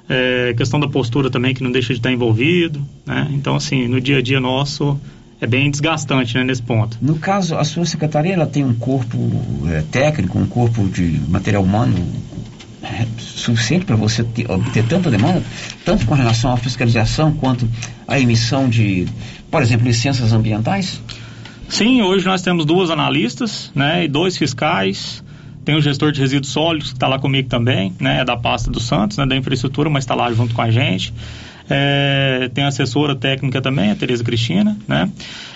é, 0.09 0.53
questão 0.55 0.79
da 0.79 0.87
postura 0.87 1.29
também 1.29 1.53
que 1.53 1.63
não 1.63 1.71
deixa 1.71 1.93
de 1.93 1.99
estar 1.99 2.11
envolvido, 2.11 2.85
né, 3.05 3.27
então 3.31 3.55
assim, 3.55 3.87
no 3.87 3.99
dia 4.01 4.17
a 4.17 4.21
dia 4.21 4.39
nosso 4.39 4.99
é 5.39 5.47
bem 5.47 5.71
desgastante, 5.71 6.35
né, 6.37 6.43
nesse 6.43 6.61
ponto. 6.61 6.97
No 7.01 7.17
caso, 7.17 7.55
a 7.55 7.63
sua 7.63 7.83
secretaria 7.83 8.33
ela 8.33 8.45
tem 8.45 8.63
um 8.63 8.75
corpo 8.75 9.17
é, 9.69 9.81
técnico, 9.91 10.37
um 10.37 10.45
corpo 10.45 10.87
de 10.87 11.19
material 11.27 11.63
humano 11.63 11.97
é, 12.83 13.07
suficiente 13.17 13.85
para 13.85 13.95
você 13.95 14.23
ter, 14.23 14.49
obter 14.49 14.85
tanta 14.85 15.09
demanda, 15.09 15.43
tanto 15.83 16.05
com 16.05 16.13
relação 16.13 16.53
à 16.53 16.57
fiscalização 16.57 17.31
quanto 17.31 17.67
à 18.07 18.19
emissão 18.19 18.69
de, 18.69 19.07
por 19.49 19.63
exemplo, 19.63 19.87
licenças 19.87 20.31
ambientais? 20.31 21.01
Sim, 21.67 22.03
hoje 22.03 22.25
nós 22.25 22.43
temos 22.43 22.63
duas 22.63 22.91
analistas, 22.91 23.71
né, 23.73 24.05
e 24.05 24.07
dois 24.07 24.37
fiscais. 24.37 25.23
Tem 25.71 25.77
o 25.77 25.81
gestor 25.81 26.11
de 26.11 26.19
resíduos 26.19 26.51
sólidos 26.51 26.89
que 26.89 26.97
está 26.97 27.07
lá 27.07 27.17
comigo 27.17 27.47
também, 27.47 27.93
né, 27.97 28.19
é 28.19 28.25
da 28.25 28.35
pasta 28.35 28.69
do 28.69 28.81
Santos, 28.81 29.17
né, 29.17 29.25
da 29.25 29.37
infraestrutura, 29.37 29.89
mas 29.89 30.03
está 30.03 30.13
lá 30.13 30.29
junto 30.33 30.53
com 30.53 30.61
a 30.61 30.69
gente. 30.69 31.13
É, 31.69 32.51
tem 32.53 32.65
a 32.65 32.67
assessora 32.67 33.15
técnica 33.15 33.61
também, 33.61 33.89
a 33.89 33.95
Tereza 33.95 34.21
Cristina, 34.21 34.77
né? 34.85 35.09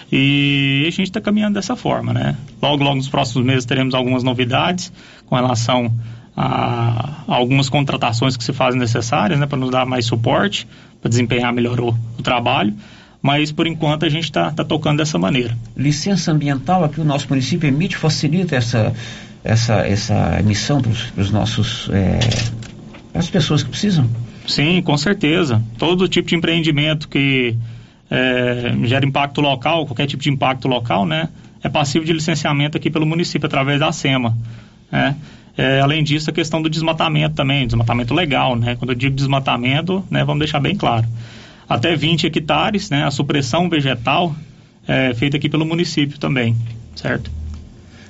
E 0.09 0.85
a 0.87 0.89
gente 0.89 1.07
está 1.07 1.19
caminhando 1.19 1.55
dessa 1.55 1.75
forma, 1.75 2.13
né? 2.13 2.37
Logo, 2.61 2.81
logo 2.81 2.95
nos 2.95 3.09
próximos 3.09 3.45
meses 3.45 3.65
teremos 3.65 3.93
algumas 3.93 4.23
novidades 4.23 4.89
com 5.25 5.35
relação 5.35 5.93
a, 6.33 7.23
algumas 7.27 7.67
contratações 7.67 8.37
que 8.37 8.43
se 8.45 8.53
fazem 8.53 8.79
necessárias, 8.79 9.37
né? 9.37 9.45
Para 9.45 9.57
nos 9.57 9.69
dar 9.69 9.85
mais 9.85 10.05
suporte, 10.05 10.65
para 11.01 11.09
desempenhar 11.09 11.51
melhor 11.51 11.77
o, 11.81 11.89
o 12.17 12.21
trabalho 12.23 12.73
mas 13.21 13.51
por 13.51 13.65
enquanto 13.65 14.05
a 14.05 14.09
gente 14.09 14.25
está 14.25 14.51
tá 14.51 14.63
tocando 14.63 14.99
dessa 14.99 15.17
maneira. 15.17 15.57
Licença 15.75 16.31
ambiental 16.31 16.83
aqui 16.83 17.01
o 17.01 17.03
nosso 17.03 17.27
município 17.27 17.67
emite, 17.67 17.97
facilita 17.97 18.55
essa, 18.55 18.93
essa, 19.45 19.75
essa 19.87 20.39
emissão 20.39 20.81
para 20.81 20.91
os 21.21 21.31
nossos 21.31 21.89
é, 21.91 22.19
as 23.13 23.29
pessoas 23.29 23.63
que 23.63 23.69
precisam? 23.69 24.09
Sim, 24.45 24.81
com 24.81 24.97
certeza. 24.97 25.61
Todo 25.77 26.07
tipo 26.07 26.27
de 26.27 26.35
empreendimento 26.35 27.07
que 27.07 27.55
é, 28.09 28.75
gera 28.83 29.05
impacto 29.05 29.39
local, 29.39 29.85
qualquer 29.85 30.07
tipo 30.07 30.21
de 30.21 30.29
impacto 30.29 30.67
local, 30.67 31.05
né, 31.05 31.29
é 31.63 31.69
passível 31.69 32.05
de 32.05 32.13
licenciamento 32.13 32.77
aqui 32.77 32.89
pelo 32.89 33.05
município 33.05 33.47
através 33.47 33.79
da 33.79 33.91
SEMA. 33.91 34.37
Né? 34.91 35.15
É, 35.57 35.79
além 35.79 36.03
disso, 36.03 36.29
a 36.29 36.33
questão 36.33 36.61
do 36.61 36.69
desmatamento 36.69 37.35
também, 37.35 37.65
desmatamento 37.65 38.13
legal, 38.13 38.57
né? 38.57 38.75
Quando 38.75 38.89
eu 38.89 38.95
digo 38.95 39.15
desmatamento, 39.15 40.03
né, 40.11 40.25
vamos 40.25 40.39
deixar 40.39 40.59
bem 40.59 40.75
claro 40.75 41.05
até 41.67 41.95
20 41.95 42.27
hectares, 42.27 42.89
né? 42.89 43.05
A 43.05 43.11
supressão 43.11 43.69
vegetal 43.69 44.35
é 44.87 45.13
feita 45.13 45.37
aqui 45.37 45.49
pelo 45.49 45.65
município 45.65 46.19
também, 46.19 46.55
certo? 46.95 47.31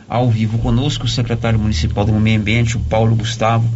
Ao 0.07 0.29
vivo 0.29 0.57
conosco 0.59 1.05
o 1.05 1.09
secretário 1.09 1.59
municipal 1.59 2.05
do 2.05 2.13
Meio 2.13 2.39
Ambiente, 2.39 2.77
o 2.77 2.79
Paulo 2.79 3.15
Gustavo. 3.15 3.67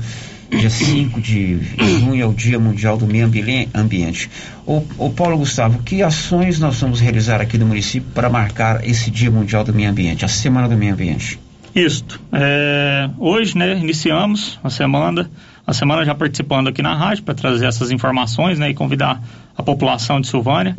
Dia 0.49 0.69
5 0.69 1.21
de 1.21 1.59
junho 1.99 2.23
é 2.23 2.25
o 2.25 2.33
Dia 2.33 2.59
Mundial 2.59 2.97
do 2.97 3.05
Meio 3.05 3.29
Ambiente. 3.73 4.29
O, 4.65 4.83
o 4.97 5.09
Paulo 5.11 5.37
Gustavo, 5.37 5.83
que 5.83 6.01
ações 6.01 6.59
nós 6.59 6.81
vamos 6.81 6.99
realizar 6.99 7.39
aqui 7.39 7.57
no 7.57 7.67
município 7.67 8.09
para 8.15 8.29
marcar 8.29 8.83
esse 8.87 9.11
Dia 9.11 9.29
Mundial 9.29 9.63
do 9.63 9.73
Meio 9.73 9.91
Ambiente, 9.91 10.25
a 10.25 10.27
Semana 10.27 10.67
do 10.67 10.75
Meio 10.75 10.93
Ambiente? 10.93 11.39
Isto. 11.73 12.19
É, 12.31 13.09
hoje, 13.19 13.55
né, 13.57 13.77
iniciamos 13.77 14.59
a 14.63 14.71
semana, 14.71 15.29
a 15.65 15.73
semana 15.73 16.03
já 16.03 16.15
participando 16.15 16.67
aqui 16.67 16.81
na 16.81 16.95
rádio 16.95 17.23
para 17.23 17.35
trazer 17.35 17.67
essas 17.67 17.91
informações, 17.91 18.57
né, 18.57 18.71
e 18.71 18.73
convidar 18.73 19.21
a 19.55 19.61
população 19.61 20.19
de 20.19 20.27
Silvânia 20.27 20.75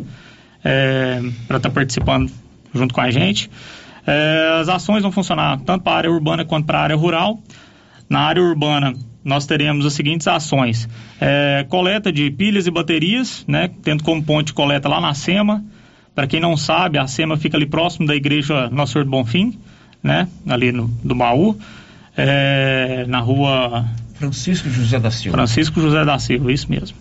é, 0.63 1.21
para 1.47 1.57
estar 1.57 1.69
tá 1.69 1.73
participando 1.73 2.29
junto 2.73 2.93
com 2.93 3.01
a 3.01 3.11
gente. 3.11 3.49
É, 4.05 4.59
as 4.59 4.69
ações 4.69 5.03
vão 5.03 5.11
funcionar 5.11 5.59
tanto 5.59 5.83
para 5.83 5.93
a 5.93 5.97
área 5.97 6.11
urbana 6.11 6.43
quanto 6.45 6.65
para 6.65 6.79
a 6.79 6.83
área 6.83 6.95
rural. 6.95 7.39
Na 8.09 8.21
área 8.21 8.41
urbana, 8.41 8.93
nós 9.23 9.45
teremos 9.45 9.85
as 9.85 9.93
seguintes 9.93 10.27
ações: 10.27 10.89
é, 11.19 11.65
coleta 11.69 12.11
de 12.11 12.29
pilhas 12.31 12.67
e 12.67 12.71
baterias, 12.71 13.45
né, 13.47 13.69
tendo 13.83 14.03
como 14.03 14.23
ponto 14.23 14.47
de 14.47 14.53
coleta 14.53 14.89
lá 14.89 14.99
na 14.99 15.13
SEMA. 15.13 15.63
Para 16.13 16.27
quem 16.27 16.41
não 16.41 16.57
sabe, 16.57 16.97
a 16.97 17.07
SEMA 17.07 17.37
fica 17.37 17.55
ali 17.55 17.65
próximo 17.65 18.05
da 18.05 18.15
igreja 18.15 18.69
Nosso 18.69 18.93
Senhor 18.93 19.05
do 19.05 19.11
Bonfim 19.11 19.57
né? 20.03 20.27
Ali 20.47 20.71
no, 20.71 20.87
do 21.03 21.15
baú, 21.15 21.57
é, 22.17 23.05
na 23.07 23.19
rua 23.19 23.85
Francisco 24.15 24.69
José 24.69 24.99
da 24.99 25.11
Silva. 25.11 25.37
Francisco 25.37 25.79
José 25.79 26.03
da 26.03 26.17
Silva, 26.19 26.51
isso 26.51 26.69
mesmo. 26.69 26.97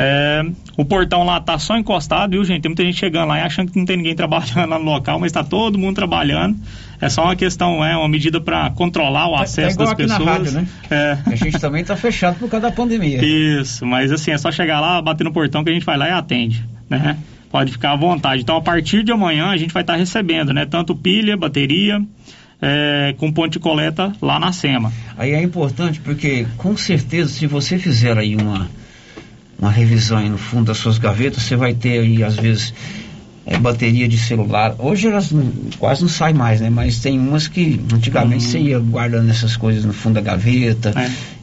É, 0.00 0.44
o 0.76 0.84
portão 0.84 1.24
lá 1.24 1.40
tá 1.40 1.58
só 1.58 1.76
encostado, 1.76 2.30
viu, 2.30 2.44
gente? 2.44 2.62
Tem 2.62 2.68
muita 2.68 2.84
gente 2.84 2.96
chegando 2.96 3.26
lá 3.28 3.38
e 3.38 3.42
achando 3.42 3.72
que 3.72 3.76
não 3.78 3.84
tem 3.84 3.96
ninguém 3.96 4.14
trabalhando 4.16 4.68
lá 4.68 4.78
no 4.78 4.84
local, 4.84 5.18
mas 5.18 5.30
está 5.30 5.42
todo 5.42 5.76
mundo 5.76 5.96
trabalhando. 5.96 6.56
É 7.00 7.08
só 7.08 7.24
uma 7.24 7.34
questão, 7.34 7.84
é 7.84 7.96
uma 7.96 8.08
medida 8.08 8.40
para 8.40 8.70
controlar 8.70 9.26
o 9.28 9.34
Tá- 9.36 9.42
acesso 9.42 9.76
tá 9.76 9.82
igual 9.82 9.96
das 9.96 10.06
pessoas. 10.06 10.28
rádio, 10.28 10.52
né? 10.52 10.68
É. 10.88 11.18
A 11.26 11.34
gente 11.34 11.58
também 11.58 11.82
está 11.82 11.96
fechado 11.96 12.38
por 12.38 12.48
causa 12.48 12.68
da 12.68 12.72
pandemia. 12.72 13.20
Isso, 13.24 13.84
mas 13.84 14.12
assim, 14.12 14.30
é 14.30 14.38
só 14.38 14.52
chegar 14.52 14.78
lá, 14.78 15.02
bater 15.02 15.24
no 15.24 15.32
portão 15.32 15.64
que 15.64 15.70
a 15.70 15.72
gente 15.74 15.84
vai 15.84 15.96
lá 15.98 16.08
e 16.08 16.12
atende, 16.12 16.64
né? 16.88 17.16
Pode 17.50 17.72
ficar 17.72 17.92
à 17.92 17.96
vontade. 17.96 18.42
Então, 18.42 18.56
a 18.56 18.60
partir 18.60 19.02
de 19.02 19.10
amanhã, 19.10 19.46
a 19.48 19.56
gente 19.56 19.72
vai 19.74 19.82
estar 19.82 19.96
recebendo, 19.96 20.52
né? 20.52 20.64
Tanto 20.64 20.94
pilha, 20.94 21.36
bateria, 21.36 22.00
é, 22.62 23.14
com 23.18 23.32
ponto 23.32 23.50
de 23.50 23.58
coleta 23.58 24.12
lá 24.22 24.38
na 24.38 24.52
SEMA. 24.52 24.92
Aí 25.16 25.32
é 25.32 25.42
importante 25.42 25.98
porque, 26.00 26.46
com 26.56 26.76
certeza, 26.76 27.30
se 27.32 27.46
você 27.46 27.78
fizer 27.78 28.16
aí 28.18 28.36
uma, 28.36 28.68
uma 29.58 29.70
revisão 29.70 30.18
aí 30.18 30.28
no 30.28 30.38
fundo 30.38 30.66
das 30.66 30.78
suas 30.78 30.98
gavetas, 30.98 31.42
você 31.42 31.56
vai 31.56 31.74
ter 31.74 32.00
aí, 32.00 32.22
às 32.22 32.36
vezes, 32.36 32.72
é, 33.44 33.58
bateria 33.58 34.08
de 34.08 34.16
celular. 34.18 34.74
Hoje 34.78 35.08
elas 35.08 35.32
não- 35.32 35.50
quase 35.78 36.02
não 36.02 36.08
saem 36.08 36.34
mais, 36.34 36.60
né? 36.60 36.70
Mas 36.70 37.00
tem 37.00 37.18
umas 37.18 37.48
que 37.48 37.80
antigamente 37.92 38.44
você 38.44 38.58
ia 38.58 38.78
guardando 38.78 39.28
essas 39.30 39.56
coisas 39.56 39.84
no 39.84 39.92
fundo 39.92 40.14
da 40.14 40.20
gaveta, 40.20 40.92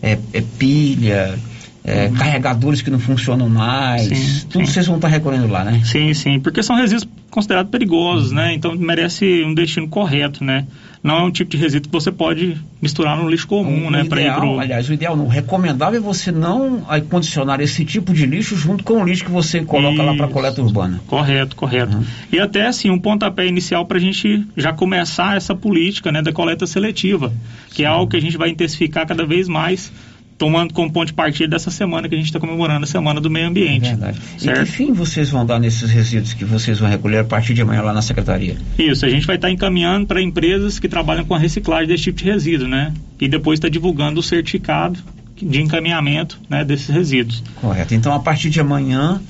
é, 0.02 0.18
é 0.34 0.42
pilha, 0.58 1.38
é, 1.84 2.10
carregadores 2.18 2.82
que 2.82 2.90
não 2.90 3.00
funcionam 3.00 3.50
mais. 3.50 4.08
Sim, 4.08 4.48
tudo 4.50 4.66
sim. 4.66 4.72
vocês 4.72 4.88
vão 4.88 4.96
estar 4.96 5.08
recolhendo 5.08 5.48
lá, 5.48 5.64
né? 5.64 5.82
Sim, 5.84 6.14
sim, 6.14 6.40
porque 6.40 6.64
são 6.64 6.76
resíduos 6.76 7.08
considerados 7.36 7.70
perigosos, 7.70 8.32
né? 8.32 8.54
Então 8.54 8.74
merece 8.76 9.44
um 9.44 9.54
destino 9.54 9.90
correto, 9.90 10.42
né? 10.42 10.66
Não 11.04 11.18
é 11.18 11.22
um 11.22 11.30
tipo 11.30 11.52
de 11.52 11.58
resíduo 11.58 11.90
que 11.90 11.94
você 11.94 12.12
pode 12.12 12.58
misturar 12.82 13.16
no 13.16 13.30
lixo 13.30 13.46
comum, 13.46 13.88
O 13.88 13.92
né? 13.92 14.04
Ideal, 14.06 14.40
pro... 14.40 14.60
aliás, 14.60 14.90
o 14.90 14.94
ideal 14.94 15.16
não, 15.16 15.26
o 15.26 15.28
recomendável 15.28 16.00
é 16.00 16.02
você 16.02 16.32
não 16.32 16.82
condicionar 17.10 17.60
esse 17.60 17.84
tipo 17.84 18.14
de 18.14 18.26
lixo 18.26 18.56
junto 18.56 18.84
com 18.84 19.02
o 19.02 19.06
lixo 19.06 19.26
que 19.26 19.30
você 19.30 19.62
coloca 19.64 20.02
lá 20.02 20.16
para 20.16 20.26
Isso. 20.26 20.34
coleta 20.34 20.62
urbana. 20.62 21.02
Correto, 21.06 21.56
correto. 21.56 22.00
E 22.32 22.40
até 22.40 22.66
assim, 22.66 22.90
um 22.90 22.98
pontapé 22.98 23.46
inicial 23.46 23.86
para 23.86 23.98
a 23.98 24.02
gente 24.02 24.48
já 24.56 24.72
começar 24.72 25.36
essa 25.36 25.54
política 25.54 26.12
né, 26.12 26.22
da 26.22 26.32
coleta 26.32 26.66
seletiva, 26.66 27.32
que 27.72 27.84
é 27.84 27.86
algo 27.86 28.10
que 28.10 28.18
a 28.18 28.22
gente 28.22 28.38
vai 28.38 28.50
intensificar 28.50 29.06
cada 29.06 29.26
vez 29.26 29.48
mais, 29.50 29.92
tomando 30.38 30.74
como 30.74 30.92
ponto 30.92 31.08
de 31.08 31.14
partida 31.14 31.50
dessa 31.50 31.72
semana 31.72 32.10
que 32.10 32.16
a 32.16 32.18
gente 32.18 32.28
está 32.28 32.40
comemorando 32.40 32.84
a 32.84 32.88
Semana 32.88 33.22
do 33.22 33.30
Meio 33.30 33.48
Ambiente. 33.48 33.90
verdade. 33.90 34.20
E 34.36 34.38
que 34.38 34.44
Certo? 34.44 34.66
fim 34.66 34.92
vocês 34.94 35.30
vão 35.30 35.46
dar 35.46 35.60
nesses 35.60 35.90
resíduos 35.90 36.34
que 36.34 36.44
vocês 36.44 36.80
vão 36.80 36.90
recolher 36.90 37.20
a 37.20 37.24
partir 37.24 37.54
de 37.54 37.62
amanhã 37.62 37.82
lá 37.82 37.94
na 37.94 38.02
secretaria? 38.02 38.58
Isso, 38.78 39.06
a 39.06 39.10
gente 39.10 39.26
vai 39.26 39.38
estar 39.38 39.50
encaminhando 39.50 40.06
para 40.08 40.22
empresas 40.22 40.78
que 40.80 40.90
trabalham 40.90 41.26
com 41.26 41.36
a 41.36 41.40
reciclagem 41.40 41.88
desse 41.88 42.04
tipo 42.04 42.20
de 42.20 42.26
resíduo, 42.26 42.68
né? 42.68 42.94
E 43.20 43.28
depois 43.28 43.58
está 43.58 43.70
divulgando 43.70 44.20
o 44.20 44.24
certificado 44.24 45.00
de 45.36 45.62
encaminhamento 45.62 46.40
né, 46.50 46.64
desses 46.64 46.88
resíduos. 46.88 47.44
Correto. 47.60 47.94
Então, 47.94 48.14
a 48.14 48.20
partir 48.20 48.50
de 48.50 48.60
amanhã, 48.60 49.22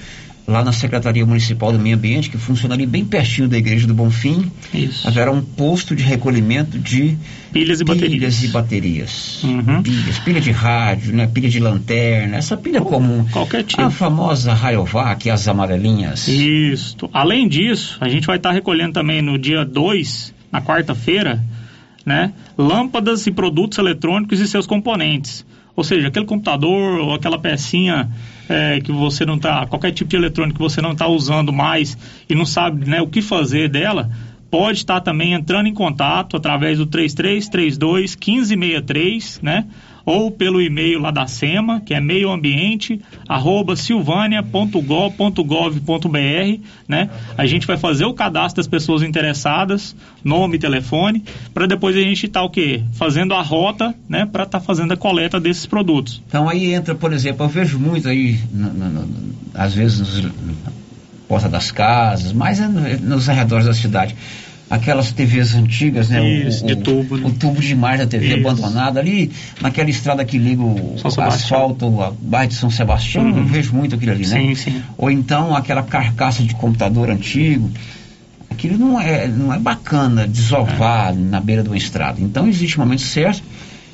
lá 0.47 0.63
na 0.63 0.71
Secretaria 0.71 1.25
Municipal 1.25 1.71
do 1.71 1.79
Meio 1.79 1.95
Ambiente, 1.95 2.29
que 2.29 2.37
funciona 2.37 2.75
ali 2.75 2.85
bem 2.85 3.03
pertinho 3.03 3.47
da 3.47 3.57
Igreja 3.57 3.87
do 3.87 3.93
Bonfim, 3.93 4.51
Isso. 4.73 5.07
haverá 5.07 5.31
um 5.31 5.41
posto 5.41 5.95
de 5.95 6.03
recolhimento 6.03 6.77
de 6.77 7.17
pilhas 7.51 7.81
e 7.81 7.83
baterias. 7.83 8.43
e 8.43 8.47
baterias. 8.49 9.43
Uhum. 9.43 9.81
Pilhas, 9.81 10.19
pilha 10.19 10.39
de 10.41 10.51
rádio, 10.51 11.13
né? 11.13 11.27
pilha 11.27 11.49
de 11.49 11.59
lanterna, 11.59 12.37
essa 12.37 12.55
pilha 12.55 12.81
comum. 12.81 13.25
Qualquer 13.31 13.63
tipo. 13.63 13.81
A 13.81 13.89
famosa 13.89 14.53
Rayovac, 14.53 15.29
as 15.29 15.47
amarelinhas. 15.47 16.27
Isso. 16.27 17.09
Além 17.11 17.47
disso, 17.47 17.97
a 17.99 18.07
gente 18.07 18.27
vai 18.27 18.37
estar 18.37 18.51
recolhendo 18.51 18.93
também 18.93 19.21
no 19.21 19.39
dia 19.39 19.65
2, 19.65 20.33
na 20.51 20.61
quarta-feira, 20.61 21.43
né, 22.05 22.33
lâmpadas 22.55 23.25
e 23.25 23.31
produtos 23.31 23.79
eletrônicos 23.79 24.39
e 24.39 24.47
seus 24.47 24.67
componentes. 24.67 25.43
Ou 25.75 25.83
seja, 25.83 26.07
aquele 26.07 26.25
computador 26.25 26.99
ou 26.99 27.13
aquela 27.13 27.37
pecinha 27.37 28.09
é, 28.47 28.79
que 28.79 28.91
você 28.91 29.25
não 29.25 29.35
está, 29.35 29.65
qualquer 29.65 29.91
tipo 29.91 30.09
de 30.09 30.15
eletrônico 30.15 30.57
que 30.57 30.63
você 30.63 30.81
não 30.81 30.93
está 30.93 31.07
usando 31.07 31.51
mais 31.51 31.97
e 32.29 32.35
não 32.35 32.45
sabe 32.45 32.89
né, 32.89 33.01
o 33.01 33.07
que 33.07 33.21
fazer 33.21 33.67
dela, 33.67 34.09
pode 34.49 34.77
estar 34.77 35.01
também 35.01 35.33
entrando 35.33 35.67
em 35.67 35.73
contato 35.73 36.37
através 36.37 36.77
do 36.77 36.85
3332 36.85 38.15
1563, 38.15 39.41
né? 39.41 39.65
Ou 40.05 40.29
pelo 40.29 40.61
e-mail 40.61 40.99
lá 40.99 41.09
da 41.09 41.25
SEMA, 41.25 41.81
que 41.81 41.93
é 41.93 41.99
meioambiente, 41.99 43.01
arroba 43.27 43.75
silvânia.gov.br, 43.75 46.59
né? 46.87 47.09
A 47.37 47.45
gente 47.45 47.65
vai 47.65 47.77
fazer 47.77 48.05
o 48.05 48.13
cadastro 48.13 48.57
das 48.57 48.67
pessoas 48.67 49.01
interessadas, 49.01 49.95
nome 50.23 50.59
telefone, 50.59 51.23
para 51.53 51.65
depois 51.65 51.95
a 51.95 51.99
gente 51.99 52.27
estar 52.27 52.43
o 52.43 52.49
quê? 52.49 52.83
Fazendo 52.93 53.33
a 53.33 53.41
rota, 53.41 53.95
né? 54.07 54.25
Para 54.25 54.43
estar 54.43 54.59
fazendo 54.59 54.93
a 54.93 54.97
coleta 54.97 55.39
desses 55.39 55.65
produtos. 55.65 56.21
Então 56.27 56.47
aí 56.47 56.73
entra, 56.73 56.93
por 56.95 57.11
exemplo, 57.11 57.45
eu 57.45 57.49
vejo 57.49 57.79
muito 57.79 58.07
aí, 58.07 58.39
no- 58.53 58.73
no- 58.73 58.89
no- 58.89 59.35
às 59.53 59.73
vezes, 59.73 59.99
nos, 59.99 60.31
porta 61.27 61.49
das 61.49 61.71
casas, 61.71 62.31
mas 62.33 62.59
é 62.59 62.67
no- 62.67 63.15
nos 63.15 63.27
arredores 63.27 63.65
da 63.65 63.73
cidade. 63.73 64.15
Aquelas 64.67 65.11
TVs 65.11 65.53
antigas, 65.53 66.09
né? 66.09 66.19
O- 66.21 66.47
Isso, 66.47 66.63
o, 66.63 66.67
de 66.67 66.75
tubo, 66.77 67.17
né? 67.17 67.27
O 67.27 67.31
tubo 67.31 67.61
de 67.61 67.71
imagem 67.71 67.99
da 67.99 68.07
TV 68.07 68.27
Isso. 68.27 68.37
abandonada 68.47 68.99
ali, 68.99 69.31
naquela 69.61 69.89
estrada 69.89 70.25
que 70.25 70.37
liga 70.39 70.61
o, 70.63 70.95
asfalto, 71.21 72.01
a 72.01 72.11
bairro 72.19 72.49
de 72.49 72.55
São 72.55 72.69
Sebastião, 72.71 73.23
Uhum. 73.25 73.37
eu 73.37 73.45
vejo 73.45 73.73
muito 73.75 73.93
aquilo 73.95 74.11
ali, 74.13 74.25
né? 74.27 74.39
Sim, 74.39 74.55
sim. 74.55 74.81
Ou 74.97 75.11
então 75.11 75.55
aquela 75.55 75.83
carcaça 75.83 76.41
de 76.41 76.55
computador 76.55 77.09
antigo. 77.11 77.69
Aquilo 78.49 78.77
não 78.77 78.99
é, 78.99 79.27
não 79.27 79.53
é 79.53 79.59
bacana 79.59 80.27
desovar 80.27 81.13
na 81.13 81.39
beira 81.39 81.61
de 81.61 81.69
uma 81.69 81.77
estrada. 81.77 82.19
Então 82.21 82.47
existe 82.47 82.79
um 82.79 82.83
momento 82.83 83.01
certo, 83.01 83.43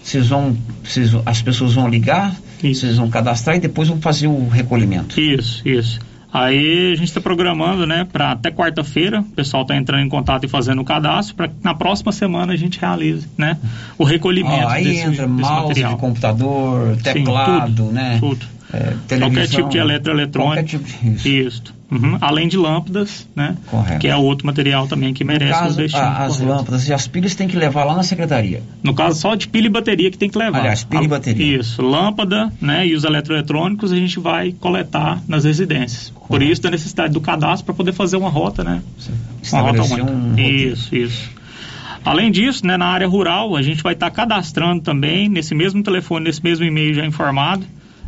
vocês 0.03 0.27
vão, 0.27 0.55
vocês, 0.83 1.11
as 1.25 1.41
pessoas 1.41 1.73
vão 1.73 1.87
ligar, 1.89 2.33
vocês 2.61 2.95
vão 2.97 3.09
cadastrar 3.09 3.57
e 3.57 3.59
depois 3.59 3.87
vão 3.89 3.99
fazer 3.99 4.27
o 4.27 4.47
recolhimento. 4.47 5.19
Isso, 5.19 5.67
isso. 5.67 5.99
Aí 6.33 6.93
a 6.93 6.95
gente 6.95 7.09
está 7.09 7.19
programando, 7.19 7.85
né, 7.85 8.07
para 8.09 8.31
até 8.31 8.49
quarta-feira, 8.51 9.19
o 9.19 9.23
pessoal 9.23 9.63
está 9.63 9.75
entrando 9.75 10.05
em 10.05 10.09
contato 10.09 10.45
e 10.45 10.47
fazendo 10.47 10.81
o 10.81 10.85
cadastro, 10.85 11.35
para 11.35 11.49
que 11.49 11.55
na 11.61 11.73
próxima 11.73 12.11
semana 12.13 12.53
a 12.53 12.55
gente 12.55 12.79
realize, 12.79 13.27
né, 13.37 13.57
o 13.97 14.05
recolhimento 14.05 14.67
aí 14.67 14.83
desse, 14.85 14.99
entra 14.99 15.27
desse 15.27 15.27
mouse 15.27 15.67
material. 15.67 15.93
de 15.93 15.99
computador, 15.99 16.95
Sim, 16.95 17.01
teclado, 17.01 17.75
tudo, 17.75 17.91
né? 17.91 18.17
Tudo. 18.19 18.45
É, 18.73 19.17
Qualquer 19.17 19.47
tipo 19.47 19.69
de 19.69 19.77
eletroeletrônico. 19.77 20.55
qualquer 20.55 20.63
tipo 20.63 21.27
Isso. 21.27 21.73
Uhum. 21.91 22.17
Além 22.21 22.47
de 22.47 22.55
lâmpadas, 22.55 23.27
né? 23.35 23.57
Correto. 23.67 23.99
Que 23.99 24.07
é 24.07 24.15
outro 24.15 24.45
material 24.47 24.87
também 24.87 25.13
que 25.13 25.25
merece 25.25 25.51
caso, 25.59 25.73
o 25.73 25.77
destino. 25.77 26.01
a- 26.01 26.23
as 26.25 26.37
correto. 26.37 26.55
lâmpadas 26.57 26.87
e 26.87 26.93
as 26.93 27.05
pilhas 27.05 27.35
tem 27.35 27.49
que 27.49 27.57
levar 27.57 27.83
lá 27.83 27.93
na 27.95 28.03
secretaria. 28.03 28.63
No 28.81 28.93
caso, 28.93 29.19
só 29.19 29.35
de 29.35 29.45
pilha 29.49 29.65
e 29.65 29.69
bateria 29.69 30.09
que 30.09 30.17
tem 30.17 30.29
que 30.29 30.37
levar. 30.37 30.59
Aliás, 30.59 30.85
pilha 30.85 31.01
e 31.01 31.05
A- 31.05 31.09
bateria. 31.09 31.57
Isso. 31.59 31.81
Lâmpada, 31.81 32.49
né? 32.61 32.87
E 32.87 32.95
os 32.95 33.03
eletroeletrônicos 33.03 33.91
a 33.91 33.95
gente 33.97 34.21
vai 34.21 34.53
coletar 34.53 35.21
nas 35.27 35.43
residências. 35.43 36.13
Por 36.29 36.41
isso, 36.41 36.61
da 36.61 36.71
necessidade 36.71 37.11
do 37.13 37.19
cadastro 37.19 37.65
para 37.65 37.73
poder 37.75 37.91
fazer 37.91 38.15
uma 38.15 38.29
rota, 38.29 38.63
né? 38.63 38.81
Uma 39.51 39.61
rota 39.61 39.83
única. 39.83 40.03
um. 40.11 40.35
Isso, 40.39 40.95
isso. 40.95 41.29
Além 42.05 42.31
disso, 42.31 42.65
né, 42.65 42.77
na 42.77 42.85
área 42.85 43.07
rural, 43.07 43.53
a 43.55 43.61
gente 43.61 43.83
vai 43.83 43.93
estar 43.93 44.09
cadastrando 44.11 44.81
também, 44.81 45.27
nesse 45.27 45.53
mesmo 45.53 45.83
telefone, 45.83 46.23
nesse 46.25 46.41
mesmo 46.41 46.65
e-mail 46.65 46.93
já 46.93 47.05
informado, 47.05 47.63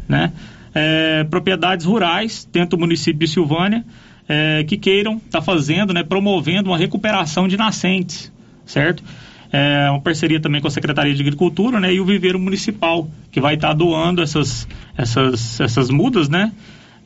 né, 0.08 0.32
é, 0.74 1.24
propriedades 1.26 1.86
rurais 1.86 2.48
dentro 2.52 2.72
do 2.78 2.80
município 2.80 3.20
de 3.20 3.28
Silvânia 3.28 3.86
é, 4.28 4.64
que 4.64 4.78
queiram 4.78 5.18
estar 5.18 5.42
fazendo, 5.42 5.94
né, 5.94 6.04
promovendo 6.04 6.70
uma 6.70 6.78
recuperação 6.78 7.48
de 7.48 7.58
nascentes, 7.58 8.32
certo? 8.66 9.04
É 9.52 9.88
uma 9.92 10.02
parceria 10.02 10.40
também 10.40 10.60
com 10.62 10.68
a 10.68 10.72
Secretaria 10.72 11.14
de 11.14 11.22
Agricultura 11.22 11.80
né, 11.80 11.94
e 11.94 12.00
o 12.00 12.06
Viveiro 12.06 12.40
Municipal, 12.40 13.08
que 13.32 13.40
vai 13.40 13.54
estar 13.56 13.74
doando 13.74 14.22
essas, 14.22 14.68
essas, 14.98 15.60
essas 15.60 15.90
mudas, 15.92 16.28
né? 16.28 16.52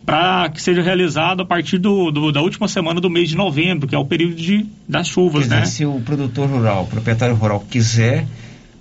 Para 0.05 0.47
que 0.49 0.61
seja 0.61 0.82
realizado 0.82 1.41
a 1.41 1.45
partir 1.45 1.78
do, 1.78 2.09
do- 2.11 2.32
da 2.32 2.41
última 2.41 2.70
semana 2.70 3.01
do 3.01 3.09
mês 3.09 3.28
de 3.28 3.36
novembro, 3.36 3.86
que 3.86 3.93
é 3.93 3.97
o 3.97 4.05
período 4.05 4.36
de, 4.36 4.65
das 4.88 5.09
chuvas, 5.09 5.43
dizer, 5.43 5.55
né? 5.55 5.65
se 5.65 5.86
o 5.86 5.99
produtor 5.99 6.47
rural, 6.47 6.84
o 6.84 6.88
proprietário 6.88 7.36
rural 7.36 7.59
quiser 7.70 8.26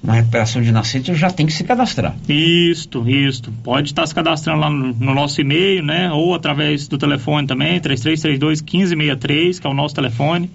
uma 0.06 0.14
recuperação 0.14 0.62
de 0.62 0.70
nascente, 0.70 1.12
já 1.16 1.30
tem 1.30 1.46
que 1.46 1.52
se 1.52 1.64
cadastrar. 1.64 2.14
Isto, 2.28 3.08
isto. 3.10 3.50
Pode 3.64 3.88
estar 3.88 4.06
se 4.06 4.14
cadastrando 4.14 4.60
lá 4.60 4.70
no, 4.70 4.94
no 4.94 5.12
nosso 5.12 5.40
e-mail, 5.40 5.82
né? 5.82 6.12
Ou 6.12 6.32
através 6.32 6.86
do 6.86 6.96
telefone 6.96 7.44
também, 7.44 7.80
3332 7.80 8.62
1563, 8.62 9.58
que 9.58 9.66
é 9.66 9.70
o 9.70 9.74
nosso 9.74 9.96
telefone. 9.96 10.48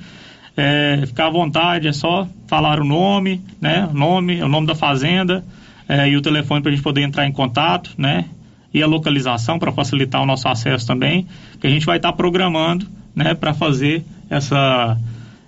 É, 0.55 1.03
ficar 1.05 1.27
à 1.27 1.29
vontade, 1.29 1.89
é 1.89 1.91
só 1.91 2.25
falar 2.47 2.79
o 2.79 2.85
nome, 2.85 3.41
né? 3.59 3.89
O 3.91 3.93
nome, 3.93 4.41
o 4.41 4.47
nome 4.47 4.67
da 4.67 4.75
fazenda 4.75 5.43
é, 5.87 6.07
e 6.07 6.15
o 6.15 6.21
telefone 6.21 6.61
para 6.61 6.71
a 6.71 6.73
gente 6.73 6.83
poder 6.83 7.01
entrar 7.01 7.27
em 7.27 7.31
contato, 7.33 7.91
né? 7.97 8.25
E 8.73 8.81
a 8.81 8.87
localização 8.87 9.59
para 9.59 9.73
facilitar 9.73 10.21
o 10.21 10.25
nosso 10.25 10.47
acesso 10.47 10.87
também, 10.87 11.27
que 11.59 11.67
a 11.67 11.69
gente 11.69 11.85
vai 11.85 11.97
estar 11.97 12.13
programando, 12.13 12.87
né? 13.13 13.33
Para 13.33 13.53
fazer 13.53 14.01
essa 14.29 14.97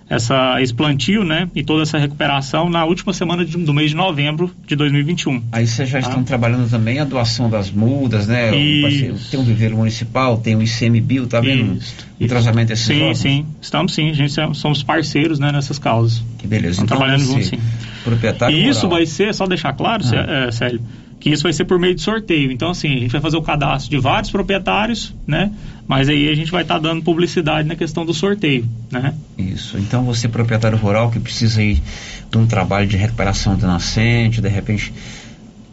essa, 0.08 0.60
esse 0.60 0.72
plantio, 0.74 1.24
né, 1.24 1.48
e 1.54 1.62
toda 1.62 1.82
essa 1.82 1.96
recuperação 1.98 2.68
na 2.68 2.84
última 2.84 3.12
semana 3.12 3.44
de, 3.44 3.56
do 3.56 3.72
mês 3.72 3.90
de 3.90 3.96
novembro 3.96 4.50
de 4.66 4.76
2021. 4.76 5.42
Aí 5.50 5.66
vocês 5.66 5.88
já 5.88 6.00
Tá. 6.00 6.08
estão 6.08 6.22
trabalhando 6.22 6.68
também 6.68 6.98
a 6.98 7.04
doação 7.04 7.48
das 7.48 7.70
mudas, 7.70 8.26
né? 8.28 8.50
O 8.52 8.82
parceiro- 8.82 9.16
tem 9.30 9.40
o 9.40 9.42
Viveiro 9.42 9.76
Municipal, 9.76 10.36
tem 10.36 10.54
o 10.56 10.62
ICMBio, 10.62 11.26
tá 11.26 11.40
vendo? 11.40 11.78
O 12.20 12.26
tratamento 12.28 12.68
desses 12.68 12.84
Sim, 12.86 12.94
órgãos? 13.00 13.18
sim, 13.18 13.46
estamos 13.60 13.94
sim, 13.94 14.10
a 14.10 14.12
gente 14.12 14.38
é- 14.38 14.54
somos 14.54 14.82
parceiros, 14.82 15.38
né, 15.38 15.50
nessas 15.50 15.78
causas. 15.78 16.22
Que 16.38 16.46
beleza. 16.46 16.82
Estamos 16.82 16.88
Então, 16.92 16.98
trabalhando 16.98 17.24
juntos, 17.26 17.46
sim. 17.48 17.58
Proprietário 18.04 18.56
E 18.56 18.68
isso 18.68 18.88
vai 18.88 19.06
ser, 19.06 19.34
só 19.34 19.46
deixar 19.46 19.72
claro, 19.72 20.04
Ah. 20.12 20.46
é, 20.48 20.52
Célio, 20.52 20.80
que 21.24 21.30
isso 21.30 21.42
vai 21.42 21.54
ser 21.54 21.64
por 21.64 21.78
meio 21.78 21.94
de 21.94 22.02
sorteio. 22.02 22.52
Então, 22.52 22.68
assim, 22.68 22.96
a 22.96 22.98
gente 22.98 23.10
vai 23.10 23.20
fazer 23.22 23.38
o 23.38 23.42
cadastro 23.42 23.90
de 23.90 23.96
vários 23.96 24.30
proprietários, 24.30 25.14
né? 25.26 25.50
Mas 25.88 26.06
aí 26.10 26.28
a 26.28 26.34
gente 26.34 26.52
vai 26.52 26.60
estar 26.60 26.78
dando 26.78 27.02
publicidade 27.02 27.66
na 27.66 27.74
questão 27.74 28.04
do 28.04 28.12
sorteio, 28.12 28.68
né? 28.92 29.14
Isso. 29.38 29.78
Então 29.78 30.04
você, 30.04 30.28
proprietário 30.28 30.76
rural, 30.76 31.10
que 31.10 31.18
precisa 31.18 31.62
aí 31.62 31.82
de 32.30 32.36
um 32.36 32.46
trabalho 32.46 32.86
de 32.86 32.98
recuperação 32.98 33.56
de 33.56 33.64
nascente, 33.64 34.42
de 34.42 34.50
repente 34.50 34.92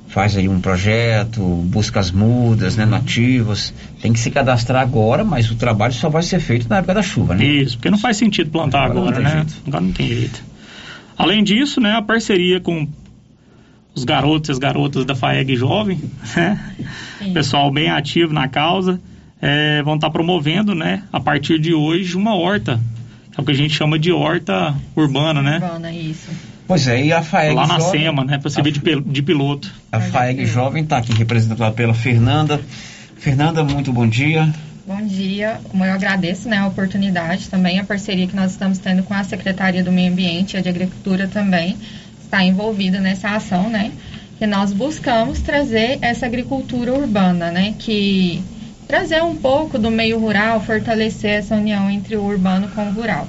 faz 0.07 0.37
aí 0.37 0.47
um 0.47 0.61
projeto, 0.61 1.41
busca 1.65 1.99
as 1.99 2.11
mudas, 2.11 2.77
né, 2.77 2.85
nativas, 2.85 3.73
tem 4.01 4.13
que 4.13 4.19
se 4.19 4.31
cadastrar 4.31 4.81
agora, 4.81 5.25
mas 5.25 5.51
o 5.51 5.55
trabalho 5.55 5.93
só 5.93 6.07
vai 6.07 6.23
ser 6.23 6.39
feito 6.39 6.69
na 6.69 6.77
época 6.77 6.93
da 6.93 7.03
chuva, 7.03 7.35
né? 7.35 7.43
Isso, 7.43 7.75
porque 7.75 7.89
não 7.89 7.97
faz 7.97 8.15
sentido 8.15 8.49
plantar 8.51 8.85
Agora 8.85 9.17
agora, 9.17 9.19
né? 9.19 9.31
jeito. 9.31 9.53
Agora 9.67 9.83
não 9.83 9.91
tem 9.91 10.07
jeito. 10.07 10.41
Além 11.17 11.43
disso, 11.43 11.81
né, 11.81 11.91
a 11.91 12.01
parceria 12.01 12.61
com 12.61 12.87
os 13.93 14.03
garotos 14.03 14.49
e 14.49 14.51
as 14.51 14.57
garotas 14.57 15.05
da 15.05 15.15
FAEG 15.15 15.55
Jovem, 15.55 15.99
né? 16.35 16.75
Pessoal 17.33 17.71
bem 17.71 17.89
ativo 17.89 18.33
na 18.33 18.47
causa, 18.47 18.99
é, 19.41 19.81
vão 19.83 19.95
estar 19.95 20.09
promovendo, 20.09 20.73
né, 20.73 21.03
a 21.11 21.19
partir 21.19 21.59
de 21.59 21.73
hoje, 21.73 22.15
uma 22.15 22.35
horta. 22.35 22.79
É 23.37 23.41
o 23.41 23.45
que 23.45 23.51
a 23.51 23.55
gente 23.55 23.73
chama 23.73 23.97
de 23.97 24.11
horta 24.11 24.75
urbana, 24.95 25.41
né? 25.41 25.55
Urbana, 25.55 25.91
isso. 25.91 26.29
Pois 26.67 26.87
é, 26.87 27.05
e 27.05 27.13
a 27.13 27.21
FAEG 27.21 27.55
Lá 27.55 27.67
na 27.67 27.79
Jovem, 27.79 28.01
SEMA, 28.01 28.23
né? 28.25 28.37
Para 28.37 28.49
servir 28.49 28.71
de, 28.71 29.01
de 29.01 29.21
piloto. 29.21 29.71
a 29.91 29.99
FAEG 29.99 30.45
Jovem 30.45 30.83
está 30.83 30.97
aqui 30.97 31.13
representada 31.13 31.71
pela 31.71 31.93
Fernanda. 31.93 32.61
Fernanda, 33.17 33.63
muito 33.63 33.91
bom 33.91 34.07
dia. 34.07 34.53
Bom 34.85 35.01
dia, 35.05 35.61
eu 35.73 35.83
agradeço 35.83 36.49
né, 36.49 36.57
a 36.57 36.67
oportunidade 36.67 37.49
também, 37.49 37.79
a 37.79 37.83
parceria 37.83 38.27
que 38.27 38.35
nós 38.35 38.51
estamos 38.51 38.79
tendo 38.79 39.03
com 39.03 39.13
a 39.13 39.23
Secretaria 39.23 39.83
do 39.83 39.91
Meio 39.91 40.11
Ambiente 40.11 40.55
e 40.55 40.57
a 40.57 40.61
de 40.61 40.67
Agricultura 40.67 41.27
também 41.27 41.77
está 42.31 42.41
envolvida 42.45 43.01
nessa 43.01 43.31
ação, 43.31 43.69
né? 43.69 43.91
Que 44.39 44.47
nós 44.47 44.71
buscamos 44.71 45.41
trazer 45.41 45.99
essa 46.01 46.25
agricultura 46.25 46.93
urbana, 46.93 47.51
né? 47.51 47.75
Que 47.77 48.41
trazer 48.87 49.21
um 49.21 49.35
pouco 49.35 49.77
do 49.77 49.91
meio 49.91 50.17
rural, 50.17 50.61
fortalecer 50.61 51.31
essa 51.31 51.55
união 51.55 51.91
entre 51.91 52.15
o 52.15 52.23
urbano 52.23 52.69
com 52.69 52.87
o 52.87 52.93
rural. 52.93 53.27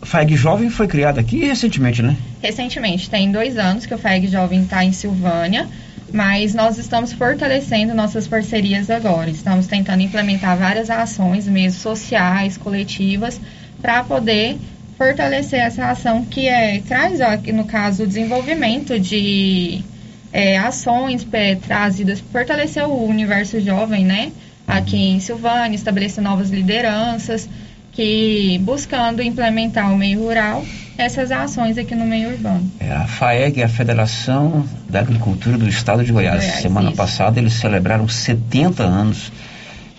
A 0.00 0.06
FAEG 0.06 0.36
Jovem 0.36 0.70
foi 0.70 0.88
criada 0.88 1.20
aqui 1.20 1.44
recentemente, 1.44 2.02
né? 2.02 2.16
Recentemente, 2.42 3.10
tem 3.10 3.30
dois 3.30 3.58
anos 3.58 3.84
que 3.84 3.94
o 3.94 3.98
FAEG 3.98 4.26
Jovem 4.28 4.62
está 4.62 4.82
em 4.82 4.92
Silvânia, 4.92 5.68
mas 6.12 6.54
nós 6.54 6.78
estamos 6.78 7.12
fortalecendo 7.12 7.94
nossas 7.94 8.26
parcerias 8.26 8.88
agora. 8.88 9.28
Estamos 9.28 9.66
tentando 9.66 10.02
implementar 10.02 10.56
várias 10.56 10.88
ações, 10.88 11.46
mesmo 11.46 11.78
sociais, 11.78 12.56
coletivas, 12.56 13.38
para 13.80 14.02
poder 14.02 14.58
fortalecer 14.96 15.60
essa 15.60 15.90
ação 15.90 16.24
que 16.24 16.48
é, 16.48 16.80
traz, 16.80 17.18
no 17.52 17.64
caso, 17.64 18.04
o 18.04 18.06
desenvolvimento 18.06 18.98
de 18.98 19.82
é, 20.32 20.58
ações 20.58 21.26
é, 21.32 21.54
trazidas, 21.54 22.20
fortalecer 22.32 22.84
o 22.84 23.06
universo 23.06 23.60
jovem, 23.60 24.04
né? 24.04 24.32
Aqui 24.66 24.96
em 24.96 25.20
Silvânia, 25.20 25.76
estabelecer 25.76 26.22
novas 26.22 26.50
lideranças, 26.50 27.48
que 27.92 28.58
buscando 28.62 29.22
implementar 29.22 29.92
o 29.92 29.96
meio 29.96 30.20
rural, 30.20 30.64
essas 30.98 31.30
ações 31.30 31.78
aqui 31.78 31.94
no 31.94 32.04
meio 32.04 32.30
urbano. 32.30 32.68
É, 32.80 32.90
a 32.90 33.06
FAEG 33.06 33.60
é 33.60 33.64
a 33.64 33.68
Federação 33.68 34.66
da 34.88 35.00
Agricultura 35.00 35.56
do 35.56 35.68
Estado 35.68 36.04
de 36.04 36.12
Goiás. 36.12 36.42
Goiás, 36.44 36.60
Semana 36.60 36.88
isso. 36.88 36.96
passada 36.96 37.38
eles 37.38 37.52
celebraram 37.54 38.08
70 38.08 38.82
anos 38.82 39.30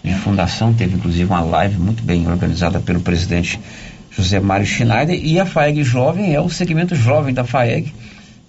de 0.04 0.14
fundação. 0.16 0.74
Teve 0.74 0.96
inclusive 0.96 1.26
uma 1.26 1.42
live 1.42 1.78
muito 1.78 2.04
bem 2.04 2.28
organizada 2.28 2.80
pelo 2.80 3.00
presidente 3.00 3.60
José 4.16 4.40
Mário 4.40 4.66
Schneider. 4.66 5.20
E 5.22 5.40
a 5.40 5.46
FAEG 5.46 5.84
Jovem 5.84 6.34
é 6.34 6.40
o 6.40 6.50
segmento 6.50 6.96
jovem 6.96 7.34
da 7.34 7.44
FAEG, 7.44 7.94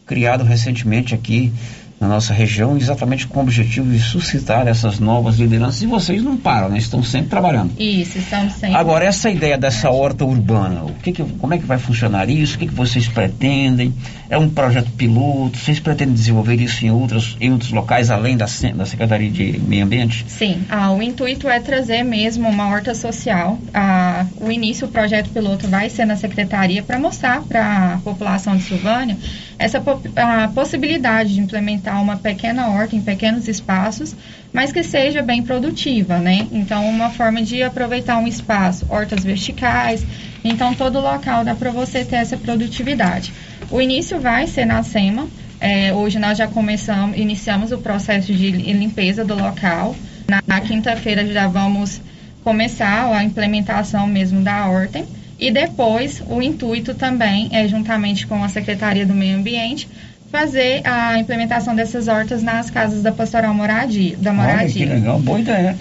criado 0.06 0.44
recentemente 0.44 1.14
aqui 1.14 1.52
na 1.98 2.08
nossa 2.08 2.34
região, 2.34 2.76
exatamente 2.76 3.26
com 3.26 3.38
o 3.40 3.42
objetivo 3.42 3.90
de 3.90 3.98
suscitar 3.98 4.68
essas 4.68 4.98
novas 5.00 5.36
lideranças. 5.38 5.80
E 5.82 5.86
vocês 5.86 6.22
não 6.22 6.36
param, 6.36 6.68
né? 6.68 6.76
Estão 6.76 7.02
sempre 7.02 7.28
trabalhando. 7.30 7.72
Isso, 7.78 8.18
estamos 8.18 8.52
sempre. 8.52 8.76
Agora, 8.76 9.06
essa 9.06 9.30
ideia 9.30 9.56
dessa 9.56 9.90
horta 9.90 10.22
urbana, 10.24 10.82
o 10.84 10.92
que 11.02 11.10
que- 11.10 11.24
como 11.24 11.54
é 11.54 11.58
que 11.58 11.64
vai 11.64 11.78
funcionar 11.78 12.28
isso? 12.28 12.56
O 12.56 12.58
que, 12.58 12.66
que 12.66 12.74
vocês 12.74 13.08
pretendem? 13.08 13.94
É 14.28 14.36
um 14.36 14.48
projeto 14.50 14.90
piloto? 14.90 15.56
Vocês 15.56 15.80
pretendem 15.80 16.14
desenvolver 16.14 16.60
isso 16.60 16.84
em 16.84 16.90
outros, 16.90 17.36
em 17.40 17.50
outros 17.50 17.70
locais, 17.72 18.10
além 18.10 18.36
da, 18.36 18.44
da 18.74 18.84
Secretaria 18.84 19.30
de 19.30 19.58
Meio 19.66 19.84
Ambiente? 19.84 20.26
Sim, 20.28 20.62
ah, 20.68 20.92
o 20.92 21.00
intuito 21.02 21.48
é 21.48 21.60
trazer 21.60 22.02
mesmo 22.02 22.46
uma 22.46 22.68
horta 22.68 22.94
social. 22.94 23.58
Ah, 23.72 24.26
o 24.38 24.50
início, 24.50 24.86
o 24.86 24.90
projeto 24.90 25.30
piloto 25.30 25.66
vai 25.66 25.88
ser 25.88 26.04
na 26.04 26.16
secretaria 26.16 26.82
para 26.82 26.98
mostrar 26.98 27.40
para 27.42 27.94
a 27.94 27.98
população 27.98 28.54
de 28.56 28.64
Silvânia 28.64 29.16
essa 29.58 29.82
a 30.16 30.48
possibilidade 30.48 31.34
de 31.34 31.40
implementar 31.40 32.00
uma 32.02 32.16
pequena 32.16 32.68
horta 32.68 32.94
em 32.94 33.00
pequenos 33.00 33.48
espaços, 33.48 34.14
mas 34.52 34.72
que 34.72 34.82
seja 34.82 35.22
bem 35.22 35.42
produtiva, 35.42 36.18
né? 36.18 36.46
Então, 36.52 36.88
uma 36.88 37.10
forma 37.10 37.42
de 37.42 37.62
aproveitar 37.62 38.18
um 38.18 38.26
espaço, 38.26 38.86
hortas 38.88 39.24
verticais, 39.24 40.04
então 40.44 40.74
todo 40.74 41.00
local 41.00 41.44
dá 41.44 41.54
para 41.54 41.70
você 41.70 42.04
ter 42.04 42.16
essa 42.16 42.36
produtividade. 42.36 43.32
O 43.70 43.80
início 43.80 44.20
vai 44.20 44.46
ser 44.46 44.64
na 44.66 44.82
SEMA, 44.82 45.26
é, 45.60 45.92
hoje 45.92 46.18
nós 46.18 46.36
já 46.36 46.46
começamos, 46.46 47.16
iniciamos 47.16 47.72
o 47.72 47.78
processo 47.78 48.32
de 48.32 48.50
limpeza 48.50 49.24
do 49.24 49.34
local. 49.34 49.96
Na, 50.28 50.42
na 50.46 50.60
quinta-feira 50.60 51.26
já 51.26 51.48
vamos 51.48 52.00
começar 52.44 53.12
a 53.12 53.24
implementação 53.24 54.06
mesmo 54.06 54.42
da 54.42 54.66
horta. 54.66 55.04
E 55.38 55.50
depois 55.50 56.22
o 56.28 56.40
intuito 56.40 56.94
também 56.94 57.48
é, 57.52 57.68
juntamente 57.68 58.26
com 58.26 58.42
a 58.42 58.48
Secretaria 58.48 59.04
do 59.04 59.14
Meio 59.14 59.36
Ambiente, 59.36 59.88
fazer 60.30 60.80
a 60.86 61.18
implementação 61.18 61.74
dessas 61.74 62.08
hortas 62.08 62.42
nas 62.42 62.70
casas 62.70 63.02
da 63.02 63.12
pastoral 63.12 63.54
moradia, 63.54 64.16
da 64.16 64.30
Olha, 64.30 64.40
moradia. 64.40 64.86
que 64.86 64.92
legal, 64.92 65.18
boa 65.20 65.40
ideia. 65.40 65.76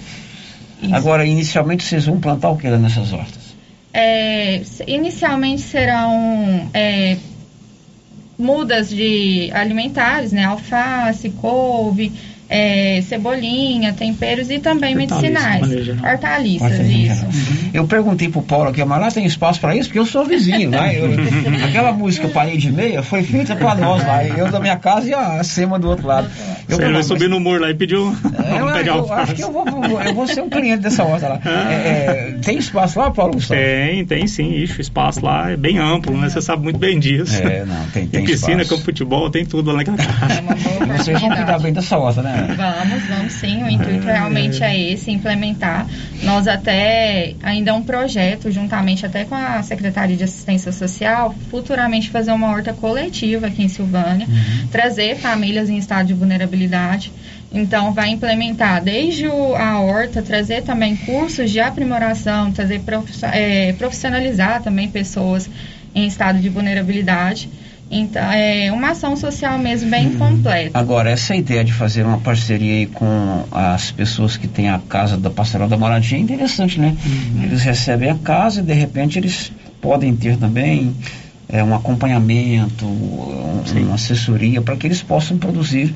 Agora, 0.92 1.24
inicialmente, 1.24 1.84
vocês 1.84 2.04
vão 2.04 2.20
plantar 2.20 2.50
o 2.50 2.56
que 2.56 2.68
nessas 2.68 3.12
hortas? 3.12 3.56
É, 3.92 4.60
inicialmente 4.86 5.62
serão 5.62 6.68
é, 6.74 7.16
mudas 8.38 8.90
de 8.90 9.50
alimentares, 9.52 10.32
né? 10.32 10.44
Alface, 10.44 11.30
couve, 11.30 12.12
é, 12.48 13.00
cebolinha, 13.02 13.92
temperos 13.92 14.50
e 14.50 14.58
também 14.58 14.94
Hortaliças, 14.96 15.20
medicinais. 15.22 15.60
manejo, 15.60 15.94
né? 15.94 16.10
Hortaliças, 16.12 16.72
isso. 16.80 16.90
geral. 16.90 17.30
Eu 17.74 17.86
perguntei 17.86 18.28
pro 18.28 18.42
Paulo 18.42 18.68
aqui, 18.70 18.84
mas 18.84 19.00
lá 19.00 19.10
tem 19.10 19.26
espaço 19.26 19.60
para 19.60 19.74
isso? 19.74 19.88
Porque 19.88 19.98
eu 19.98 20.06
sou 20.06 20.24
vizinho, 20.24 20.70
né? 20.70 20.96
Eu- 20.98 21.10
aquela 21.66 21.92
música 21.92 22.28
Parei 22.28 22.56
de 22.56 22.70
Meia 22.72 23.02
foi 23.02 23.22
feita 23.22 23.54
para 23.56 23.74
nós 23.74 24.04
lá. 24.06 24.24
Eu 24.24 24.50
da 24.50 24.60
minha 24.60 24.76
casa 24.76 25.08
e 25.08 25.14
a 25.14 25.42
Sema 25.44 25.78
do 25.78 25.88
outro 25.88 26.06
lado. 26.06 26.28
Eu, 26.68 26.76
Você 26.76 26.82
vai 26.82 26.92
mas- 26.92 27.06
subir 27.06 27.28
no 27.28 27.38
muro 27.40 27.62
lá 27.62 27.70
e 27.70 27.74
pediu 27.74 28.14
É, 28.48 28.62
um 28.62 28.68
eu, 28.70 28.82
de 28.82 28.88
eu 28.88 28.94
alface. 28.94 29.22
acho 29.22 29.34
que 29.34 29.42
eu 29.44 29.52
vou, 29.52 29.64
eu 30.04 30.14
vou 30.14 30.26
ser 30.26 30.40
um 30.40 30.48
cliente 30.48 30.82
dessa 30.82 31.04
horta 31.04 31.28
lá. 31.28 31.40
É, 31.44 31.74
é, 31.74 32.34
tem 32.44 32.58
espaço 32.58 32.98
lá, 32.98 33.10
Paulo 33.10 33.34
Gustavo? 33.34 33.60
Tem, 33.60 34.04
tem 34.04 34.26
sim, 34.26 34.52
ixi, 34.52 34.78
o 34.78 34.80
espaço 34.80 35.24
lá 35.24 35.50
é 35.50 35.56
bem 35.56 35.78
amplo, 35.78 36.16
né? 36.16 36.28
Você 36.28 36.40
sabe 36.40 36.62
muito 36.62 36.78
bem 36.78 36.98
disso. 36.98 37.40
É, 37.42 37.64
não, 37.64 37.86
tem- 37.92 38.06
tem 38.06 38.24
piscina, 38.24 38.62
espaço. 38.62 38.68
campo 38.70 38.78
de 38.80 38.84
futebol, 38.84 39.30
tem 39.30 39.44
tudo 39.44 39.70
lá 39.70 39.78
naquela 39.78 39.96
casa. 39.96 40.42
Vocês 40.98 41.20
vão 41.20 41.30
cuidar 41.30 41.58
bem 41.60 41.72
dessa 41.72 41.96
horta, 41.98 42.22
né? 42.22 42.35
Vamos, 42.56 43.06
vamos 43.06 43.32
sim. 43.34 43.62
O 43.62 43.68
intuito 43.68 44.06
realmente 44.06 44.62
é 44.62 44.78
esse, 44.78 45.10
implementar. 45.10 45.86
Nós 46.22 46.46
até, 46.46 47.34
ainda 47.42 47.70
é 47.70 47.74
um 47.74 47.82
projeto, 47.82 48.50
juntamente 48.50 49.04
até 49.04 49.24
com 49.24 49.34
a 49.34 49.62
Secretaria 49.62 50.16
de 50.16 50.24
Assistência 50.24 50.72
Social, 50.72 51.34
futuramente 51.50 52.10
fazer 52.10 52.32
uma 52.32 52.48
horta 52.50 52.72
coletiva 52.72 53.46
aqui 53.46 53.62
em 53.62 53.68
Silvânia, 53.68 54.26
trazer 54.70 55.16
famílias 55.16 55.68
em 55.70 55.78
estado 55.78 56.06
de 56.06 56.14
vulnerabilidade. 56.14 57.12
Então, 57.52 57.92
vai 57.92 58.10
implementar 58.10 58.82
desde 58.82 59.26
a 59.26 59.80
horta, 59.80 60.20
trazer 60.20 60.62
também 60.62 60.96
cursos 60.96 61.50
de 61.50 61.60
aprimoração, 61.60 62.52
trazer 62.52 62.82
eh, 63.32 63.74
profissionalizar 63.78 64.62
também 64.62 64.88
pessoas 64.88 65.48
em 65.94 66.06
estado 66.06 66.38
de 66.38 66.48
vulnerabilidade. 66.48 67.48
Então, 67.90 68.22
é 68.32 68.70
uma 68.72 68.90
ação 68.90 69.16
social 69.16 69.58
mesmo 69.58 69.88
bem 69.90 70.12
completa. 70.14 70.76
Agora, 70.76 71.08
essa 71.10 71.36
ideia 71.36 71.62
de 71.64 71.72
fazer 71.72 72.04
uma 72.04 72.18
parceria 72.18 72.72
aí 72.80 72.86
com 72.86 73.44
as 73.52 73.92
pessoas 73.92 74.36
que 74.36 74.48
têm 74.48 74.68
a 74.68 74.78
casa 74.88 75.16
da 75.16 75.30
Pastoral 75.30 75.68
da 75.68 75.76
Moradia 75.76 76.18
é 76.18 76.20
interessante, 76.20 76.80
né? 76.80 76.96
Eles 77.42 77.62
recebem 77.62 78.10
a 78.10 78.16
casa 78.16 78.60
e 78.60 78.62
de 78.64 78.72
repente 78.72 79.18
eles 79.18 79.52
podem 79.80 80.14
ter 80.16 80.36
também 80.36 80.94
é, 81.48 81.62
um 81.62 81.72
acompanhamento, 81.74 82.84
um- 82.84 83.62
uma 83.84 83.94
assessoria 83.94 84.60
para 84.60 84.74
que 84.76 84.86
eles 84.88 85.00
possam 85.00 85.38
produzir 85.38 85.94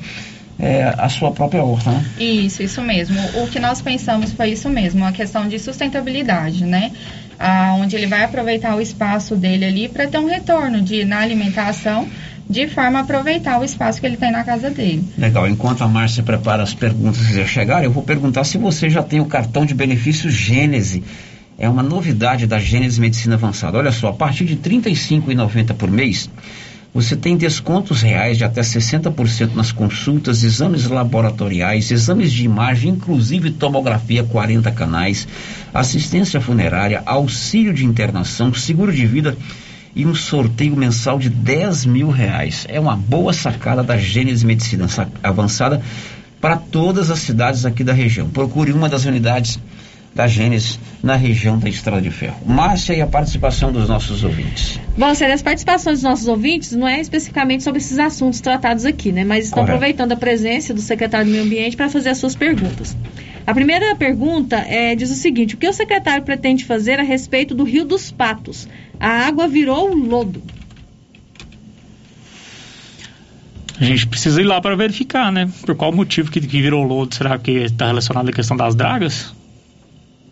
é, 0.61 0.93
a 0.95 1.09
sua 1.09 1.31
própria 1.31 1.63
horta, 1.63 1.89
né? 1.89 2.05
Isso, 2.19 2.61
isso 2.61 2.81
mesmo. 2.83 3.19
O 3.41 3.47
que 3.47 3.59
nós 3.59 3.81
pensamos 3.81 4.31
foi 4.31 4.51
isso 4.51 4.69
mesmo, 4.69 5.03
a 5.03 5.11
questão 5.11 5.47
de 5.47 5.57
sustentabilidade, 5.57 6.63
né? 6.63 6.91
Ah, 7.39 7.75
onde 7.79 7.95
ele 7.95 8.05
vai 8.05 8.23
aproveitar 8.23 8.75
o 8.75 8.81
espaço 8.81 9.35
dele 9.35 9.65
ali 9.65 9.89
para 9.89 10.07
ter 10.07 10.19
um 10.19 10.27
retorno 10.27 10.79
de, 10.79 11.03
na 11.03 11.19
alimentação, 11.19 12.07
de 12.47 12.67
forma 12.67 12.99
a 12.99 13.01
aproveitar 13.01 13.59
o 13.59 13.63
espaço 13.63 13.99
que 13.99 14.05
ele 14.05 14.17
tem 14.17 14.31
na 14.31 14.43
casa 14.43 14.69
dele. 14.69 15.03
Legal. 15.17 15.49
Enquanto 15.49 15.83
a 15.83 15.87
Márcia 15.87 16.21
prepara 16.21 16.61
as 16.61 16.75
perguntas 16.75 17.25
que 17.25 17.33
já 17.33 17.45
chegaram, 17.45 17.83
eu 17.83 17.91
vou 17.91 18.03
perguntar 18.03 18.43
se 18.43 18.59
você 18.59 18.87
já 18.87 19.01
tem 19.01 19.19
o 19.19 19.25
cartão 19.25 19.65
de 19.65 19.73
benefício 19.73 20.29
Gênese. 20.29 21.03
É 21.57 21.67
uma 21.67 21.81
novidade 21.81 22.45
da 22.45 22.59
Gênese 22.59 23.01
Medicina 23.01 23.33
Avançada. 23.33 23.79
Olha 23.79 23.91
só, 23.91 24.09
a 24.09 24.13
partir 24.13 24.45
de 24.45 24.53
R$ 24.53 24.79
35,90 24.79 25.73
por 25.73 25.89
mês, 25.89 26.29
você 26.93 27.15
tem 27.15 27.37
descontos 27.37 28.01
reais 28.01 28.37
de 28.37 28.43
até 28.43 28.61
60% 28.61 29.53
nas 29.55 29.71
consultas, 29.71 30.43
exames 30.43 30.87
laboratoriais, 30.87 31.89
exames 31.89 32.31
de 32.31 32.43
imagem, 32.43 32.91
inclusive 32.91 33.51
tomografia 33.51 34.23
40 34.23 34.69
canais, 34.71 35.27
assistência 35.73 36.41
funerária, 36.41 37.01
auxílio 37.05 37.73
de 37.73 37.85
internação, 37.85 38.53
seguro 38.53 38.91
de 38.91 39.05
vida 39.05 39.37
e 39.95 40.05
um 40.05 40.13
sorteio 40.13 40.75
mensal 40.75 41.17
de 41.17 41.29
10 41.29 41.85
mil 41.85 42.09
reais. 42.09 42.65
É 42.67 42.79
uma 42.79 42.95
boa 42.95 43.31
sacada 43.31 43.81
da 43.81 43.97
Gênesis 43.97 44.43
Medicina 44.43 44.87
Avançada 45.23 45.81
para 46.41 46.57
todas 46.57 47.09
as 47.09 47.19
cidades 47.19 47.65
aqui 47.65 47.83
da 47.83 47.93
região. 47.93 48.29
Procure 48.29 48.73
uma 48.73 48.89
das 48.89 49.05
unidades 49.05 49.59
da 50.13 50.27
Gênesis 50.27 50.79
na 51.01 51.15
região 51.15 51.57
da 51.57 51.69
Estrada 51.69 52.01
de 52.01 52.11
Ferro. 52.11 52.37
Márcia 52.45 52.93
e 52.93 53.01
a 53.01 53.07
participação 53.07 53.71
dos 53.71 53.87
nossos 53.87 54.23
ouvintes. 54.23 54.79
Bom, 54.97 55.13
Sérgio, 55.15 55.35
as 55.35 55.41
participações 55.41 55.99
dos 55.99 56.03
nossos 56.03 56.27
ouvintes 56.27 56.73
não 56.73 56.87
é 56.87 56.99
especificamente 56.99 57.63
sobre 57.63 57.79
esses 57.79 57.97
assuntos 57.97 58.41
tratados 58.41 58.85
aqui, 58.85 59.11
né? 59.11 59.23
Mas 59.23 59.45
estão 59.45 59.59
Correto. 59.59 59.77
aproveitando 59.77 60.11
a 60.11 60.17
presença 60.17 60.73
do 60.73 60.81
secretário 60.81 61.25
do 61.25 61.31
Meio 61.31 61.43
Ambiente 61.43 61.77
para 61.77 61.89
fazer 61.89 62.09
as 62.09 62.17
suas 62.17 62.35
perguntas. 62.35 62.95
A 63.47 63.53
primeira 63.53 63.95
pergunta 63.95 64.57
é, 64.57 64.93
diz 64.95 65.09
o 65.09 65.15
seguinte: 65.15 65.55
o 65.55 65.57
que 65.57 65.67
o 65.67 65.73
secretário 65.73 66.23
pretende 66.23 66.65
fazer 66.65 66.99
a 66.99 67.03
respeito 67.03 67.55
do 67.55 67.63
Rio 67.63 67.85
dos 67.85 68.11
Patos? 68.11 68.67
A 68.99 69.27
água 69.27 69.47
virou 69.47 69.95
lodo. 69.95 70.43
A 73.79 73.83
gente 73.83 74.05
precisa 74.05 74.39
ir 74.39 74.43
lá 74.43 74.61
para 74.61 74.75
verificar, 74.75 75.31
né? 75.31 75.49
Por 75.65 75.75
qual 75.75 75.91
motivo 75.91 76.29
que, 76.29 76.39
que 76.39 76.61
virou 76.61 76.83
lodo? 76.83 77.15
Será 77.15 77.39
que 77.39 77.51
está 77.51 77.87
relacionado 77.87 78.29
à 78.29 78.31
questão 78.31 78.55
das 78.55 78.75
dragas? 78.75 79.33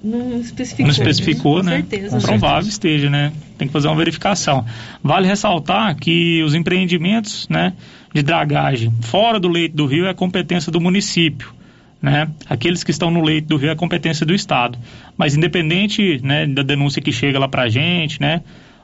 Não 0.01 0.39
especificou. 0.39 0.85
Não 0.85 0.91
especificou, 0.91 1.57
Com 1.57 1.63
né? 1.63 1.71
certeza. 1.77 2.19
Provável 2.19 2.69
esteja, 2.69 3.09
né? 3.09 3.33
Tem 3.57 3.67
que 3.67 3.73
fazer 3.73 3.89
uma 3.89 3.97
verificação. 3.97 4.65
Vale 5.03 5.27
ressaltar 5.27 5.95
que 5.95 6.41
os 6.43 6.53
empreendimentos, 6.53 7.47
né, 7.49 7.73
de 8.13 8.21
dragagem 8.21 8.93
fora 9.01 9.39
do 9.39 9.49
leito 9.49 9.75
do 9.75 9.85
rio 9.85 10.07
é 10.07 10.13
competência 10.13 10.71
do 10.71 10.79
município, 10.79 11.53
né? 12.01 12.29
Aqueles 12.49 12.81
que 12.83 12.91
estão 12.91 13.11
no 13.11 13.21
leito 13.21 13.49
do 13.49 13.57
rio 13.57 13.69
é 13.69 13.75
competência 13.75 14.25
do 14.25 14.33
estado. 14.33 14.79
Mas 15.17 15.35
independente, 15.35 16.19
né, 16.23 16.47
da 16.47 16.63
denúncia 16.63 17.01
que 17.01 17.11
chega 17.11 17.37
lá 17.37 17.49
pra 17.49 17.67
gente, 17.67 18.21
né, 18.21 18.41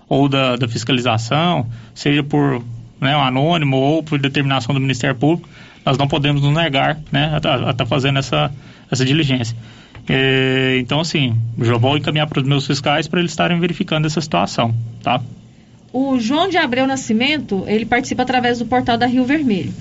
ou 0.09 0.27
da, 0.27 0.57
da 0.57 0.67
fiscalização, 0.67 1.65
seja 1.93 2.23
por 2.23 2.61
né, 2.99 3.15
um 3.15 3.21
anônimo 3.21 3.77
ou 3.77 4.03
por 4.03 4.19
determinação 4.19 4.75
do 4.75 4.81
Ministério 4.81 5.15
Público, 5.15 5.47
nós 5.85 5.97
não 5.97 6.09
podemos 6.09 6.41
nos 6.41 6.53
negar, 6.53 6.99
né, 7.09 7.31
a 7.33 7.37
estar 7.37 7.73
tá 7.73 7.85
fazendo 7.85 8.19
essa, 8.19 8.51
essa 8.91 9.05
diligência. 9.05 9.55
É, 10.07 10.77
então, 10.79 10.99
assim, 10.99 11.35
já 11.59 11.77
vou 11.77 11.97
encaminhar 11.97 12.27
para 12.27 12.39
os 12.39 12.47
meus 12.47 12.67
fiscais 12.67 13.07
para 13.07 13.19
eles 13.19 13.31
estarem 13.31 13.59
verificando 13.59 14.05
essa 14.05 14.21
situação, 14.21 14.73
tá? 15.01 15.21
O 15.91 16.19
João 16.19 16.49
de 16.49 16.57
Abreu 16.57 16.85
Nascimento, 16.85 17.63
ele 17.67 17.85
participa 17.85 18.23
através 18.23 18.59
do 18.59 18.65
portal 18.65 18.97
da 18.97 19.05
Rio 19.05 19.23
Vermelho. 19.23 19.73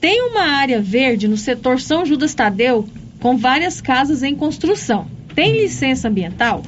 Tem 0.00 0.22
uma 0.22 0.42
área 0.42 0.80
verde 0.80 1.26
no 1.26 1.36
setor 1.36 1.80
São 1.80 2.04
Judas 2.04 2.34
Tadeu 2.34 2.86
com 3.20 3.36
várias 3.36 3.80
casas 3.80 4.22
em 4.22 4.34
construção. 4.34 5.08
Tem 5.34 5.60
licença 5.60 6.08
ambiental? 6.08 6.62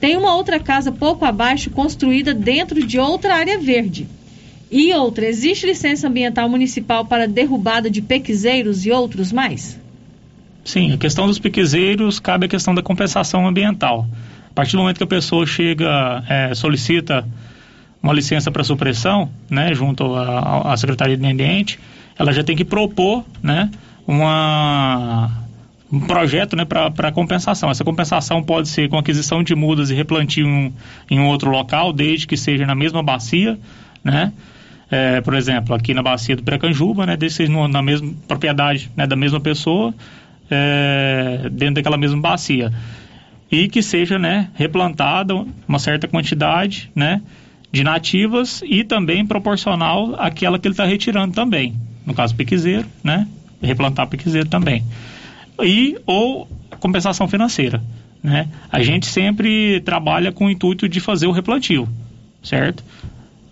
Tem 0.00 0.16
uma 0.16 0.34
outra 0.34 0.58
casa 0.58 0.90
pouco 0.90 1.24
abaixo 1.24 1.70
construída 1.70 2.34
dentro 2.34 2.84
de 2.84 2.98
outra 2.98 3.36
área 3.36 3.58
verde. 3.58 4.08
E 4.70 4.92
outra, 4.94 5.26
existe 5.26 5.64
licença 5.64 6.08
ambiental 6.08 6.48
municipal 6.48 7.04
para 7.04 7.28
derrubada 7.28 7.88
de 7.88 8.02
pequizeiros 8.02 8.84
e 8.84 8.90
outros 8.90 9.30
mais? 9.30 9.78
Sim, 10.64 10.92
a 10.92 10.96
questão 10.96 11.26
dos 11.26 11.38
piquezeiros 11.38 12.20
cabe 12.20 12.46
a 12.46 12.48
questão 12.48 12.74
da 12.74 12.82
compensação 12.82 13.46
ambiental. 13.46 14.06
A 14.50 14.54
partir 14.54 14.72
do 14.72 14.78
momento 14.78 14.98
que 14.98 15.04
a 15.04 15.06
pessoa 15.08 15.44
chega, 15.46 16.22
é, 16.28 16.54
solicita 16.54 17.26
uma 18.02 18.12
licença 18.12 18.50
para 18.50 18.62
supressão, 18.62 19.30
né, 19.50 19.74
junto 19.74 20.14
à, 20.14 20.76
Secretaria 20.76 21.16
do 21.16 21.20
Meio 21.20 21.34
Ambiente, 21.34 21.78
ela 22.18 22.32
já 22.32 22.44
tem 22.44 22.56
que 22.56 22.64
propor, 22.64 23.24
né, 23.42 23.70
uma, 24.06 25.30
um 25.90 26.00
projeto, 26.00 26.54
né, 26.56 26.64
para 26.64 27.10
compensação. 27.12 27.70
Essa 27.70 27.84
compensação 27.84 28.42
pode 28.42 28.68
ser 28.68 28.88
com 28.88 28.98
aquisição 28.98 29.42
de 29.42 29.54
mudas 29.54 29.90
e 29.90 29.94
replantio 29.94 30.46
em, 30.46 30.72
em 31.10 31.20
outro 31.20 31.50
local, 31.50 31.92
desde 31.92 32.26
que 32.26 32.36
seja 32.36 32.66
na 32.66 32.74
mesma 32.74 33.02
bacia, 33.02 33.58
né, 34.04 34.32
é, 34.90 35.20
por 35.22 35.34
exemplo, 35.34 35.74
aqui 35.74 35.94
na 35.94 36.02
bacia 36.02 36.36
do 36.36 36.42
Precanjuba, 36.42 37.06
né, 37.06 37.16
no- 37.48 37.66
na 37.68 37.80
mesma 37.82 38.12
propriedade 38.28 38.90
né, 38.96 39.06
da 39.06 39.16
mesma 39.16 39.40
pessoa, 39.40 39.94
é, 40.52 41.48
dentro 41.50 41.76
daquela 41.76 41.96
mesma 41.96 42.20
bacia. 42.20 42.70
E 43.50 43.68
que 43.68 43.82
seja 43.82 44.18
né, 44.18 44.50
replantada 44.54 45.34
uma 45.66 45.78
certa 45.78 46.06
quantidade 46.06 46.90
né, 46.94 47.22
de 47.70 47.82
nativas 47.82 48.62
e 48.64 48.84
também 48.84 49.26
proporcional 49.26 50.14
àquela 50.18 50.58
que 50.58 50.68
ele 50.68 50.74
está 50.74 50.84
retirando 50.84 51.34
também. 51.34 51.74
No 52.04 52.12
caso, 52.14 52.34
piquezeiro, 52.34 52.86
né? 53.02 53.28
Replantar 53.62 54.08
piquezeiro 54.08 54.48
também. 54.48 54.84
E 55.62 55.96
ou 56.04 56.48
compensação 56.80 57.28
financeira. 57.28 57.82
Né? 58.22 58.48
A 58.70 58.82
gente 58.82 59.06
sempre 59.06 59.80
trabalha 59.80 60.32
com 60.32 60.46
o 60.46 60.50
intuito 60.50 60.88
de 60.88 61.00
fazer 61.00 61.26
o 61.26 61.32
replantio, 61.32 61.88
certo? 62.42 62.82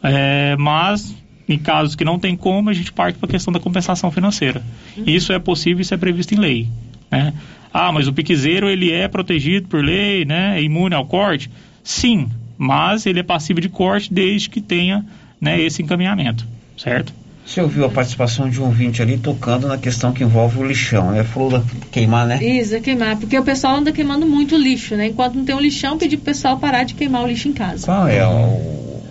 É, 0.02 0.56
mas 0.56 1.14
em 1.48 1.58
casos 1.58 1.94
que 1.94 2.04
não 2.04 2.18
tem 2.18 2.36
como, 2.36 2.70
a 2.70 2.72
gente 2.72 2.92
parte 2.92 3.18
para 3.18 3.28
a 3.28 3.30
questão 3.30 3.52
da 3.52 3.60
compensação 3.60 4.10
financeira. 4.10 4.62
Isso 5.06 5.32
é 5.32 5.38
possível, 5.38 5.80
isso 5.80 5.92
é 5.92 5.96
previsto 5.96 6.32
em 6.34 6.38
lei. 6.38 6.68
Né? 7.10 7.32
Ah, 7.72 7.92
mas 7.92 8.08
o 8.08 8.12
piquezeiro 8.12 8.68
ele 8.68 8.92
é 8.92 9.06
protegido 9.08 9.68
por 9.68 9.82
lei, 9.82 10.24
né? 10.24 10.58
É 10.58 10.62
imune 10.62 10.94
ao 10.94 11.06
corte? 11.06 11.50
Sim, 11.82 12.28
mas 12.58 13.06
ele 13.06 13.20
é 13.20 13.22
passível 13.22 13.60
de 13.60 13.68
corte 13.68 14.12
desde 14.12 14.50
que 14.50 14.60
tenha 14.60 15.04
né, 15.40 15.60
esse 15.60 15.82
encaminhamento, 15.82 16.46
certo? 16.76 17.12
Você 17.46 17.60
ouviu 17.60 17.84
a 17.84 17.88
participação 17.88 18.48
de 18.48 18.60
um 18.60 18.66
ouvinte 18.66 19.02
ali 19.02 19.18
tocando 19.18 19.66
na 19.66 19.76
questão 19.76 20.12
que 20.12 20.22
envolve 20.22 20.58
o 20.60 20.64
lixão, 20.64 21.10
né? 21.10 21.24
Falou 21.24 21.50
da 21.50 21.62
queimar, 21.90 22.24
né? 22.26 22.38
Isso, 22.40 22.76
é 22.76 22.80
queimar, 22.80 23.16
porque 23.16 23.36
o 23.36 23.42
pessoal 23.42 23.76
anda 23.76 23.90
queimando 23.90 24.24
muito 24.24 24.56
lixo, 24.56 24.94
né? 24.94 25.06
Enquanto 25.06 25.34
não 25.34 25.44
tem 25.44 25.54
um 25.54 25.60
lixão, 25.60 25.98
pedir 25.98 26.18
pro 26.18 26.26
pessoal 26.26 26.58
parar 26.58 26.84
de 26.84 26.94
queimar 26.94 27.24
o 27.24 27.26
lixo 27.26 27.48
em 27.48 27.52
casa. 27.52 27.86
Qual 27.86 28.06
é 28.06 28.24
o, 28.24 29.02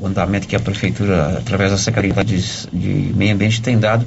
o 0.00 0.06
andamento 0.06 0.46
que 0.46 0.54
a 0.54 0.60
prefeitura, 0.60 1.38
através 1.38 1.72
da 1.72 1.78
Secretaria 1.78 2.24
de, 2.24 2.68
de 2.72 3.12
Meio 3.16 3.34
Ambiente, 3.34 3.60
tem 3.60 3.76
dado 3.76 4.06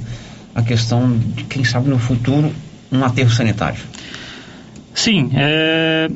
a 0.54 0.62
questão 0.62 1.18
de, 1.18 1.44
quem 1.44 1.62
sabe, 1.62 1.90
no 1.90 1.98
futuro, 1.98 2.50
um 2.92 3.04
aterro 3.04 3.30
sanitário? 3.30 3.80
Sim, 4.94 5.30
é... 5.34 6.10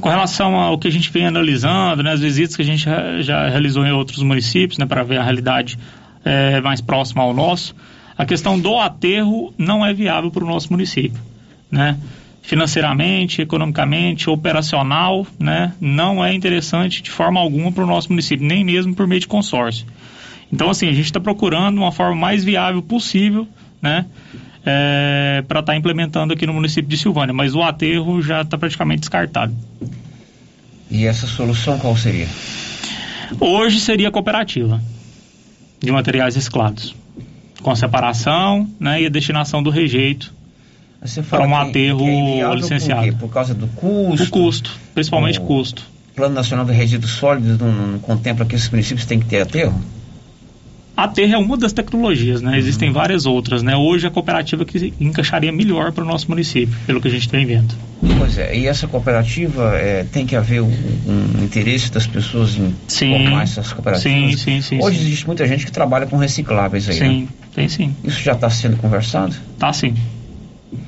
com 0.00 0.08
relação 0.08 0.54
ao 0.54 0.78
que 0.78 0.88
a 0.88 0.90
gente 0.90 1.10
vem 1.10 1.26
analisando, 1.26 2.02
né, 2.02 2.12
as 2.12 2.20
visitas 2.20 2.54
que 2.56 2.62
a 2.62 2.64
gente 2.64 2.84
já- 3.20 3.48
realizou 3.48 3.84
em 3.84 3.92
outros 3.92 4.22
municípios, 4.22 4.78
né, 4.78 4.86
para 4.86 5.02
ver 5.02 5.18
a 5.18 5.22
realidade 5.22 5.78
é, 6.24 6.60
mais 6.60 6.80
próxima 6.80 7.22
ao 7.22 7.34
nosso, 7.34 7.74
a 8.16 8.24
questão 8.24 8.58
do 8.58 8.78
aterro 8.78 9.52
não 9.58 9.84
é 9.84 9.92
viável 9.92 10.30
para 10.30 10.42
o 10.44 10.46
nosso 10.46 10.70
município, 10.72 11.20
né? 11.70 11.98
Financeiramente, 12.40 13.42
economicamente, 13.42 14.30
operacional, 14.30 15.26
né, 15.38 15.72
não 15.80 16.24
é 16.24 16.32
interessante 16.32 17.02
de 17.02 17.10
forma 17.10 17.40
alguma 17.40 17.72
para 17.72 17.84
o 17.84 17.86
nosso 17.86 18.08
município, 18.10 18.46
nem 18.46 18.64
mesmo 18.64 18.94
por 18.94 19.06
meio 19.06 19.20
de 19.20 19.26
consórcio. 19.26 19.86
Então, 20.52 20.70
assim, 20.70 20.88
a 20.88 20.92
gente 20.92 21.06
está 21.06 21.18
procurando 21.20 21.78
uma 21.78 21.90
forma 21.90 22.14
mais 22.14 22.44
viável 22.44 22.80
possível, 22.82 23.48
né, 23.82 24.06
para 25.46 25.60
estar 25.60 25.76
implementando 25.76 26.32
aqui 26.32 26.46
no 26.46 26.54
município 26.54 26.88
de 26.88 26.96
Silvânia, 26.96 27.34
mas 27.34 27.54
o 27.54 27.62
aterro 27.62 28.20
já 28.22 28.42
está 28.42 28.56
praticamente 28.56 29.00
descartado. 29.00 29.54
E 30.90 31.06
essa 31.06 31.26
solução 31.26 31.78
qual 31.78 31.96
seria? 31.96 32.28
Hoje 33.40 33.80
seria 33.80 34.08
a 34.08 34.10
cooperativa 34.10 34.80
de 35.80 35.90
materiais 35.92 36.34
reciclados, 36.34 36.94
com 37.62 37.74
separação 37.74 38.68
né, 38.80 39.02
e 39.02 39.06
a 39.06 39.08
destinação 39.08 39.62
do 39.62 39.70
rejeito 39.70 40.32
para 41.28 41.44
um 41.44 41.48
que- 41.48 41.54
aterro 41.54 41.98
que 41.98 42.40
é 42.40 42.54
licenciado. 42.54 43.08
Por, 43.12 43.18
por 43.28 43.30
causa 43.30 43.54
do 43.54 43.66
custo? 43.68 44.24
O 44.24 44.30
custo, 44.30 44.78
principalmente 44.94 45.38
O 45.38 45.42
custo. 45.42 45.82
Plano 46.14 46.34
Nacional 46.34 46.64
de 46.64 46.72
Resíduos 46.72 47.12
Sólidos 47.12 47.58
não, 47.58 47.72
não 47.72 47.98
contempla 47.98 48.46
que 48.46 48.54
esses 48.54 48.70
municípios 48.70 49.04
têm 49.04 49.18
que 49.18 49.26
ter 49.26 49.42
aterro? 49.42 49.78
A 50.96 51.08
terra 51.08 51.34
é 51.34 51.38
uma 51.38 51.56
das 51.56 51.72
tecnologias, 51.72 52.40
né? 52.40 52.56
Existem 52.56 52.92
várias 52.92 53.26
outras, 53.26 53.62
né? 53.62 53.76
Hoje 53.76 54.06
a 54.06 54.10
cooperativa 54.10 54.64
que 54.64 54.94
encaixaria 55.00 55.50
melhor 55.50 55.92
para 55.92 56.04
o 56.04 56.06
nosso 56.06 56.28
município, 56.30 56.74
pelo 56.86 57.00
que 57.00 57.08
a 57.08 57.10
gente 57.10 57.28
tem 57.28 57.44
vendo. 57.44 57.74
Pois 58.18 58.38
é, 58.38 58.56
e 58.56 58.66
essa 58.66 58.86
cooperativa 58.86 59.76
é, 59.76 60.04
tem 60.04 60.24
que 60.26 60.36
haver 60.36 60.62
um, 60.62 60.68
um 60.68 61.44
interesse 61.44 61.90
das 61.90 62.06
pessoas 62.06 62.56
em 62.56 62.74
Sim. 62.86 63.12
formar 63.12 63.42
essas 63.42 63.72
cooperativas? 63.72 64.40
Sim, 64.40 64.60
sim, 64.60 64.60
sim, 64.60 64.78
Hoje 64.82 64.98
sim. 64.98 65.06
existe 65.06 65.26
muita 65.26 65.46
gente 65.46 65.64
que 65.64 65.72
trabalha 65.72 66.06
com 66.06 66.16
recicláveis 66.16 66.88
aí, 66.88 66.96
Sim, 66.96 67.20
né? 67.22 67.28
tem 67.54 67.68
sim. 67.68 67.94
Isso 68.04 68.20
já 68.22 68.32
está 68.32 68.48
sendo 68.48 68.76
conversado? 68.76 69.34
Tá 69.58 69.72
sim. 69.72 69.94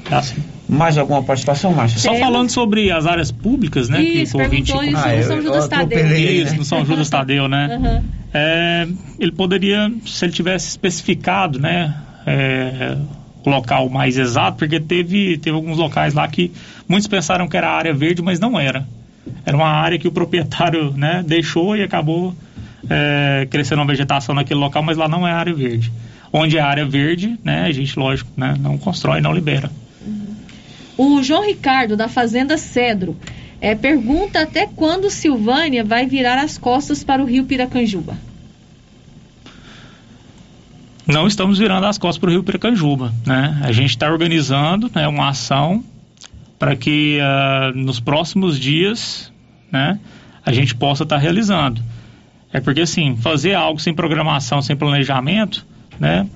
Tá 0.09 0.23
sim. 0.23 0.37
Mais 0.69 0.99
alguma 0.99 1.23
participação, 1.23 1.73
Márcia? 1.73 1.99
Só 2.01 2.15
falando 2.17 2.51
sobre 2.51 2.91
as 2.91 3.07
áreas 3.07 3.31
públicas, 3.31 3.89
né? 3.89 4.03
Isso, 4.03 4.37
o 4.37 4.43
ouvinte- 4.43 4.73
isso 4.73 4.97
Ah, 4.97 5.17
no 5.17 5.23
São 5.23 5.41
Judas 5.43 5.69
Tadeu. 5.69 6.17
Isso, 6.19 6.53
né? 6.53 6.59
no 6.59 6.65
São 6.65 6.85
Judas 6.85 7.09
Tadeu, 7.11 7.49
né? 7.49 7.79
Aham. 7.79 8.05
É, 8.35 8.89
ele 9.19 9.33
poderia, 9.33 9.91
se 10.05 10.25
ele 10.25 10.33
tivesse 10.33 10.69
especificado, 10.69 11.59
né, 11.59 11.95
é, 12.27 12.97
o 13.45 13.49
local 13.49 13.89
mais 13.89 14.19
exato, 14.19 14.59
porque 14.59 14.79
teve, 14.81 15.39
teve 15.39 15.55
alguns 15.57 15.79
locais 15.79 16.13
lá 16.13 16.27
que 16.29 16.51
muitos 16.89 17.07
pensaram 17.07 17.47
que 17.49 17.57
era 17.57 17.71
área 17.71 17.95
verde, 17.95 18.21
mas 18.21 18.39
não 18.41 18.59
era. 18.59 18.87
Era 19.45 19.57
uma 19.57 19.69
área 19.69 19.99
que 19.99 20.09
o 20.09 20.13
proprietário, 20.13 20.91
né, 20.93 21.25
deixou 21.27 21.77
e 21.77 21.83
acabou 21.83 22.35
é, 22.91 23.47
crescendo 23.51 23.81
uma 23.81 23.87
vegetação 23.87 24.35
naquele 24.35 24.59
local, 24.61 24.83
mas 24.83 24.97
lá 24.97 25.09
não 25.09 25.27
é 25.27 25.33
área 25.33 25.55
verde. 25.55 25.91
Onde 26.39 26.59
é 26.59 26.61
área 26.61 26.85
verde, 26.85 27.39
né, 27.43 27.63
a 27.63 27.73
gente, 27.73 27.99
lógico, 27.99 28.31
né, 28.37 28.55
não 28.61 28.77
constrói, 28.77 29.23
não 29.23 29.33
libera. 29.33 29.71
O 30.95 31.23
João 31.23 31.47
Ricardo, 31.47 31.97
da 31.97 32.09
Fazenda 32.09 32.59
Cedro, 32.59 33.17
é, 33.59 33.75
pergunta 33.75 34.43
até 34.43 34.67
quando 34.67 35.09
Silvânia 35.09 35.83
vai 35.83 36.05
virar 36.05 36.39
as 36.39 36.59
costas 36.59 37.03
para 37.03 37.23
o 37.23 37.27
rio 37.27 37.45
Piracanjuba. 37.45 38.19
não 41.07 41.27
estamos 41.27 41.59
virando 41.59 41.87
as 41.87 41.97
costas 41.97 42.19
para 42.19 42.29
o 42.29 42.33
Rio 42.33 42.45
Piracanjuba, 42.45 43.15
né? 43.25 43.59
A 43.63 43.73
gente 43.73 43.91
está 43.91 44.11
organizando 44.11 44.91
né, 44.95 45.09
uma 45.09 45.31
ação 45.31 45.83
para 46.59 46.77
que 46.77 47.19
ah, 47.23 47.73
nos 47.75 47.99
próximos 47.99 48.61
dias, 48.61 49.33
né, 49.73 49.99
a 50.45 50.53
gente 50.53 50.75
possa 50.75 51.05
estar 51.05 51.17
realizando. 51.17 51.81
É 52.53 52.61
porque 52.61 52.83
assim, 52.83 53.17
fazer 53.17 53.55
algo 53.55 53.81
sem 53.81 53.95
programação, 53.95 54.61
sem 54.61 54.77
planejamento, 54.77 55.65
né, 55.98 56.27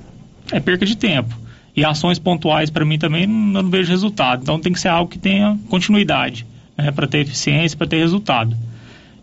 é 0.52 0.60
perca 0.60 0.84
de 0.86 0.96
tempo. 0.96 1.38
E 1.76 1.84
ações 1.84 2.18
pontuais 2.18 2.68
para 2.70 2.84
mim 2.84 2.98
também 2.98 3.26
não, 3.26 3.62
não 3.62 3.70
vejo 3.70 3.90
resultado. 3.90 4.42
Então 4.42 4.58
tem 4.58 4.72
que 4.72 4.80
ser 4.80 4.88
algo 4.88 5.10
que 5.10 5.18
tenha 5.18 5.58
continuidade, 5.68 6.44
né, 6.76 6.90
para 6.90 7.06
ter 7.06 7.18
eficiência, 7.18 7.76
para 7.78 7.86
ter 7.86 7.98
resultado. 7.98 8.56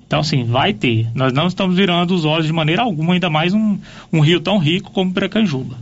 Então, 0.05 0.22
assim, 0.22 0.45
vai 0.45 0.73
ter. 0.73 1.07
Nós 1.14 1.34
não 1.34 1.47
estamos 1.47 1.76
virando 1.76 2.15
os 2.15 2.23
olhos 2.23 2.45
de 2.47 2.53
maneira 2.53 2.81
alguma, 2.84 3.14
ainda 3.14 3.30
mais 3.30 3.53
um, 3.53 3.77
um 4.14 4.22
rio 4.22 4.39
tão 4.39 4.57
rico 4.57 4.89
como 4.91 5.14
Piracanjuba. 5.14 5.76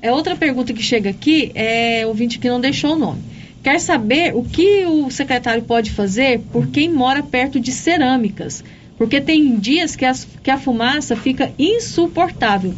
É 0.00 0.12
outra 0.12 0.36
pergunta 0.36 0.72
que 0.72 0.82
chega 0.82 1.10
aqui, 1.10 1.50
é 1.54 2.02
o 2.04 2.10
ouvinte 2.10 2.38
que 2.38 2.48
não 2.48 2.60
deixou 2.60 2.92
o 2.94 2.98
nome. 2.98 3.22
Quer 3.62 3.80
saber 3.80 4.36
o 4.36 4.44
que 4.44 4.84
o 4.86 5.10
secretário 5.10 5.62
pode 5.62 5.90
fazer 5.90 6.38
por 6.52 6.68
quem 6.68 6.88
mora 6.92 7.22
perto 7.24 7.58
de 7.58 7.72
cerâmicas? 7.72 8.62
Porque 8.96 9.20
tem 9.20 9.56
dias 9.58 9.96
que, 9.96 10.04
as- 10.04 10.28
que 10.42 10.50
a 10.50 10.58
fumaça 10.58 11.16
fica 11.16 11.50
insuportável. 11.58 12.72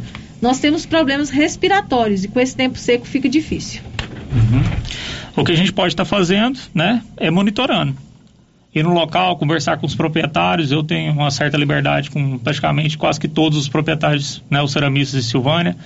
Nós 0.47 0.60
temos 0.60 0.86
problemas 0.86 1.28
respiratórios 1.28 2.23
e 2.23 2.28
com 2.28 2.39
esse 2.39 2.55
tempo 2.55 2.78
seco 2.78 3.05
fica 3.05 3.28
difícil. 3.28 3.82
O 5.35 5.44
que 5.44 5.51
a 5.51 5.56
gente 5.56 5.73
pode 5.73 5.89
estar 5.93 6.05
fazendo, 6.05 6.56
né, 6.73 7.02
é 7.16 7.32
monitorando. 7.32 7.97
Ir 8.73 8.85
no 8.85 8.94
local, 8.94 9.36
conversar 9.39 9.77
com 9.78 9.86
os 9.86 9.97
proprietários. 9.97 10.70
Eu 10.70 10.85
tenho 10.85 11.12
uma 11.14 11.32
certa 11.32 11.56
liberdade 11.56 12.12
com 12.12 12.39
praticamente 12.39 12.97
quase 12.97 13.18
que 13.18 13.27
todos 13.27 13.59
os 13.59 13.68
proprietários, 13.68 14.40
né, 14.48 14.62
os 14.62 14.70
ceramistas 14.70 15.24
de 15.24 15.28
Silvânia. 15.28 15.77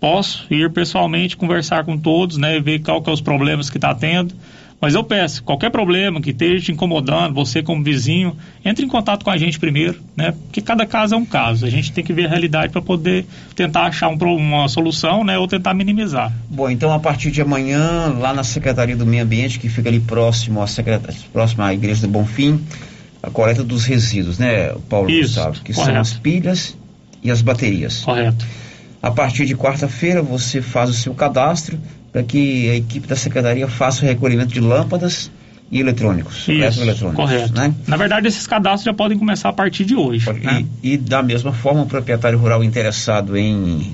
Posso 0.00 0.44
ir 0.50 0.72
pessoalmente 0.72 1.36
conversar 1.36 1.84
com 1.84 1.96
todos, 1.96 2.36
né, 2.36 2.58
ver 2.58 2.80
qual 2.80 3.00
que 3.00 3.08
é 3.08 3.12
os 3.12 3.20
problemas 3.20 3.70
que 3.70 3.78
está 3.78 3.94
tendo. 3.94 4.34
Mas 4.80 4.94
eu 4.94 5.04
peço, 5.04 5.42
qualquer 5.42 5.70
problema 5.70 6.20
que 6.22 6.30
esteja 6.30 6.64
te 6.64 6.72
incomodando, 6.72 7.34
você 7.34 7.62
como 7.62 7.84
vizinho, 7.84 8.34
entre 8.64 8.84
em 8.84 8.88
contato 8.88 9.22
com 9.24 9.30
a 9.30 9.36
gente 9.36 9.58
primeiro, 9.58 10.00
né? 10.16 10.32
Porque 10.46 10.62
cada 10.62 10.86
caso 10.86 11.14
é 11.14 11.18
um 11.18 11.24
caso. 11.26 11.66
A 11.66 11.70
gente 11.70 11.92
tem 11.92 12.02
que 12.02 12.14
ver 12.14 12.24
a 12.26 12.28
realidade 12.30 12.72
para 12.72 12.80
poder 12.80 13.26
tentar 13.54 13.82
achar 13.82 14.08
um 14.08 14.16
uma 14.16 14.68
solução, 14.68 15.22
né? 15.22 15.36
Ou 15.36 15.46
tentar 15.46 15.74
minimizar. 15.74 16.32
Bom, 16.48 16.70
então 16.70 16.92
a 16.94 16.98
partir 16.98 17.30
de 17.30 17.42
amanhã, 17.42 18.14
lá 18.18 18.32
na 18.32 18.42
Secretaria 18.42 18.96
do 18.96 19.04
Meio 19.04 19.22
Ambiente, 19.22 19.58
que 19.58 19.68
fica 19.68 19.90
ali 19.90 20.00
próximo 20.00 20.62
à, 20.62 20.66
secreta- 20.66 21.12
próximo 21.30 21.62
à 21.62 21.74
Igreja 21.74 22.00
do 22.02 22.08
Bonfim, 22.08 22.58
a 23.22 23.28
coleta 23.30 23.62
dos 23.62 23.84
resíduos, 23.84 24.38
né, 24.38 24.74
Paulo 24.88 25.10
Isso, 25.10 25.34
Gustavo? 25.34 25.60
Que 25.62 25.74
são 25.74 25.84
correto. 25.84 26.00
as 26.00 26.14
pilhas 26.14 26.76
e 27.22 27.30
as 27.30 27.42
baterias. 27.42 28.02
Correto. 28.02 28.46
A 29.02 29.10
partir 29.10 29.44
de 29.44 29.54
quarta-feira, 29.54 30.22
você 30.22 30.62
faz 30.62 30.88
o 30.88 30.94
seu 30.94 31.12
cadastro 31.14 31.78
para 32.12 32.22
que 32.22 32.68
a 32.70 32.74
equipe 32.76 33.06
da 33.06 33.16
Secretaria 33.16 33.68
faça 33.68 34.04
o 34.04 34.08
recolhimento 34.08 34.52
de 34.52 34.60
lâmpadas 34.60 35.30
e 35.70 35.80
eletrônicos. 35.80 36.38
Isso, 36.40 36.50
eletroeletrônicos, 36.50 37.24
correto. 37.24 37.54
Né? 37.54 37.74
Na 37.86 37.96
verdade, 37.96 38.26
esses 38.26 38.46
cadastros 38.46 38.84
já 38.84 38.92
podem 38.92 39.18
começar 39.18 39.48
a 39.48 39.52
partir 39.52 39.84
de 39.84 39.94
hoje. 39.94 40.30
né? 40.32 40.66
E, 40.82 40.94
e 40.94 40.96
da 40.96 41.22
mesma 41.22 41.52
forma, 41.52 41.82
o 41.82 41.86
proprietário 41.86 42.38
rural 42.38 42.64
interessado 42.64 43.36
em 43.36 43.92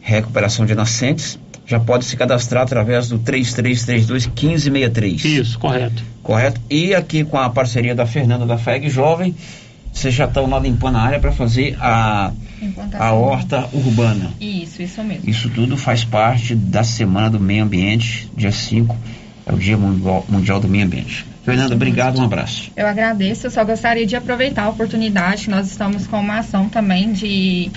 recuperação 0.00 0.64
de 0.64 0.74
nascentes 0.74 1.38
já 1.66 1.78
pode 1.78 2.06
se 2.06 2.16
cadastrar 2.16 2.62
através 2.62 3.10
do 3.10 3.18
3332 3.18 4.26
1563. 4.26 5.22
Isso, 5.22 5.58
correto. 5.58 6.02
Correto? 6.22 6.58
E 6.70 6.94
aqui 6.94 7.24
com 7.24 7.36
a 7.36 7.50
parceria 7.50 7.94
da 7.94 8.06
Fernanda 8.06 8.46
da 8.46 8.56
FEG 8.56 8.88
Jovem, 8.88 9.34
vocês 9.92 10.14
já 10.14 10.24
estão 10.24 10.48
lá 10.48 10.58
limpando 10.58 10.96
a 10.96 11.02
área 11.02 11.18
para 11.18 11.30
fazer 11.30 11.76
a, 11.78 12.32
a 12.98 13.12
horta 13.12 13.68
urbana. 13.72 14.30
Isso, 14.40 14.82
isso 14.82 15.02
mesmo. 15.02 15.28
Isso 15.28 15.50
tudo 15.50 15.76
faz 15.76 16.04
parte 16.04 16.54
da 16.54 16.82
Semana 16.82 17.30
do 17.30 17.40
Meio 17.40 17.64
Ambiente, 17.64 18.30
dia 18.36 18.52
5, 18.52 18.96
é 19.46 19.52
o 19.52 19.56
Dia 19.56 19.76
Mundial, 19.76 20.60
do 20.60 20.68
Meio 20.68 20.84
Ambiente. 20.84 21.24
Fernanda, 21.44 21.74
obrigado, 21.74 22.18
um 22.18 22.24
abraço. 22.24 22.70
Eu 22.76 22.86
agradeço, 22.86 23.46
eu 23.46 23.50
só 23.50 23.64
gostaria 23.64 24.06
de 24.06 24.14
aproveitar 24.14 24.64
a 24.64 24.68
oportunidade 24.68 25.44
que 25.44 25.50
nós 25.50 25.66
estamos 25.66 26.06
com 26.06 26.20
uma 26.20 26.40
ação 26.40 26.68
também 26.68 27.12
de 27.12 27.70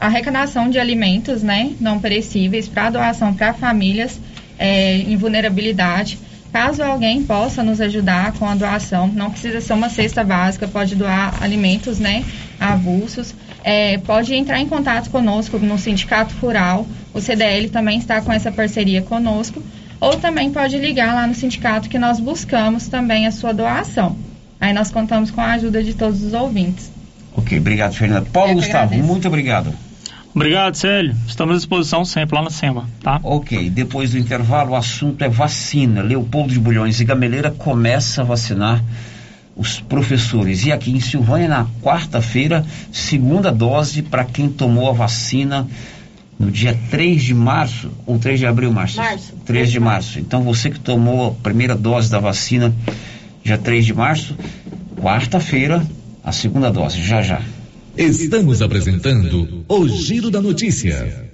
arrecadação 0.00 0.68
de 0.68 0.80
alimentos, 0.80 1.42
né, 1.42 1.72
não 1.80 2.00
perecíveis 2.00 2.66
para 2.66 2.90
doação 2.90 3.32
para 3.32 3.54
famílias 3.54 4.20
é, 4.58 4.96
em 4.96 5.16
vulnerabilidade. 5.16 6.18
Caso 6.52 6.82
alguém 6.82 7.22
possa 7.22 7.62
nos 7.62 7.80
ajudar 7.80 8.32
com 8.32 8.46
a 8.46 8.54
doação, 8.54 9.06
não 9.06 9.30
precisa 9.30 9.60
ser 9.60 9.72
uma 9.72 9.88
cesta 9.88 10.24
básica, 10.24 10.66
pode 10.66 10.96
doar 10.96 11.40
alimentos, 11.40 11.98
né, 11.98 12.24
avulsos. 12.58 13.34
É, 13.64 13.98
pode 13.98 14.34
entrar 14.34 14.60
em 14.60 14.66
contato 14.66 15.10
conosco 15.10 15.58
no 15.58 15.78
Sindicato 15.78 16.34
Rural. 16.40 16.86
O 17.14 17.20
CDL 17.20 17.68
também 17.68 17.98
está 17.98 18.20
com 18.20 18.32
essa 18.32 18.50
parceria 18.50 19.02
conosco. 19.02 19.62
Ou 20.00 20.16
também 20.16 20.50
pode 20.50 20.76
ligar 20.78 21.14
lá 21.14 21.26
no 21.28 21.34
sindicato 21.34 21.88
que 21.88 21.96
nós 21.96 22.18
buscamos 22.18 22.88
também 22.88 23.26
a 23.26 23.30
sua 23.30 23.52
doação. 23.52 24.16
Aí 24.60 24.72
nós 24.72 24.90
contamos 24.90 25.30
com 25.30 25.40
a 25.40 25.52
ajuda 25.52 25.82
de 25.82 25.94
todos 25.94 26.22
os 26.22 26.32
ouvintes. 26.32 26.90
Ok, 27.36 27.56
obrigado, 27.58 27.94
Fernanda. 27.94 28.26
Paulo 28.32 28.50
Eu 28.50 28.54
Gustavo, 28.56 28.84
agradeço. 28.84 29.06
muito 29.06 29.28
obrigado. 29.28 29.72
Obrigado, 30.34 30.74
Célio. 30.76 31.14
Estamos 31.28 31.54
à 31.54 31.58
disposição 31.58 32.04
sempre 32.04 32.34
lá 32.34 32.42
na 32.42 32.50
SEMA, 32.50 32.88
tá? 33.02 33.20
Ok, 33.22 33.70
depois 33.70 34.12
do 34.12 34.18
intervalo, 34.18 34.72
o 34.72 34.76
assunto 34.76 35.22
é 35.22 35.28
vacina. 35.28 36.02
Leopoldo 36.02 36.52
de 36.52 36.58
Bulhões 36.58 37.00
e 37.00 37.04
Gameleira 37.04 37.50
começa 37.50 38.22
a 38.22 38.24
vacinar 38.24 38.82
os 39.56 39.80
professores. 39.80 40.64
E 40.64 40.72
aqui 40.72 40.90
em 40.90 41.00
Silvânia, 41.00 41.48
na 41.48 41.66
quarta-feira, 41.82 42.64
segunda 42.90 43.50
dose 43.50 44.02
para 44.02 44.24
quem 44.24 44.48
tomou 44.48 44.88
a 44.88 44.92
vacina 44.92 45.68
no 46.38 46.50
dia 46.50 46.76
3 46.90 47.22
de 47.22 47.34
março, 47.34 47.90
ou 48.04 48.18
3 48.18 48.40
de 48.40 48.46
abril, 48.46 48.72
Márcio? 48.72 48.98
Março. 48.98 49.32
3 49.44 49.70
de 49.70 49.80
março. 49.80 50.18
Então 50.18 50.42
você 50.42 50.70
que 50.70 50.80
tomou 50.80 51.28
a 51.28 51.42
primeira 51.42 51.76
dose 51.76 52.10
da 52.10 52.18
vacina 52.18 52.74
dia 53.44 53.58
3 53.58 53.84
de 53.84 53.94
março, 53.94 54.36
quarta-feira, 55.00 55.84
a 56.22 56.32
segunda 56.32 56.70
dose, 56.70 57.02
já 57.02 57.22
já. 57.22 57.42
Estamos 57.96 58.62
apresentando 58.62 59.64
o 59.68 59.88
Giro 59.88 60.30
da 60.30 60.40
Notícia. 60.40 61.31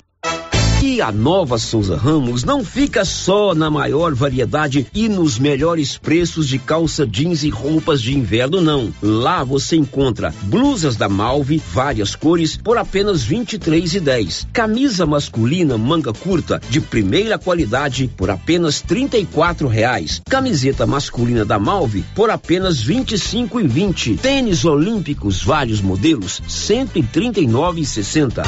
E 0.80 1.00
a 1.02 1.10
nova 1.10 1.58
Souza 1.58 1.96
Ramos 1.96 2.44
não 2.44 2.64
fica 2.64 3.04
só 3.04 3.52
na 3.52 3.68
maior 3.68 4.14
variedade 4.14 4.86
e 4.94 5.08
nos 5.08 5.36
melhores 5.36 5.98
preços 5.98 6.46
de 6.46 6.56
calça 6.56 7.04
jeans 7.04 7.42
e 7.42 7.48
roupas 7.48 8.00
de 8.00 8.16
inverno, 8.16 8.60
não. 8.60 8.94
Lá 9.02 9.42
você 9.42 9.74
encontra 9.74 10.32
blusas 10.42 10.94
da 10.94 11.08
Malve, 11.08 11.60
várias 11.72 12.14
cores, 12.14 12.56
por 12.56 12.78
apenas 12.78 13.24
R$ 13.24 13.38
23,10. 13.38 14.46
Camisa 14.52 15.04
masculina 15.04 15.76
manga 15.76 16.12
curta 16.12 16.60
de 16.70 16.80
primeira 16.80 17.36
qualidade 17.38 18.08
por 18.16 18.30
apenas 18.30 18.80
34 18.80 19.66
reais. 19.66 20.22
Camiseta 20.30 20.86
masculina 20.86 21.44
da 21.44 21.58
Malve 21.58 22.04
por 22.14 22.30
apenas 22.30 22.82
R$ 22.82 22.94
25,20. 22.94 24.16
Tênis 24.20 24.64
olímpicos 24.64 25.42
vários 25.42 25.80
modelos 25.80 26.38
R$ 26.38 26.46
139,60. 26.46 28.44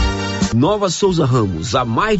Nova 0.55 0.90
Souza 0.90 1.24
Ramos, 1.24 1.77
há 1.77 1.85
mais 1.85 2.20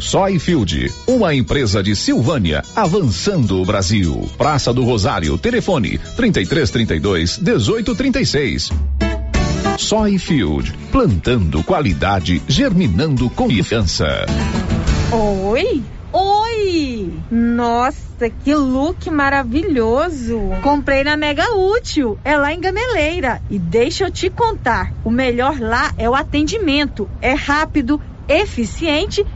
Soyfield, 0.00 0.92
uma 1.06 1.34
empresa 1.34 1.82
de 1.82 1.96
Silvânia, 1.96 2.62
avançando 2.74 3.60
o 3.60 3.64
Brasil. 3.64 4.28
Praça 4.36 4.72
do 4.72 4.84
Rosário, 4.84 5.38
telefone 5.38 5.98
3332 6.16 7.38
1836. 7.38 8.70
Soyfield, 9.78 10.72
plantando 10.92 11.62
qualidade, 11.62 12.42
germinando 12.46 13.28
confiança. 13.30 14.26
Oi? 15.12 15.82
Oi! 16.12 17.12
Nossa, 17.30 18.30
que 18.44 18.54
look 18.54 19.10
maravilhoso! 19.10 20.40
Comprei 20.62 21.04
na 21.04 21.16
Mega 21.16 21.54
Útil, 21.54 22.18
é 22.24 22.36
lá 22.36 22.52
em 22.52 22.60
Gameleira. 22.60 23.42
E 23.50 23.58
deixa 23.58 24.04
eu 24.04 24.10
te 24.10 24.30
contar, 24.30 24.92
o 25.04 25.10
melhor 25.10 25.58
lá 25.58 25.92
é 25.98 26.08
o 26.08 26.14
atendimento. 26.14 27.08
É 27.20 27.34
rápido, 27.34 28.00
eficiente 28.28 29.24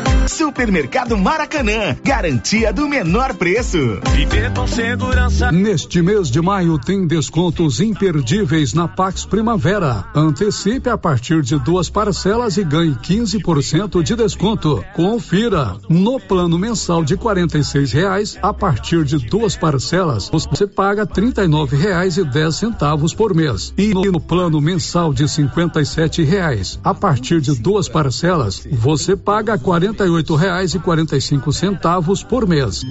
Supermercado 0.27 1.17
Maracanã, 1.17 1.95
garantia 2.03 2.71
do 2.71 2.87
menor 2.87 3.33
preço. 3.33 3.77
Viver 4.13 4.53
com 4.53 4.67
segurança. 4.67 5.51
Neste 5.51 6.01
mês 6.01 6.29
de 6.29 6.41
maio 6.41 6.77
tem 6.77 7.07
descontos 7.07 7.79
imperdíveis 7.79 8.73
na 8.73 8.87
Pax 8.87 9.25
Primavera. 9.25 10.05
Antecipe 10.15 10.89
a 10.89 10.97
partir 10.97 11.41
de 11.41 11.57
duas 11.57 11.89
parcelas 11.89 12.57
e 12.57 12.63
ganhe 12.63 12.95
15% 12.95 14.03
de 14.03 14.15
desconto. 14.15 14.83
Confira. 14.95 15.77
No 15.89 16.19
plano 16.19 16.57
mensal 16.57 17.03
de 17.03 17.17
quarenta 17.17 17.57
e 17.57 17.85
reais, 17.85 18.37
a 18.41 18.53
partir 18.53 19.03
de 19.03 19.17
duas 19.17 19.55
parcelas, 19.55 20.29
você 20.29 20.67
paga 20.67 21.05
trinta 21.05 21.43
e 21.43 21.75
reais 21.75 22.17
e 22.17 22.23
dez 22.23 22.55
centavos 22.55 23.13
por 23.13 23.33
mês. 23.33 23.73
E 23.77 23.93
no, 23.93 24.03
no 24.03 24.19
plano 24.19 24.61
mensal 24.61 25.13
de 25.13 25.27
cinquenta 25.27 25.81
e 25.81 26.23
reais, 26.23 26.79
a 26.83 26.93
partir 26.93 27.41
de 27.41 27.55
duas 27.55 27.89
parcelas, 27.89 28.67
você 28.71 29.15
paga 29.15 29.57
quarenta 29.57 30.05
e 30.05 30.20
reais 30.35 30.73
e 30.73 30.79
quarenta 30.79 31.17
e 31.17 31.21
cinco 31.21 31.51
centavos 31.51 32.23
por 32.23 32.47
mês. 32.47 32.81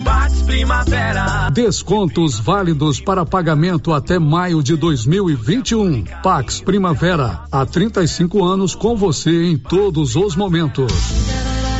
Descontos 1.52 2.38
válidos 2.38 3.00
para 3.00 3.24
pagamento 3.24 3.92
até 3.92 4.18
maio 4.18 4.62
de 4.62 4.76
2021. 4.76 6.04
Pax 6.22 6.60
Primavera, 6.60 7.44
há 7.50 7.64
35 7.64 8.44
anos 8.44 8.74
com 8.74 8.96
você 8.96 9.44
em 9.44 9.56
todos 9.56 10.16
os 10.16 10.34
momentos. 10.34 10.92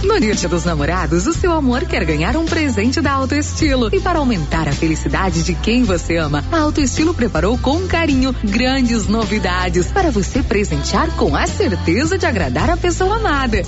No 0.02 0.18
Dia 0.18 0.35
dos 0.48 0.64
Namorados, 0.64 1.27
o 1.27 1.35
seu 1.35 1.52
amor 1.52 1.85
quer 1.85 2.05
ganhar 2.06 2.35
um 2.35 2.47
presente 2.47 3.02
da 3.02 3.12
Autoestilo. 3.12 3.90
E 3.93 4.01
para 4.01 4.18
aumentar 4.18 4.66
a 4.66 4.72
felicidade 4.72 5.43
de 5.43 5.55
quem 5.55 5.85
você 5.85 6.16
ama, 6.16 6.43
a 6.51 6.60
Autoestilo 6.60 7.12
preparou 7.12 7.59
com 7.59 7.86
carinho 7.86 8.35
grandes 8.43 9.06
novidades 9.06 9.89
para 9.89 10.10
você 10.10 10.43
presentear 10.43 11.14
com 11.16 11.36
a 11.36 11.47
certeza 11.47 12.16
de 12.16 12.24
agradar 12.24 12.70
a 12.70 12.78
pessoa 12.78 13.16
amada. 13.16 13.62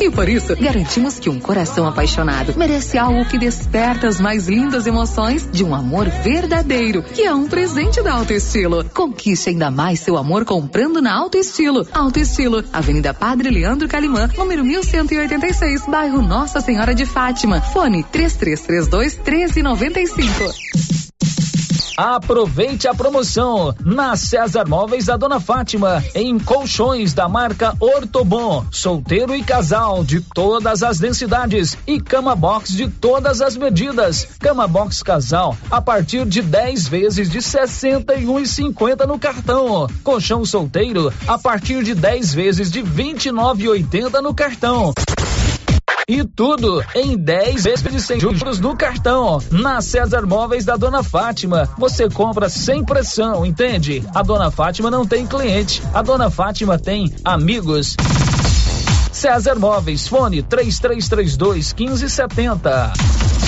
E 0.00 0.10
por 0.10 0.28
isso, 0.28 0.56
garantimos 0.56 1.18
que 1.18 1.30
um 1.30 1.38
coração 1.38 1.86
apaixonado 1.86 2.54
merece 2.56 2.98
algo 2.98 3.24
que 3.24 3.38
desperta 3.38 4.08
as 4.08 4.20
mais 4.20 4.48
lindas 4.48 4.86
emoções 4.86 5.48
de 5.50 5.64
um 5.64 5.74
amor 5.74 6.08
verdadeiro, 6.08 7.02
que 7.02 7.22
é 7.22 7.34
um 7.34 7.46
presente 7.46 8.02
da 8.02 8.14
Autoestilo. 8.14 8.84
Conquiste 8.94 9.50
ainda 9.50 9.70
mais 9.70 10.00
seu 10.00 10.16
amor 10.16 10.44
comprando 10.44 11.00
na 11.00 11.14
Autoestilo. 11.14 11.86
Autoestilo, 11.92 12.64
Avenida 12.72 13.14
Padre 13.14 13.50
Leandro 13.50 13.88
Calimã, 13.88 14.28
número 14.36 14.64
1186, 14.64 15.86
bairro 15.86 16.22
Nossa 16.22 16.60
Senhora 16.60 16.94
de 16.94 17.06
Fátima. 17.06 17.60
Fone 17.60 18.02
3332 18.04 19.16
1395. 19.16 21.07
Aproveite 21.98 22.86
a 22.86 22.94
promoção 22.94 23.74
na 23.84 24.14
César 24.14 24.68
Móveis 24.68 25.06
da 25.06 25.16
Dona 25.16 25.40
Fátima, 25.40 26.00
em 26.14 26.38
colchões 26.38 27.12
da 27.12 27.28
marca 27.28 27.74
Ortobon, 27.80 28.64
solteiro 28.70 29.34
e 29.34 29.42
casal 29.42 30.04
de 30.04 30.20
todas 30.20 30.84
as 30.84 31.00
densidades 31.00 31.76
e 31.88 32.00
cama 32.00 32.36
box 32.36 32.70
de 32.70 32.86
todas 32.86 33.40
as 33.40 33.56
medidas. 33.56 34.28
Cama 34.38 34.68
box 34.68 35.02
casal 35.02 35.56
a 35.68 35.82
partir 35.82 36.24
de 36.24 36.40
10 36.40 36.86
vezes 36.86 37.28
de 37.28 37.40
61,50 37.40 39.04
no 39.04 39.18
cartão. 39.18 39.88
Colchão 40.04 40.44
solteiro 40.44 41.12
a 41.26 41.36
partir 41.36 41.82
de 41.82 41.96
10 41.96 42.32
vezes 42.32 42.70
de 42.70 42.80
29,80 42.80 44.22
no 44.22 44.32
cartão. 44.32 44.92
E 46.08 46.24
tudo 46.24 46.82
em 46.94 47.18
10 47.18 47.64
vezes 47.64 48.06
sem 48.06 48.18
juros 48.18 48.58
no 48.58 48.74
cartão. 48.74 49.42
Na 49.50 49.82
César 49.82 50.26
Móveis 50.26 50.64
da 50.64 50.74
Dona 50.74 51.02
Fátima, 51.02 51.68
você 51.76 52.08
compra 52.08 52.48
sem 52.48 52.82
pressão, 52.82 53.44
entende? 53.44 54.02
A 54.14 54.22
Dona 54.22 54.50
Fátima 54.50 54.90
não 54.90 55.04
tem 55.04 55.26
cliente, 55.26 55.82
a 55.92 56.00
Dona 56.00 56.30
Fátima 56.30 56.78
tem 56.78 57.14
amigos. 57.22 57.94
César 59.12 59.56
Móveis, 59.56 60.08
fone 60.08 60.42
3332 60.42 61.74
1570. 61.74 63.47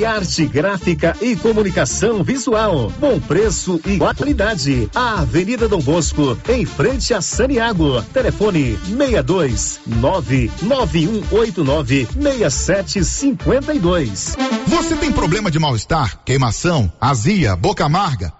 Criarte 0.00 0.46
Gráfica 0.46 1.14
e 1.20 1.36
Comunicação 1.36 2.24
Visual. 2.24 2.90
Bom 2.98 3.20
preço 3.20 3.78
e 3.84 3.98
qualidade. 3.98 4.88
A 4.94 5.20
Avenida 5.20 5.68
Dom 5.68 5.82
Bosco, 5.82 6.38
em 6.48 6.64
frente 6.64 7.12
a 7.12 7.20
Saniago. 7.20 8.00
Telefone 8.04 8.78
62 8.86 9.80
99189 9.86 12.08
6752. 12.18 14.36
Você 14.68 14.96
tem 14.96 15.12
problema 15.12 15.50
de 15.50 15.58
mal-estar, 15.58 16.22
queimação, 16.24 16.90
azia, 16.98 17.54
boca 17.54 17.84
amarga? 17.84 18.39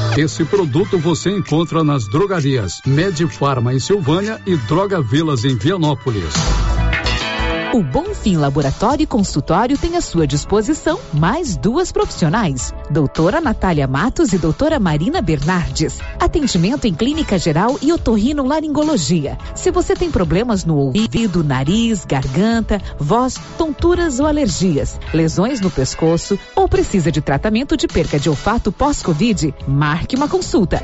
Esse 0.17 0.43
produto 0.43 0.97
você 0.97 1.31
encontra 1.31 1.85
nas 1.85 2.05
drogarias 2.05 2.81
Medifarma 2.85 3.73
em 3.73 3.79
Silvânia 3.79 4.41
e 4.45 4.57
Droga 4.57 5.01
Vilas 5.01 5.45
em 5.45 5.55
Vianópolis. 5.55 6.33
O 7.73 7.81
Bonfim 7.81 8.35
Laboratório 8.35 9.03
e 9.03 9.07
Consultório 9.07 9.77
tem 9.77 9.95
à 9.95 10.01
sua 10.01 10.27
disposição 10.27 10.99
mais 11.13 11.55
duas 11.55 11.89
profissionais, 11.89 12.73
doutora 12.89 13.39
Natália 13.39 13.87
Matos 13.87 14.33
e 14.33 14.37
doutora 14.37 14.77
Marina 14.77 15.21
Bernardes. 15.21 15.99
Atendimento 16.19 16.85
em 16.85 16.93
clínica 16.93 17.39
geral 17.39 17.77
e 17.81 17.93
otorrino-laringologia. 17.93 19.37
Se 19.55 19.71
você 19.71 19.95
tem 19.95 20.11
problemas 20.11 20.65
no 20.65 20.75
ouvido, 20.75 21.45
nariz, 21.45 22.03
garganta, 22.03 22.81
voz, 22.99 23.39
tonturas 23.57 24.19
ou 24.19 24.25
alergias, 24.25 24.99
lesões 25.13 25.61
no 25.61 25.71
pescoço 25.71 26.37
ou 26.53 26.67
precisa 26.67 27.09
de 27.09 27.21
tratamento 27.21 27.77
de 27.77 27.87
perca 27.87 28.19
de 28.19 28.29
olfato 28.29 28.69
pós-Covid, 28.69 29.55
marque 29.65 30.17
uma 30.17 30.27
consulta. 30.27 30.83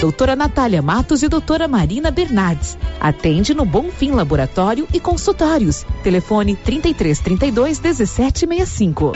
Doutora 0.00 0.36
Natália 0.36 0.80
Matos 0.80 1.22
e 1.22 1.28
doutora 1.28 1.66
Marina 1.66 2.10
Bernardes. 2.10 2.78
Atende 3.00 3.54
no 3.54 3.64
Bonfim 3.64 4.12
Laboratório 4.12 4.86
e 4.92 5.00
Consultórios. 5.00 5.84
Telefone 6.02 6.54
33 6.54 7.18
32 7.18 7.80
1765. 7.80 9.12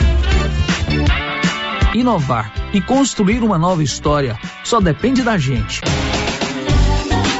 Inovar 1.95 2.53
e 2.73 2.81
construir 2.81 3.43
uma 3.43 3.59
nova 3.59 3.83
história 3.83 4.39
só 4.65 4.81
depende 4.81 5.23
da 5.23 5.37
gente. 5.37 5.81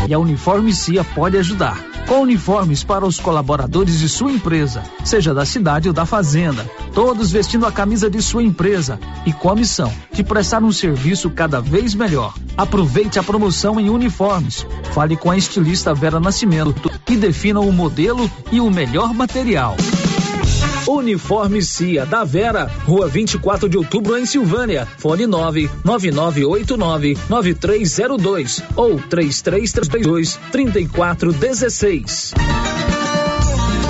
E 0.09 0.13
a 0.13 0.19
Uniforme 0.19 0.73
CIA 0.73 1.03
pode 1.03 1.39
ajudar. 1.39 1.92
Com 2.13 2.21
uniformes 2.21 2.85
para 2.85 3.07
os 3.07 3.19
colaboradores 3.19 3.99
de 3.99 4.07
sua 4.07 4.31
empresa, 4.31 4.83
seja 5.03 5.33
da 5.33 5.47
cidade 5.47 5.89
ou 5.89 5.95
da 5.95 6.05
fazenda, 6.05 6.71
todos 6.93 7.33
vestindo 7.33 7.65
a 7.65 7.73
camisa 7.73 8.11
de 8.11 8.21
sua 8.21 8.43
empresa 8.43 9.01
e 9.25 9.33
com 9.33 9.49
a 9.49 9.55
missão 9.55 9.91
de 10.13 10.23
prestar 10.23 10.63
um 10.63 10.71
serviço 10.71 11.31
cada 11.31 11.59
vez 11.59 11.95
melhor. 11.95 12.35
Aproveite 12.55 13.19
a 13.19 13.23
promoção 13.23 13.81
em 13.81 13.89
uniformes. 13.89 14.67
Fale 14.93 15.17
com 15.17 15.31
a 15.31 15.39
estilista 15.39 15.95
Vera 15.95 16.21
Nascimento 16.21 16.93
e 17.09 17.17
defina 17.17 17.61
o 17.61 17.73
modelo 17.73 18.31
e 18.53 18.61
o 18.61 18.71
melhor 18.71 19.15
material. 19.15 19.75
Uniforme 20.87 21.63
CIA 21.63 22.05
da 22.05 22.25
Vera, 22.25 22.71
Rua 22.85 23.09
24 23.09 23.69
de 23.69 23.77
Outubro 23.77 24.17
em 24.19 24.27
Silvânia. 24.27 24.87
Fone 24.99 25.27
99989 25.27 27.19
9302 27.29 28.63
ou 28.77 28.99
3332 29.01 30.39
3416. 30.51 32.35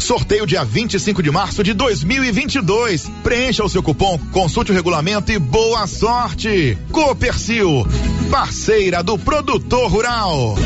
Sorteio 0.00 0.46
dia 0.46 0.64
25 0.64 1.22
de 1.22 1.30
março 1.30 1.62
de 1.62 1.72
2022. 1.72 3.08
Preencha 3.22 3.64
o 3.64 3.68
seu 3.68 3.82
cupom, 3.82 4.18
consulte 4.32 4.70
o 4.70 4.74
regulamento 4.74 5.32
e 5.32 5.38
boa 5.38 5.86
sorte. 5.86 6.76
Copercil, 6.90 7.86
parceira 8.30 9.02
do 9.02 9.18
produtor 9.18 9.90
rural. 9.90 10.56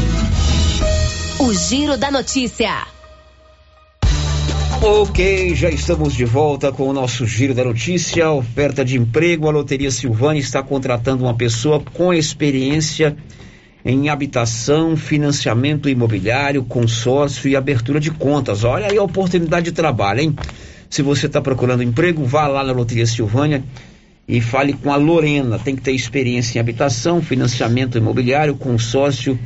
O 1.38 1.54
Giro 1.54 1.96
da 1.96 2.10
Notícia. 2.10 2.86
Ok, 4.80 5.56
já 5.56 5.68
estamos 5.70 6.14
de 6.14 6.24
volta 6.24 6.70
com 6.70 6.88
o 6.88 6.92
nosso 6.92 7.26
Giro 7.26 7.52
da 7.52 7.64
Notícia. 7.64 8.30
Oferta 8.30 8.84
de 8.84 8.96
emprego. 8.96 9.48
A 9.48 9.52
Loteria 9.52 9.90
Silvânia 9.90 10.40
está 10.40 10.62
contratando 10.62 11.24
uma 11.24 11.34
pessoa 11.34 11.82
com 11.92 12.14
experiência 12.14 13.16
em 13.84 14.08
habitação, 14.08 14.96
financiamento 14.96 15.88
imobiliário, 15.88 16.64
consórcio 16.64 17.48
e 17.48 17.56
abertura 17.56 18.00
de 18.00 18.10
contas. 18.10 18.64
Olha 18.64 18.88
aí 18.88 18.98
a 18.98 19.02
oportunidade 19.02 19.66
de 19.66 19.72
trabalho, 19.72 20.20
hein? 20.20 20.36
Se 20.90 21.02
você 21.02 21.26
está 21.26 21.40
procurando 21.40 21.82
emprego, 21.82 22.24
vá 22.24 22.46
lá 22.46 22.64
na 22.64 22.72
Loteria 22.72 23.06
Silvânia 23.06 23.62
e 24.26 24.40
fale 24.40 24.72
com 24.72 24.92
a 24.92 24.96
Lorena. 24.96 25.58
Tem 25.58 25.76
que 25.76 25.82
ter 25.82 25.92
experiência 25.92 26.58
em 26.58 26.60
habitação, 26.60 27.22
financiamento 27.22 27.96
imobiliário, 27.96 28.56
consórcio 28.56 29.38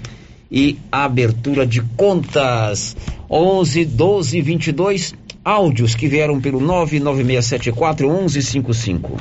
e 0.51 0.79
abertura 0.91 1.67
de 1.67 1.81
contas. 1.97 2.97
11 3.31 3.85
12 3.87 4.41
22 4.41 5.15
áudios 5.45 5.95
que 5.95 6.07
vieram 6.07 6.41
pelo 6.41 6.61
99674 6.61 8.09
1155. 8.09 9.17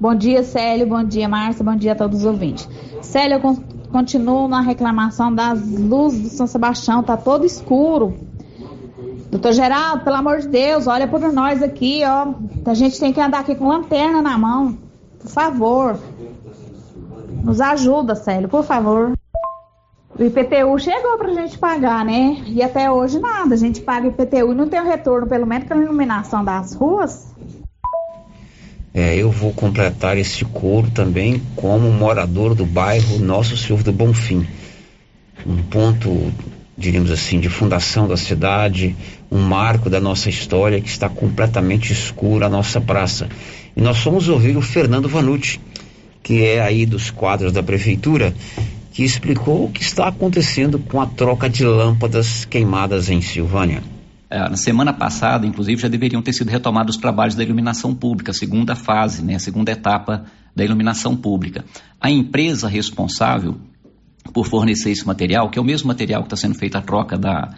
Bom 0.00 0.14
dia, 0.14 0.44
Célio. 0.44 0.86
Bom 0.86 1.02
dia, 1.02 1.28
Márcia. 1.28 1.64
Bom 1.64 1.74
dia 1.74 1.92
a 1.92 1.96
todos 1.96 2.20
os 2.20 2.24
ouvintes. 2.24 2.68
Célio, 3.02 3.34
eu 3.34 3.40
continuo 3.90 4.48
na 4.48 4.60
reclamação 4.60 5.34
das 5.34 5.60
luzes 5.68 6.22
do 6.22 6.28
São 6.28 6.46
Sebastião. 6.46 7.02
Tá 7.02 7.16
todo 7.16 7.44
escuro. 7.44 8.14
Doutor 9.30 9.52
Geraldo, 9.52 10.04
pelo 10.04 10.16
amor 10.16 10.38
de 10.38 10.48
Deus, 10.48 10.86
olha 10.86 11.06
por 11.06 11.20
nós 11.32 11.62
aqui, 11.62 12.02
ó. 12.04 12.32
A 12.64 12.74
gente 12.74 12.98
tem 12.98 13.12
que 13.12 13.20
andar 13.20 13.40
aqui 13.40 13.54
com 13.54 13.68
lanterna 13.68 14.22
na 14.22 14.38
mão. 14.38 14.78
Por 15.18 15.28
favor. 15.28 15.98
Nos 17.44 17.60
ajuda, 17.60 18.14
Célio, 18.14 18.48
por 18.48 18.64
favor. 18.64 19.12
O 20.18 20.24
IPTU 20.24 20.78
chegou 20.78 21.16
pra 21.16 21.32
gente 21.32 21.58
pagar, 21.58 22.04
né? 22.04 22.42
E 22.46 22.62
até 22.62 22.90
hoje 22.90 23.20
nada. 23.20 23.54
A 23.54 23.58
gente 23.58 23.80
paga 23.82 24.08
IPTU 24.08 24.52
e 24.52 24.54
não 24.54 24.68
tem 24.68 24.80
o 24.80 24.84
retorno, 24.84 25.26
pelo 25.26 25.46
menos 25.46 25.68
pela 25.68 25.82
iluminação 25.82 26.42
das 26.42 26.74
ruas. 26.74 27.34
É, 29.00 29.14
eu 29.14 29.30
vou 29.30 29.52
completar 29.52 30.18
esse 30.18 30.44
coro 30.44 30.90
também 30.90 31.40
como 31.54 31.88
morador 31.92 32.52
do 32.52 32.66
bairro 32.66 33.20
Nosso 33.20 33.56
Senhor 33.56 33.80
do 33.84 33.92
Bonfim. 33.92 34.44
Um 35.46 35.58
ponto, 35.58 36.32
diríamos 36.76 37.12
assim, 37.12 37.38
de 37.38 37.48
fundação 37.48 38.08
da 38.08 38.16
cidade, 38.16 38.96
um 39.30 39.38
marco 39.38 39.88
da 39.88 40.00
nossa 40.00 40.28
história 40.28 40.80
que 40.80 40.88
está 40.88 41.08
completamente 41.08 41.92
escuro 41.92 42.44
a 42.44 42.48
nossa 42.48 42.80
praça. 42.80 43.28
E 43.76 43.80
nós 43.80 43.98
fomos 43.98 44.28
ouvir 44.28 44.56
o 44.56 44.60
Fernando 44.60 45.08
Vanucci, 45.08 45.60
que 46.20 46.44
é 46.44 46.60
aí 46.60 46.84
dos 46.84 47.08
quadros 47.08 47.52
da 47.52 47.62
prefeitura, 47.62 48.34
que 48.92 49.04
explicou 49.04 49.66
o 49.66 49.70
que 49.70 49.80
está 49.80 50.08
acontecendo 50.08 50.76
com 50.76 51.00
a 51.00 51.06
troca 51.06 51.48
de 51.48 51.64
lâmpadas 51.64 52.44
queimadas 52.44 53.08
em 53.08 53.20
Silvânia. 53.20 53.80
É, 54.30 54.38
na 54.40 54.56
semana 54.56 54.92
passada, 54.92 55.46
inclusive, 55.46 55.80
já 55.80 55.88
deveriam 55.88 56.20
ter 56.20 56.32
sido 56.32 56.48
retomados 56.48 56.96
os 56.96 57.00
trabalhos 57.00 57.34
da 57.34 57.42
iluminação 57.42 57.94
pública, 57.94 58.30
a 58.30 58.34
segunda 58.34 58.74
fase, 58.74 59.24
né, 59.24 59.34
a 59.34 59.38
segunda 59.38 59.72
etapa 59.72 60.24
da 60.54 60.64
iluminação 60.64 61.16
pública. 61.16 61.64
A 62.00 62.10
empresa 62.10 62.68
responsável 62.68 63.56
por 64.32 64.46
fornecer 64.46 64.90
esse 64.90 65.06
material, 65.06 65.48
que 65.48 65.58
é 65.58 65.62
o 65.62 65.64
mesmo 65.64 65.88
material 65.88 66.22
que 66.22 66.26
está 66.26 66.36
sendo 66.36 66.54
feita 66.54 66.78
a 66.78 66.82
troca 66.82 67.16
da, 67.16 67.54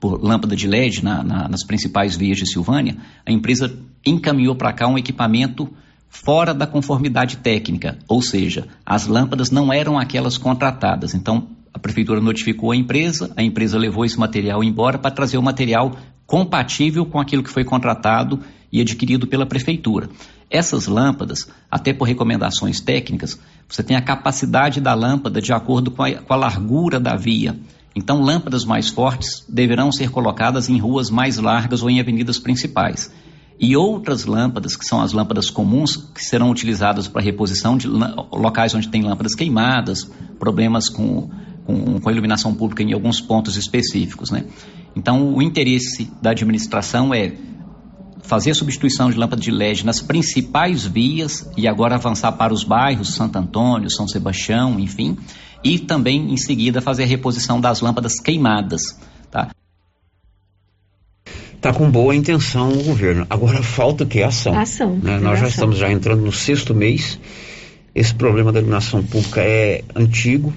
por 0.00 0.22
lâmpada 0.22 0.56
de 0.56 0.66
LED 0.66 1.04
na, 1.04 1.22
na, 1.22 1.48
nas 1.48 1.64
principais 1.64 2.16
vias 2.16 2.38
de 2.38 2.46
Silvânia, 2.46 2.96
a 3.26 3.30
empresa 3.30 3.78
encaminhou 4.06 4.54
para 4.54 4.72
cá 4.72 4.88
um 4.88 4.96
equipamento 4.96 5.68
fora 6.08 6.54
da 6.54 6.66
conformidade 6.66 7.38
técnica, 7.38 7.98
ou 8.08 8.22
seja, 8.22 8.68
as 8.86 9.06
lâmpadas 9.06 9.50
não 9.50 9.72
eram 9.72 9.98
aquelas 9.98 10.38
contratadas. 10.38 11.14
Então, 11.14 11.48
a 11.72 11.78
prefeitura 11.78 12.20
notificou 12.20 12.70
a 12.70 12.76
empresa, 12.76 13.32
a 13.36 13.42
empresa 13.42 13.76
levou 13.76 14.04
esse 14.04 14.18
material 14.18 14.62
embora 14.62 14.96
para 14.96 15.10
trazer 15.10 15.38
o 15.38 15.42
material 15.42 15.96
compatível 16.26 17.04
com 17.06 17.20
aquilo 17.20 17.42
que 17.42 17.50
foi 17.50 17.64
contratado 17.64 18.40
e 18.72 18.80
adquirido 18.80 19.26
pela 19.26 19.46
prefeitura. 19.46 20.08
Essas 20.50 20.86
lâmpadas, 20.86 21.48
até 21.70 21.92
por 21.92 22.04
recomendações 22.04 22.80
técnicas, 22.80 23.38
você 23.68 23.82
tem 23.82 23.96
a 23.96 24.02
capacidade 24.02 24.80
da 24.80 24.94
lâmpada 24.94 25.40
de 25.40 25.52
acordo 25.52 25.90
com 25.90 26.02
a, 26.02 26.12
com 26.12 26.32
a 26.32 26.36
largura 26.36 27.00
da 27.00 27.16
via. 27.16 27.56
Então, 27.96 28.20
lâmpadas 28.20 28.64
mais 28.64 28.88
fortes 28.88 29.44
deverão 29.48 29.92
ser 29.92 30.10
colocadas 30.10 30.68
em 30.68 30.78
ruas 30.78 31.10
mais 31.10 31.38
largas 31.38 31.82
ou 31.82 31.90
em 31.90 32.00
avenidas 32.00 32.38
principais. 32.38 33.12
E 33.58 33.76
outras 33.76 34.24
lâmpadas, 34.24 34.76
que 34.76 34.84
são 34.84 35.00
as 35.00 35.12
lâmpadas 35.12 35.48
comuns, 35.48 35.96
que 36.12 36.24
serão 36.24 36.50
utilizadas 36.50 37.06
para 37.06 37.22
reposição 37.22 37.78
de 37.78 37.86
locais 37.86 38.74
onde 38.74 38.88
tem 38.88 39.02
lâmpadas 39.02 39.34
queimadas, 39.34 40.10
problemas 40.40 40.88
com, 40.88 41.30
com, 41.64 42.00
com 42.00 42.08
a 42.08 42.12
iluminação 42.12 42.52
pública 42.52 42.82
em 42.82 42.92
alguns 42.92 43.20
pontos 43.20 43.56
específicos. 43.56 44.30
Né? 44.30 44.44
Então, 44.96 45.34
o 45.34 45.42
interesse 45.42 46.10
da 46.22 46.30
administração 46.30 47.12
é 47.12 47.32
fazer 48.22 48.52
a 48.52 48.54
substituição 48.54 49.10
de 49.10 49.18
lâmpada 49.18 49.40
de 49.40 49.50
LED 49.50 49.84
nas 49.84 50.00
principais 50.00 50.84
vias 50.86 51.48
e 51.56 51.68
agora 51.68 51.96
avançar 51.96 52.32
para 52.32 52.52
os 52.52 52.64
bairros 52.64 53.14
Santo 53.14 53.36
Antônio, 53.38 53.90
São 53.90 54.08
Sebastião, 54.08 54.80
enfim, 54.80 55.16
e 55.62 55.78
também 55.78 56.32
em 56.32 56.36
seguida 56.36 56.80
fazer 56.80 57.04
a 57.04 57.06
reposição 57.06 57.60
das 57.60 57.80
lâmpadas 57.80 58.18
queimadas, 58.20 58.98
tá? 59.30 59.50
Tá 61.60 61.72
com 61.72 61.90
boa 61.90 62.14
intenção 62.14 62.70
o 62.70 62.82
governo. 62.82 63.26
Agora 63.30 63.62
falta 63.62 64.04
o 64.04 64.06
que? 64.06 64.22
Ação. 64.22 64.58
Ação. 64.58 64.96
Né? 64.96 65.18
Nós 65.18 65.38
já 65.38 65.46
ação. 65.46 65.48
estamos 65.48 65.78
já 65.78 65.90
entrando 65.90 66.22
no 66.22 66.32
sexto 66.32 66.74
mês. 66.74 67.18
Esse 67.94 68.14
problema 68.14 68.52
da 68.52 68.58
iluminação 68.58 69.02
pública 69.02 69.40
é 69.40 69.82
antigo. 69.94 70.52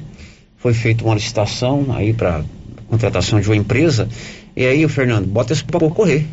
Foi 0.57 0.73
feita 0.73 1.05
uma 1.05 1.13
licitação 1.13 1.85
aí 1.95 2.13
para 2.13 2.43
contratação 2.89 3.39
de 3.39 3.47
uma 3.47 3.55
empresa. 3.55 4.07
E 4.55 4.65
aí, 4.65 4.85
o 4.85 4.89
Fernando, 4.89 5.27
bota 5.27 5.53
isso 5.53 5.65
para 5.65 5.79
correr. 5.89 6.25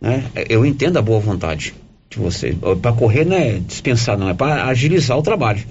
Né? 0.00 0.24
Eu 0.48 0.64
entendo 0.64 0.96
a 0.96 1.02
boa 1.02 1.20
vontade 1.20 1.74
de 2.10 2.18
você. 2.18 2.56
Para 2.80 2.92
correr 2.92 3.24
não 3.24 3.36
é 3.36 3.58
dispensar, 3.58 4.16
não, 4.16 4.28
é 4.28 4.34
para 4.34 4.66
agilizar 4.66 5.16
o 5.18 5.22
trabalho. 5.22 5.62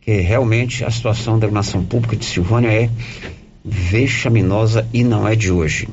Que 0.00 0.20
realmente 0.20 0.84
a 0.84 0.90
situação 0.90 1.38
da 1.38 1.46
iluminação 1.46 1.84
pública 1.84 2.16
de 2.16 2.24
Silvânia 2.24 2.68
é 2.68 2.90
vexaminosa 3.64 4.86
e 4.92 5.02
não 5.02 5.26
é 5.26 5.34
de 5.34 5.50
hoje. 5.50 5.88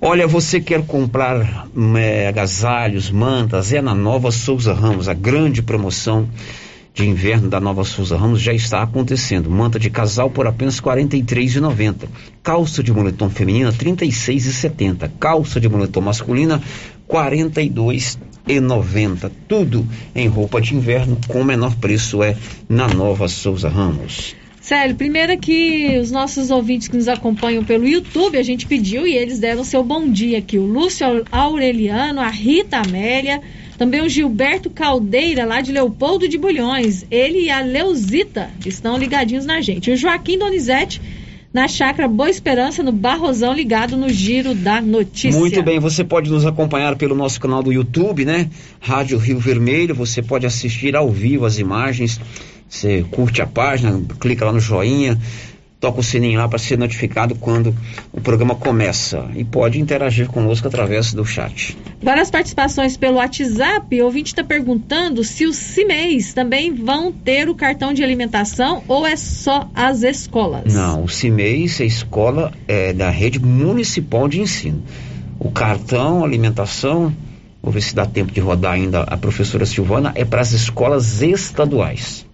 Olha, 0.00 0.28
você 0.28 0.60
quer 0.60 0.86
comprar 0.86 1.66
é, 1.96 2.28
agasalhos, 2.28 3.10
mantas, 3.10 3.72
é 3.72 3.82
na 3.82 3.96
Nova 3.96 4.30
Souza 4.30 4.72
Ramos, 4.72 5.08
a 5.08 5.14
grande 5.14 5.60
promoção 5.60 6.28
de 6.94 7.08
inverno 7.08 7.48
da 7.48 7.58
Nova 7.60 7.84
Souza 7.84 8.16
Ramos 8.16 8.40
já 8.40 8.52
está 8.52 8.82
acontecendo. 8.82 9.48
Manta 9.50 9.78
de 9.78 9.90
casal 9.90 10.30
por 10.30 10.46
apenas 10.46 10.78
R$ 10.78 10.86
43,90. 10.86 12.08
Calça 12.42 12.82
de 12.82 12.92
moletom 12.92 13.30
feminina 13.30 13.70
R$ 13.70 13.76
36,70. 13.76 15.10
Calça 15.20 15.60
de 15.60 15.68
moletom 15.68 16.00
masculina 16.00 16.56
R$ 16.56 16.62
42,90. 17.08 19.30
Tudo 19.46 19.86
em 20.14 20.26
roupa 20.26 20.58
de 20.60 20.74
inverno 20.74 21.16
com 21.28 21.44
menor 21.44 21.76
preço 21.76 22.20
é 22.22 22.36
na 22.68 22.88
Nova 22.88 23.28
Souza 23.28 23.68
Ramos. 23.68 24.34
Célio, 24.60 24.96
primeiro 24.96 25.32
aqui, 25.32 25.96
os 25.98 26.10
nossos 26.10 26.50
ouvintes 26.50 26.88
que 26.88 26.96
nos 26.96 27.08
acompanham 27.08 27.64
pelo 27.64 27.88
YouTube, 27.88 28.36
a 28.36 28.42
gente 28.42 28.66
pediu 28.66 29.06
e 29.06 29.14
eles 29.14 29.38
deram 29.38 29.64
seu 29.64 29.82
bom 29.82 30.10
dia 30.10 30.36
aqui. 30.36 30.58
O 30.58 30.66
Lúcio 30.66 31.24
Aureliano, 31.32 32.20
a 32.20 32.28
Rita 32.28 32.76
Amélia, 32.76 33.40
também 33.78 34.02
o 34.02 34.08
Gilberto 34.08 34.68
Caldeira, 34.68 35.46
lá 35.46 35.60
de 35.60 35.70
Leopoldo 35.70 36.28
de 36.28 36.36
Bulhões. 36.36 37.06
Ele 37.08 37.44
e 37.44 37.50
a 37.50 37.60
Leuzita 37.60 38.50
estão 38.66 38.98
ligadinhos 38.98 39.46
na 39.46 39.60
gente. 39.60 39.88
O 39.88 39.96
Joaquim 39.96 40.36
Donizete, 40.36 41.00
na 41.54 41.68
chácara 41.68 42.08
Boa 42.08 42.28
Esperança, 42.28 42.82
no 42.82 42.90
Barrosão, 42.90 43.54
ligado 43.54 43.96
no 43.96 44.08
Giro 44.08 44.52
da 44.52 44.80
Notícia. 44.80 45.38
Muito 45.38 45.62
bem, 45.62 45.78
você 45.78 46.02
pode 46.02 46.28
nos 46.28 46.44
acompanhar 46.44 46.96
pelo 46.96 47.14
nosso 47.14 47.40
canal 47.40 47.62
do 47.62 47.72
YouTube, 47.72 48.24
né? 48.24 48.50
Rádio 48.80 49.16
Rio 49.16 49.38
Vermelho, 49.38 49.94
você 49.94 50.20
pode 50.20 50.44
assistir 50.44 50.96
ao 50.96 51.08
vivo 51.08 51.46
as 51.46 51.60
imagens. 51.60 52.20
Você 52.68 53.02
curte 53.10 53.40
a 53.40 53.46
página, 53.46 53.98
clica 54.20 54.44
lá 54.44 54.52
no 54.52 54.60
joinha, 54.60 55.18
toca 55.80 56.00
o 56.00 56.02
sininho 56.02 56.38
lá 56.38 56.48
para 56.48 56.58
ser 56.58 56.76
notificado 56.76 57.34
quando 57.36 57.74
o 58.12 58.20
programa 58.20 58.54
começa. 58.54 59.26
E 59.34 59.44
pode 59.44 59.80
interagir 59.80 60.28
conosco 60.28 60.66
através 60.66 61.12
do 61.12 61.24
chat. 61.24 61.76
Agora 62.02 62.20
as 62.20 62.30
participações 62.30 62.96
pelo 62.96 63.16
WhatsApp, 63.16 64.00
o 64.00 64.04
ouvinte 64.04 64.32
está 64.32 64.42
perguntando 64.42 65.22
se 65.22 65.46
os 65.46 65.56
CIMEIs 65.56 66.34
também 66.34 66.72
vão 66.72 67.12
ter 67.12 67.48
o 67.48 67.54
cartão 67.54 67.92
de 67.92 68.02
alimentação 68.02 68.82
ou 68.88 69.06
é 69.06 69.16
só 69.16 69.70
as 69.74 70.02
escolas? 70.02 70.72
Não, 70.72 71.04
o 71.04 71.08
CIMEIS 71.08 71.80
é 71.80 71.84
a 71.84 71.86
escola 71.86 72.52
é, 72.66 72.92
da 72.92 73.10
rede 73.10 73.38
municipal 73.38 74.28
de 74.28 74.40
ensino. 74.40 74.82
O 75.38 75.50
cartão 75.50 76.24
alimentação, 76.24 77.14
vou 77.62 77.72
ver 77.72 77.80
se 77.80 77.94
dá 77.94 78.04
tempo 78.04 78.32
de 78.32 78.40
rodar 78.40 78.72
ainda 78.72 79.02
a 79.02 79.16
professora 79.16 79.64
Silvana, 79.64 80.12
é 80.16 80.24
para 80.24 80.40
as 80.40 80.52
escolas 80.52 81.22
estaduais. 81.22 82.27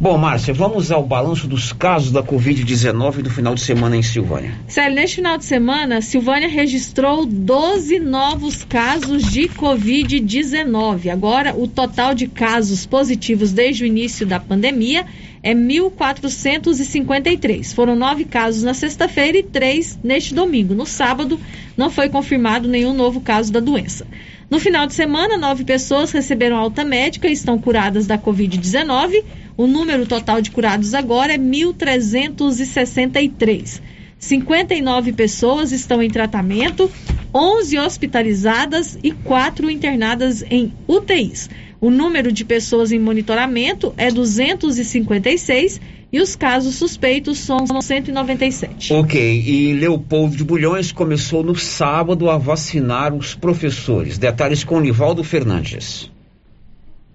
Bom, 0.00 0.16
Márcia, 0.16 0.54
vamos 0.54 0.92
ao 0.92 1.02
balanço 1.02 1.48
dos 1.48 1.72
casos 1.72 2.12
da 2.12 2.22
Covid-19 2.22 3.20
do 3.20 3.30
final 3.30 3.56
de 3.56 3.62
semana 3.62 3.96
em 3.96 4.02
Silvânia. 4.02 4.54
Sério, 4.68 4.94
neste 4.94 5.16
final 5.16 5.36
de 5.36 5.44
semana, 5.44 6.00
Silvânia 6.00 6.48
registrou 6.48 7.26
12 7.26 7.98
novos 7.98 8.62
casos 8.62 9.24
de 9.24 9.48
Covid-19. 9.48 11.10
Agora, 11.10 11.52
o 11.52 11.66
total 11.66 12.14
de 12.14 12.28
casos 12.28 12.86
positivos 12.86 13.50
desde 13.50 13.82
o 13.82 13.88
início 13.88 14.24
da 14.24 14.38
pandemia 14.38 15.04
é 15.42 15.52
1.453. 15.52 17.74
Foram 17.74 17.96
nove 17.96 18.24
casos 18.24 18.62
na 18.62 18.74
sexta-feira 18.74 19.38
e 19.38 19.42
três 19.42 19.98
neste 20.00 20.32
domingo. 20.32 20.74
No 20.74 20.86
sábado, 20.86 21.40
não 21.76 21.90
foi 21.90 22.08
confirmado 22.08 22.68
nenhum 22.68 22.94
novo 22.94 23.20
caso 23.20 23.52
da 23.52 23.58
doença. 23.58 24.06
No 24.48 24.60
final 24.60 24.86
de 24.86 24.94
semana, 24.94 25.36
nove 25.36 25.64
pessoas 25.64 26.12
receberam 26.12 26.56
alta 26.56 26.84
médica 26.84 27.28
e 27.28 27.32
estão 27.32 27.58
curadas 27.58 28.06
da 28.06 28.16
Covid-19. 28.16 29.24
O 29.58 29.66
número 29.66 30.06
total 30.06 30.40
de 30.40 30.50
curados 30.52 30.94
agora 30.94 31.34
é 31.34 31.36
1.363. 31.36 33.82
59 34.16 35.12
pessoas 35.12 35.72
estão 35.72 36.00
em 36.00 36.08
tratamento, 36.08 36.88
11 37.34 37.76
hospitalizadas 37.76 38.96
e 39.02 39.10
4 39.10 39.68
internadas 39.68 40.44
em 40.48 40.72
UTIs. 40.86 41.50
O 41.80 41.90
número 41.90 42.30
de 42.30 42.44
pessoas 42.44 42.92
em 42.92 43.00
monitoramento 43.00 43.92
é 43.96 44.12
256 44.12 45.80
e 46.12 46.20
os 46.20 46.36
casos 46.36 46.76
suspeitos 46.76 47.38
são 47.38 47.66
197. 47.66 48.92
Ok, 48.92 49.42
e 49.44 49.72
Leopoldo 49.72 50.36
de 50.36 50.44
Bulhões 50.44 50.92
começou 50.92 51.42
no 51.42 51.56
sábado 51.56 52.30
a 52.30 52.38
vacinar 52.38 53.12
os 53.12 53.34
professores. 53.34 54.18
Detalhes 54.18 54.62
com 54.62 54.78
Nivaldo 54.78 55.24
Fernandes. 55.24 56.08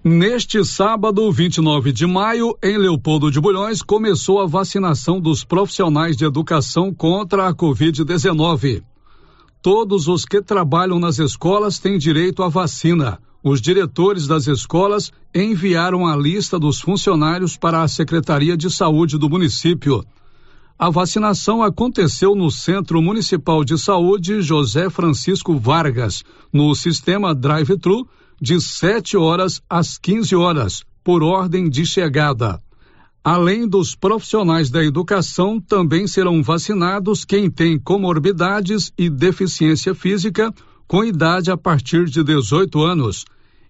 Neste 0.06 0.62
sábado, 0.66 1.32
29 1.32 1.90
de 1.90 2.06
maio, 2.06 2.54
em 2.62 2.76
Leopoldo 2.76 3.30
de 3.30 3.40
Bulhões, 3.40 3.80
começou 3.80 4.38
a 4.38 4.46
vacinação 4.46 5.18
dos 5.18 5.44
profissionais 5.44 6.14
de 6.14 6.26
educação 6.26 6.92
contra 6.92 7.48
a 7.48 7.54
Covid-19. 7.54 8.82
Todos 9.62 10.06
os 10.06 10.26
que 10.26 10.42
trabalham 10.42 10.98
nas 10.98 11.18
escolas 11.18 11.78
têm 11.78 11.96
direito 11.96 12.42
à 12.42 12.50
vacina. 12.50 13.18
Os 13.42 13.62
diretores 13.62 14.26
das 14.26 14.46
escolas 14.46 15.10
enviaram 15.34 16.06
a 16.06 16.14
lista 16.14 16.58
dos 16.58 16.82
funcionários 16.82 17.56
para 17.56 17.82
a 17.82 17.88
Secretaria 17.88 18.58
de 18.58 18.68
Saúde 18.68 19.16
do 19.16 19.30
município. 19.30 20.04
A 20.78 20.90
vacinação 20.90 21.62
aconteceu 21.62 22.34
no 22.34 22.50
Centro 22.50 23.00
Municipal 23.00 23.64
de 23.64 23.78
Saúde 23.78 24.42
José 24.42 24.90
Francisco 24.90 25.56
Vargas, 25.56 26.22
no 26.52 26.74
sistema 26.74 27.34
Drive-Thru, 27.34 28.06
de 28.40 28.60
7 28.60 29.16
horas 29.16 29.62
às 29.68 29.98
15 29.98 30.34
horas, 30.34 30.84
por 31.02 31.22
ordem 31.22 31.68
de 31.68 31.84
chegada. 31.84 32.60
Além 33.22 33.66
dos 33.66 33.94
profissionais 33.94 34.68
da 34.68 34.84
educação, 34.84 35.58
também 35.58 36.06
serão 36.06 36.42
vacinados 36.42 37.24
quem 37.24 37.50
tem 37.50 37.78
comorbidades 37.78 38.92
e 38.98 39.08
deficiência 39.08 39.94
física 39.94 40.52
com 40.86 41.02
idade 41.02 41.50
a 41.50 41.56
partir 41.56 42.04
de 42.04 42.22
18 42.22 42.82
anos. 42.82 43.24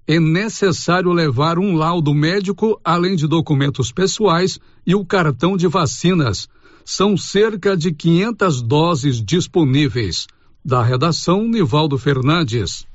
É 0.06 0.18
necessário 0.18 1.12
levar 1.12 1.58
um 1.58 1.76
laudo 1.76 2.12
médico, 2.12 2.80
além 2.84 3.14
de 3.14 3.28
documentos 3.28 3.92
pessoais 3.92 4.58
e 4.84 4.94
o 4.94 5.04
cartão 5.04 5.56
de 5.56 5.68
vacinas. 5.68 6.48
São 6.84 7.16
cerca 7.16 7.76
de 7.76 7.92
500 7.92 8.60
doses 8.60 9.22
disponíveis. 9.22 10.26
Da 10.64 10.82
redação, 10.82 11.46
Nivaldo 11.48 11.96
Fernandes 11.96 12.86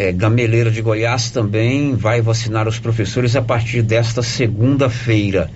é, 0.00 0.12
Gameleira 0.12 0.70
de 0.70 0.80
Goiás 0.80 1.30
também 1.30 1.94
vai 1.94 2.22
vacinar 2.22 2.66
os 2.66 2.78
professores 2.78 3.36
a 3.36 3.42
partir 3.42 3.82
desta 3.82 4.22
segunda-feira. 4.22 5.50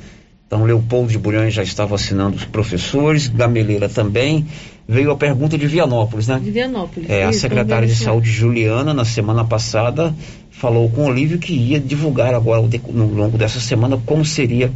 Então, 0.47 0.65
Leopoldo 0.65 1.11
de 1.11 1.19
Bulhões 1.19 1.55
já 1.55 1.63
está 1.63 1.87
vacinando 1.87 2.37
os 2.37 2.45
professores, 2.45 3.27
Gameleira 3.27 3.89
também. 3.89 4.47
Veio 4.87 5.11
a 5.11 5.17
pergunta 5.17 5.57
de 5.57 5.67
Vianópolis, 5.67 6.29
né? 6.29 6.39
De 6.45 6.51
Vianópolis. 6.51 7.09
É, 7.09 7.25
a 7.25 7.33
secretária 7.33 7.89
de 7.89 7.95
Saúde, 7.95 8.31
Juliana, 8.31 8.93
na 8.93 9.07
semana 9.07 9.47
passada, 9.47 10.15
falou 10.51 10.91
com 10.91 11.05
o 11.05 11.07
Olívio 11.07 11.39
que 11.39 11.55
ia 11.55 11.81
divulgar 11.81 12.35
agora, 12.35 12.61
no 12.91 13.15
longo 13.15 13.39
dessa 13.39 13.61
semana, 13.61 13.99
como 14.05 14.27
seria 14.27 14.71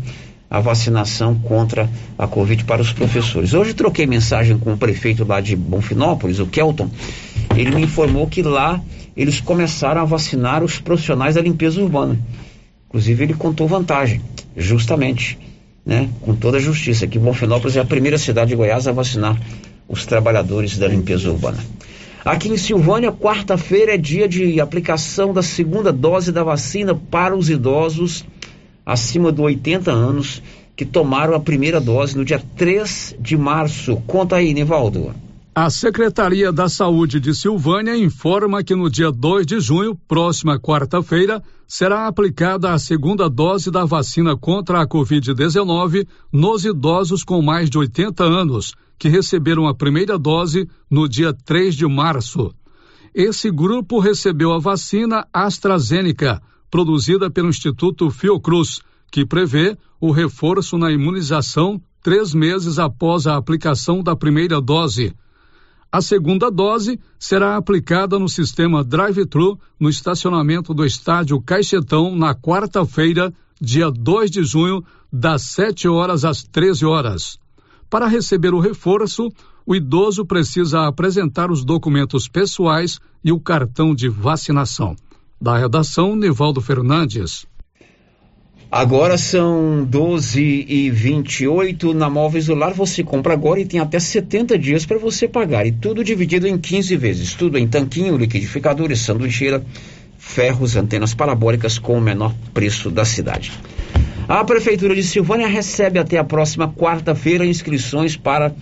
a 0.50 0.60
vacinação 0.60 1.34
contra 1.34 1.90
a 2.18 2.26
Covid 2.26 2.64
para 2.64 2.80
os 2.80 2.90
professores. 2.90 3.52
Hoje 3.52 3.74
troquei 3.74 4.06
mensagem 4.06 4.58
com 4.58 4.72
o 4.72 4.78
prefeito 4.78 5.26
lá 5.26 5.40
de 5.40 5.54
Bonfinópolis, 5.54 6.38
o 6.38 6.46
Kelton. 6.46 6.88
Ele 7.56 7.74
me 7.74 7.82
informou 7.82 8.26
que 8.26 8.42
lá 8.42 8.80
eles 9.16 9.40
começaram 9.40 10.00
a 10.00 10.04
vacinar 10.04 10.62
os 10.62 10.78
profissionais 10.78 11.34
da 11.34 11.40
limpeza 11.40 11.80
urbana. 11.82 12.18
Inclusive, 12.88 13.24
ele 13.24 13.34
contou 13.34 13.66
vantagem, 13.66 14.20
justamente, 14.56 15.38
né? 15.84 16.08
Com 16.20 16.34
toda 16.34 16.56
a 16.56 16.60
justiça, 16.60 17.06
que 17.06 17.18
Bonfinópolis 17.18 17.76
é 17.76 17.80
a 17.80 17.84
primeira 17.84 18.16
cidade 18.16 18.50
de 18.50 18.56
Goiás 18.56 18.86
a 18.86 18.92
vacinar 18.92 19.38
os 19.88 20.06
trabalhadores 20.06 20.78
da 20.78 20.86
limpeza 20.86 21.30
urbana. 21.30 21.58
Aqui 22.24 22.48
em 22.48 22.56
Silvânia, 22.56 23.10
quarta-feira 23.10 23.94
é 23.94 23.96
dia 23.96 24.28
de 24.28 24.60
aplicação 24.60 25.32
da 25.32 25.42
segunda 25.42 25.92
dose 25.92 26.30
da 26.30 26.42
vacina 26.42 26.94
para 26.94 27.36
os 27.36 27.48
idosos 27.48 28.24
acima 28.84 29.30
de 29.30 29.40
80 29.40 29.90
anos 29.90 30.42
que 30.74 30.84
tomaram 30.84 31.34
a 31.34 31.40
primeira 31.40 31.80
dose 31.80 32.16
no 32.16 32.24
dia 32.24 32.40
3 32.56 33.16
de 33.20 33.36
março. 33.36 33.96
Conta 34.06 34.36
aí, 34.36 34.54
Nivaldo. 34.54 35.14
A 35.60 35.70
Secretaria 35.70 36.52
da 36.52 36.68
Saúde 36.68 37.18
de 37.18 37.34
Silvânia 37.34 37.96
informa 37.96 38.62
que 38.62 38.76
no 38.76 38.88
dia 38.88 39.10
2 39.10 39.44
de 39.44 39.58
junho, 39.58 39.96
próxima 40.06 40.56
quarta-feira, 40.56 41.42
será 41.66 42.06
aplicada 42.06 42.72
a 42.72 42.78
segunda 42.78 43.28
dose 43.28 43.68
da 43.68 43.84
vacina 43.84 44.36
contra 44.36 44.80
a 44.80 44.86
Covid-19 44.86 46.06
nos 46.32 46.64
idosos 46.64 47.24
com 47.24 47.42
mais 47.42 47.68
de 47.68 47.76
80 47.76 48.22
anos, 48.22 48.72
que 48.96 49.08
receberam 49.08 49.66
a 49.66 49.74
primeira 49.74 50.16
dose 50.16 50.68
no 50.88 51.08
dia 51.08 51.34
3 51.34 51.74
de 51.74 51.88
março. 51.88 52.54
Esse 53.12 53.50
grupo 53.50 53.98
recebeu 53.98 54.52
a 54.52 54.60
vacina 54.60 55.26
AstraZeneca, 55.32 56.40
produzida 56.70 57.28
pelo 57.28 57.48
Instituto 57.48 58.08
Fiocruz, 58.12 58.80
que 59.10 59.26
prevê 59.26 59.76
o 60.00 60.12
reforço 60.12 60.78
na 60.78 60.92
imunização 60.92 61.82
três 62.00 62.32
meses 62.32 62.78
após 62.78 63.26
a 63.26 63.36
aplicação 63.36 64.04
da 64.04 64.14
primeira 64.14 64.60
dose. 64.60 65.16
A 65.90 66.02
segunda 66.02 66.50
dose 66.50 67.00
será 67.18 67.56
aplicada 67.56 68.18
no 68.18 68.28
sistema 68.28 68.84
drive-thru 68.84 69.58
no 69.80 69.88
estacionamento 69.88 70.74
do 70.74 70.84
estádio 70.84 71.40
Caixetão 71.40 72.14
na 72.14 72.34
quarta-feira, 72.34 73.32
dia 73.58 73.90
2 73.90 74.30
de 74.30 74.44
junho, 74.44 74.84
das 75.10 75.42
7 75.42 75.88
horas 75.88 76.26
às 76.26 76.42
13 76.42 76.84
horas. 76.84 77.38
Para 77.88 78.06
receber 78.06 78.52
o 78.52 78.60
reforço, 78.60 79.32
o 79.64 79.74
idoso 79.74 80.26
precisa 80.26 80.86
apresentar 80.86 81.50
os 81.50 81.64
documentos 81.64 82.28
pessoais 82.28 83.00
e 83.24 83.32
o 83.32 83.40
cartão 83.40 83.94
de 83.94 84.10
vacinação. 84.10 84.94
Da 85.40 85.56
redação, 85.56 86.14
Nivaldo 86.14 86.60
Fernandes. 86.60 87.46
Agora 88.70 89.16
são 89.16 89.82
12 89.82 90.66
e 90.68 90.90
28 90.90 91.94
na 91.94 92.10
Móveis 92.10 92.44
do 92.46 92.54
Lar. 92.54 92.74
Você 92.74 93.02
compra 93.02 93.32
agora 93.32 93.58
e 93.58 93.64
tem 93.64 93.80
até 93.80 93.98
70 93.98 94.58
dias 94.58 94.84
para 94.84 94.98
você 94.98 95.26
pagar. 95.26 95.66
E 95.66 95.72
tudo 95.72 96.04
dividido 96.04 96.46
em 96.46 96.58
15 96.58 96.94
vezes. 96.96 97.32
Tudo 97.32 97.56
em 97.56 97.66
tanquinho, 97.66 98.18
liquidificadores, 98.18 99.00
sanduicheira, 99.00 99.64
ferros, 100.18 100.76
antenas 100.76 101.14
parabólicas 101.14 101.78
com 101.78 101.96
o 101.96 102.00
menor 102.00 102.34
preço 102.52 102.90
da 102.90 103.06
cidade. 103.06 103.52
A 104.28 104.44
Prefeitura 104.44 104.94
de 104.94 105.02
Silvânia 105.02 105.48
recebe 105.48 105.98
até 105.98 106.18
a 106.18 106.24
próxima 106.24 106.68
quarta-feira 106.70 107.46
inscrições 107.46 108.18
para 108.18 108.54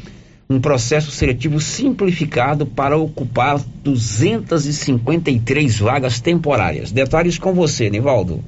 um 0.48 0.60
processo 0.60 1.10
seletivo 1.10 1.60
simplificado 1.60 2.64
para 2.64 2.96
ocupar 2.96 3.58
253 3.82 5.80
vagas 5.80 6.20
temporárias. 6.20 6.92
Detalhes 6.92 7.36
com 7.38 7.52
você, 7.52 7.90
Nivaldo. 7.90 8.44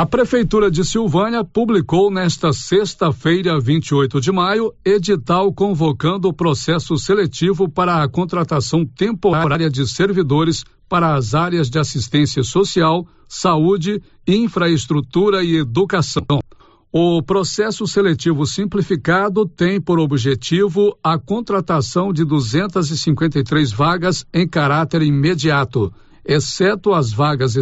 A 0.00 0.06
Prefeitura 0.06 0.70
de 0.70 0.82
Silvânia 0.82 1.44
publicou 1.44 2.10
nesta 2.10 2.54
sexta-feira, 2.54 3.60
28 3.60 4.18
de 4.18 4.32
maio, 4.32 4.72
edital 4.82 5.52
convocando 5.52 6.26
o 6.26 6.32
processo 6.32 6.96
seletivo 6.96 7.68
para 7.68 8.02
a 8.02 8.08
contratação 8.08 8.86
temporária 8.86 9.68
de 9.68 9.86
servidores 9.86 10.64
para 10.88 11.14
as 11.14 11.34
áreas 11.34 11.68
de 11.68 11.78
assistência 11.78 12.42
social, 12.42 13.06
saúde, 13.28 14.02
infraestrutura 14.26 15.44
e 15.44 15.58
educação. 15.58 16.24
O 16.90 17.22
processo 17.22 17.86
seletivo 17.86 18.46
simplificado 18.46 19.44
tem 19.44 19.78
por 19.78 20.00
objetivo 20.00 20.96
a 21.04 21.18
contratação 21.18 22.10
de 22.10 22.24
253 22.24 23.70
vagas 23.70 24.24
em 24.32 24.48
caráter 24.48 25.02
imediato, 25.02 25.92
exceto 26.24 26.94
as 26.94 27.12
vagas 27.12 27.54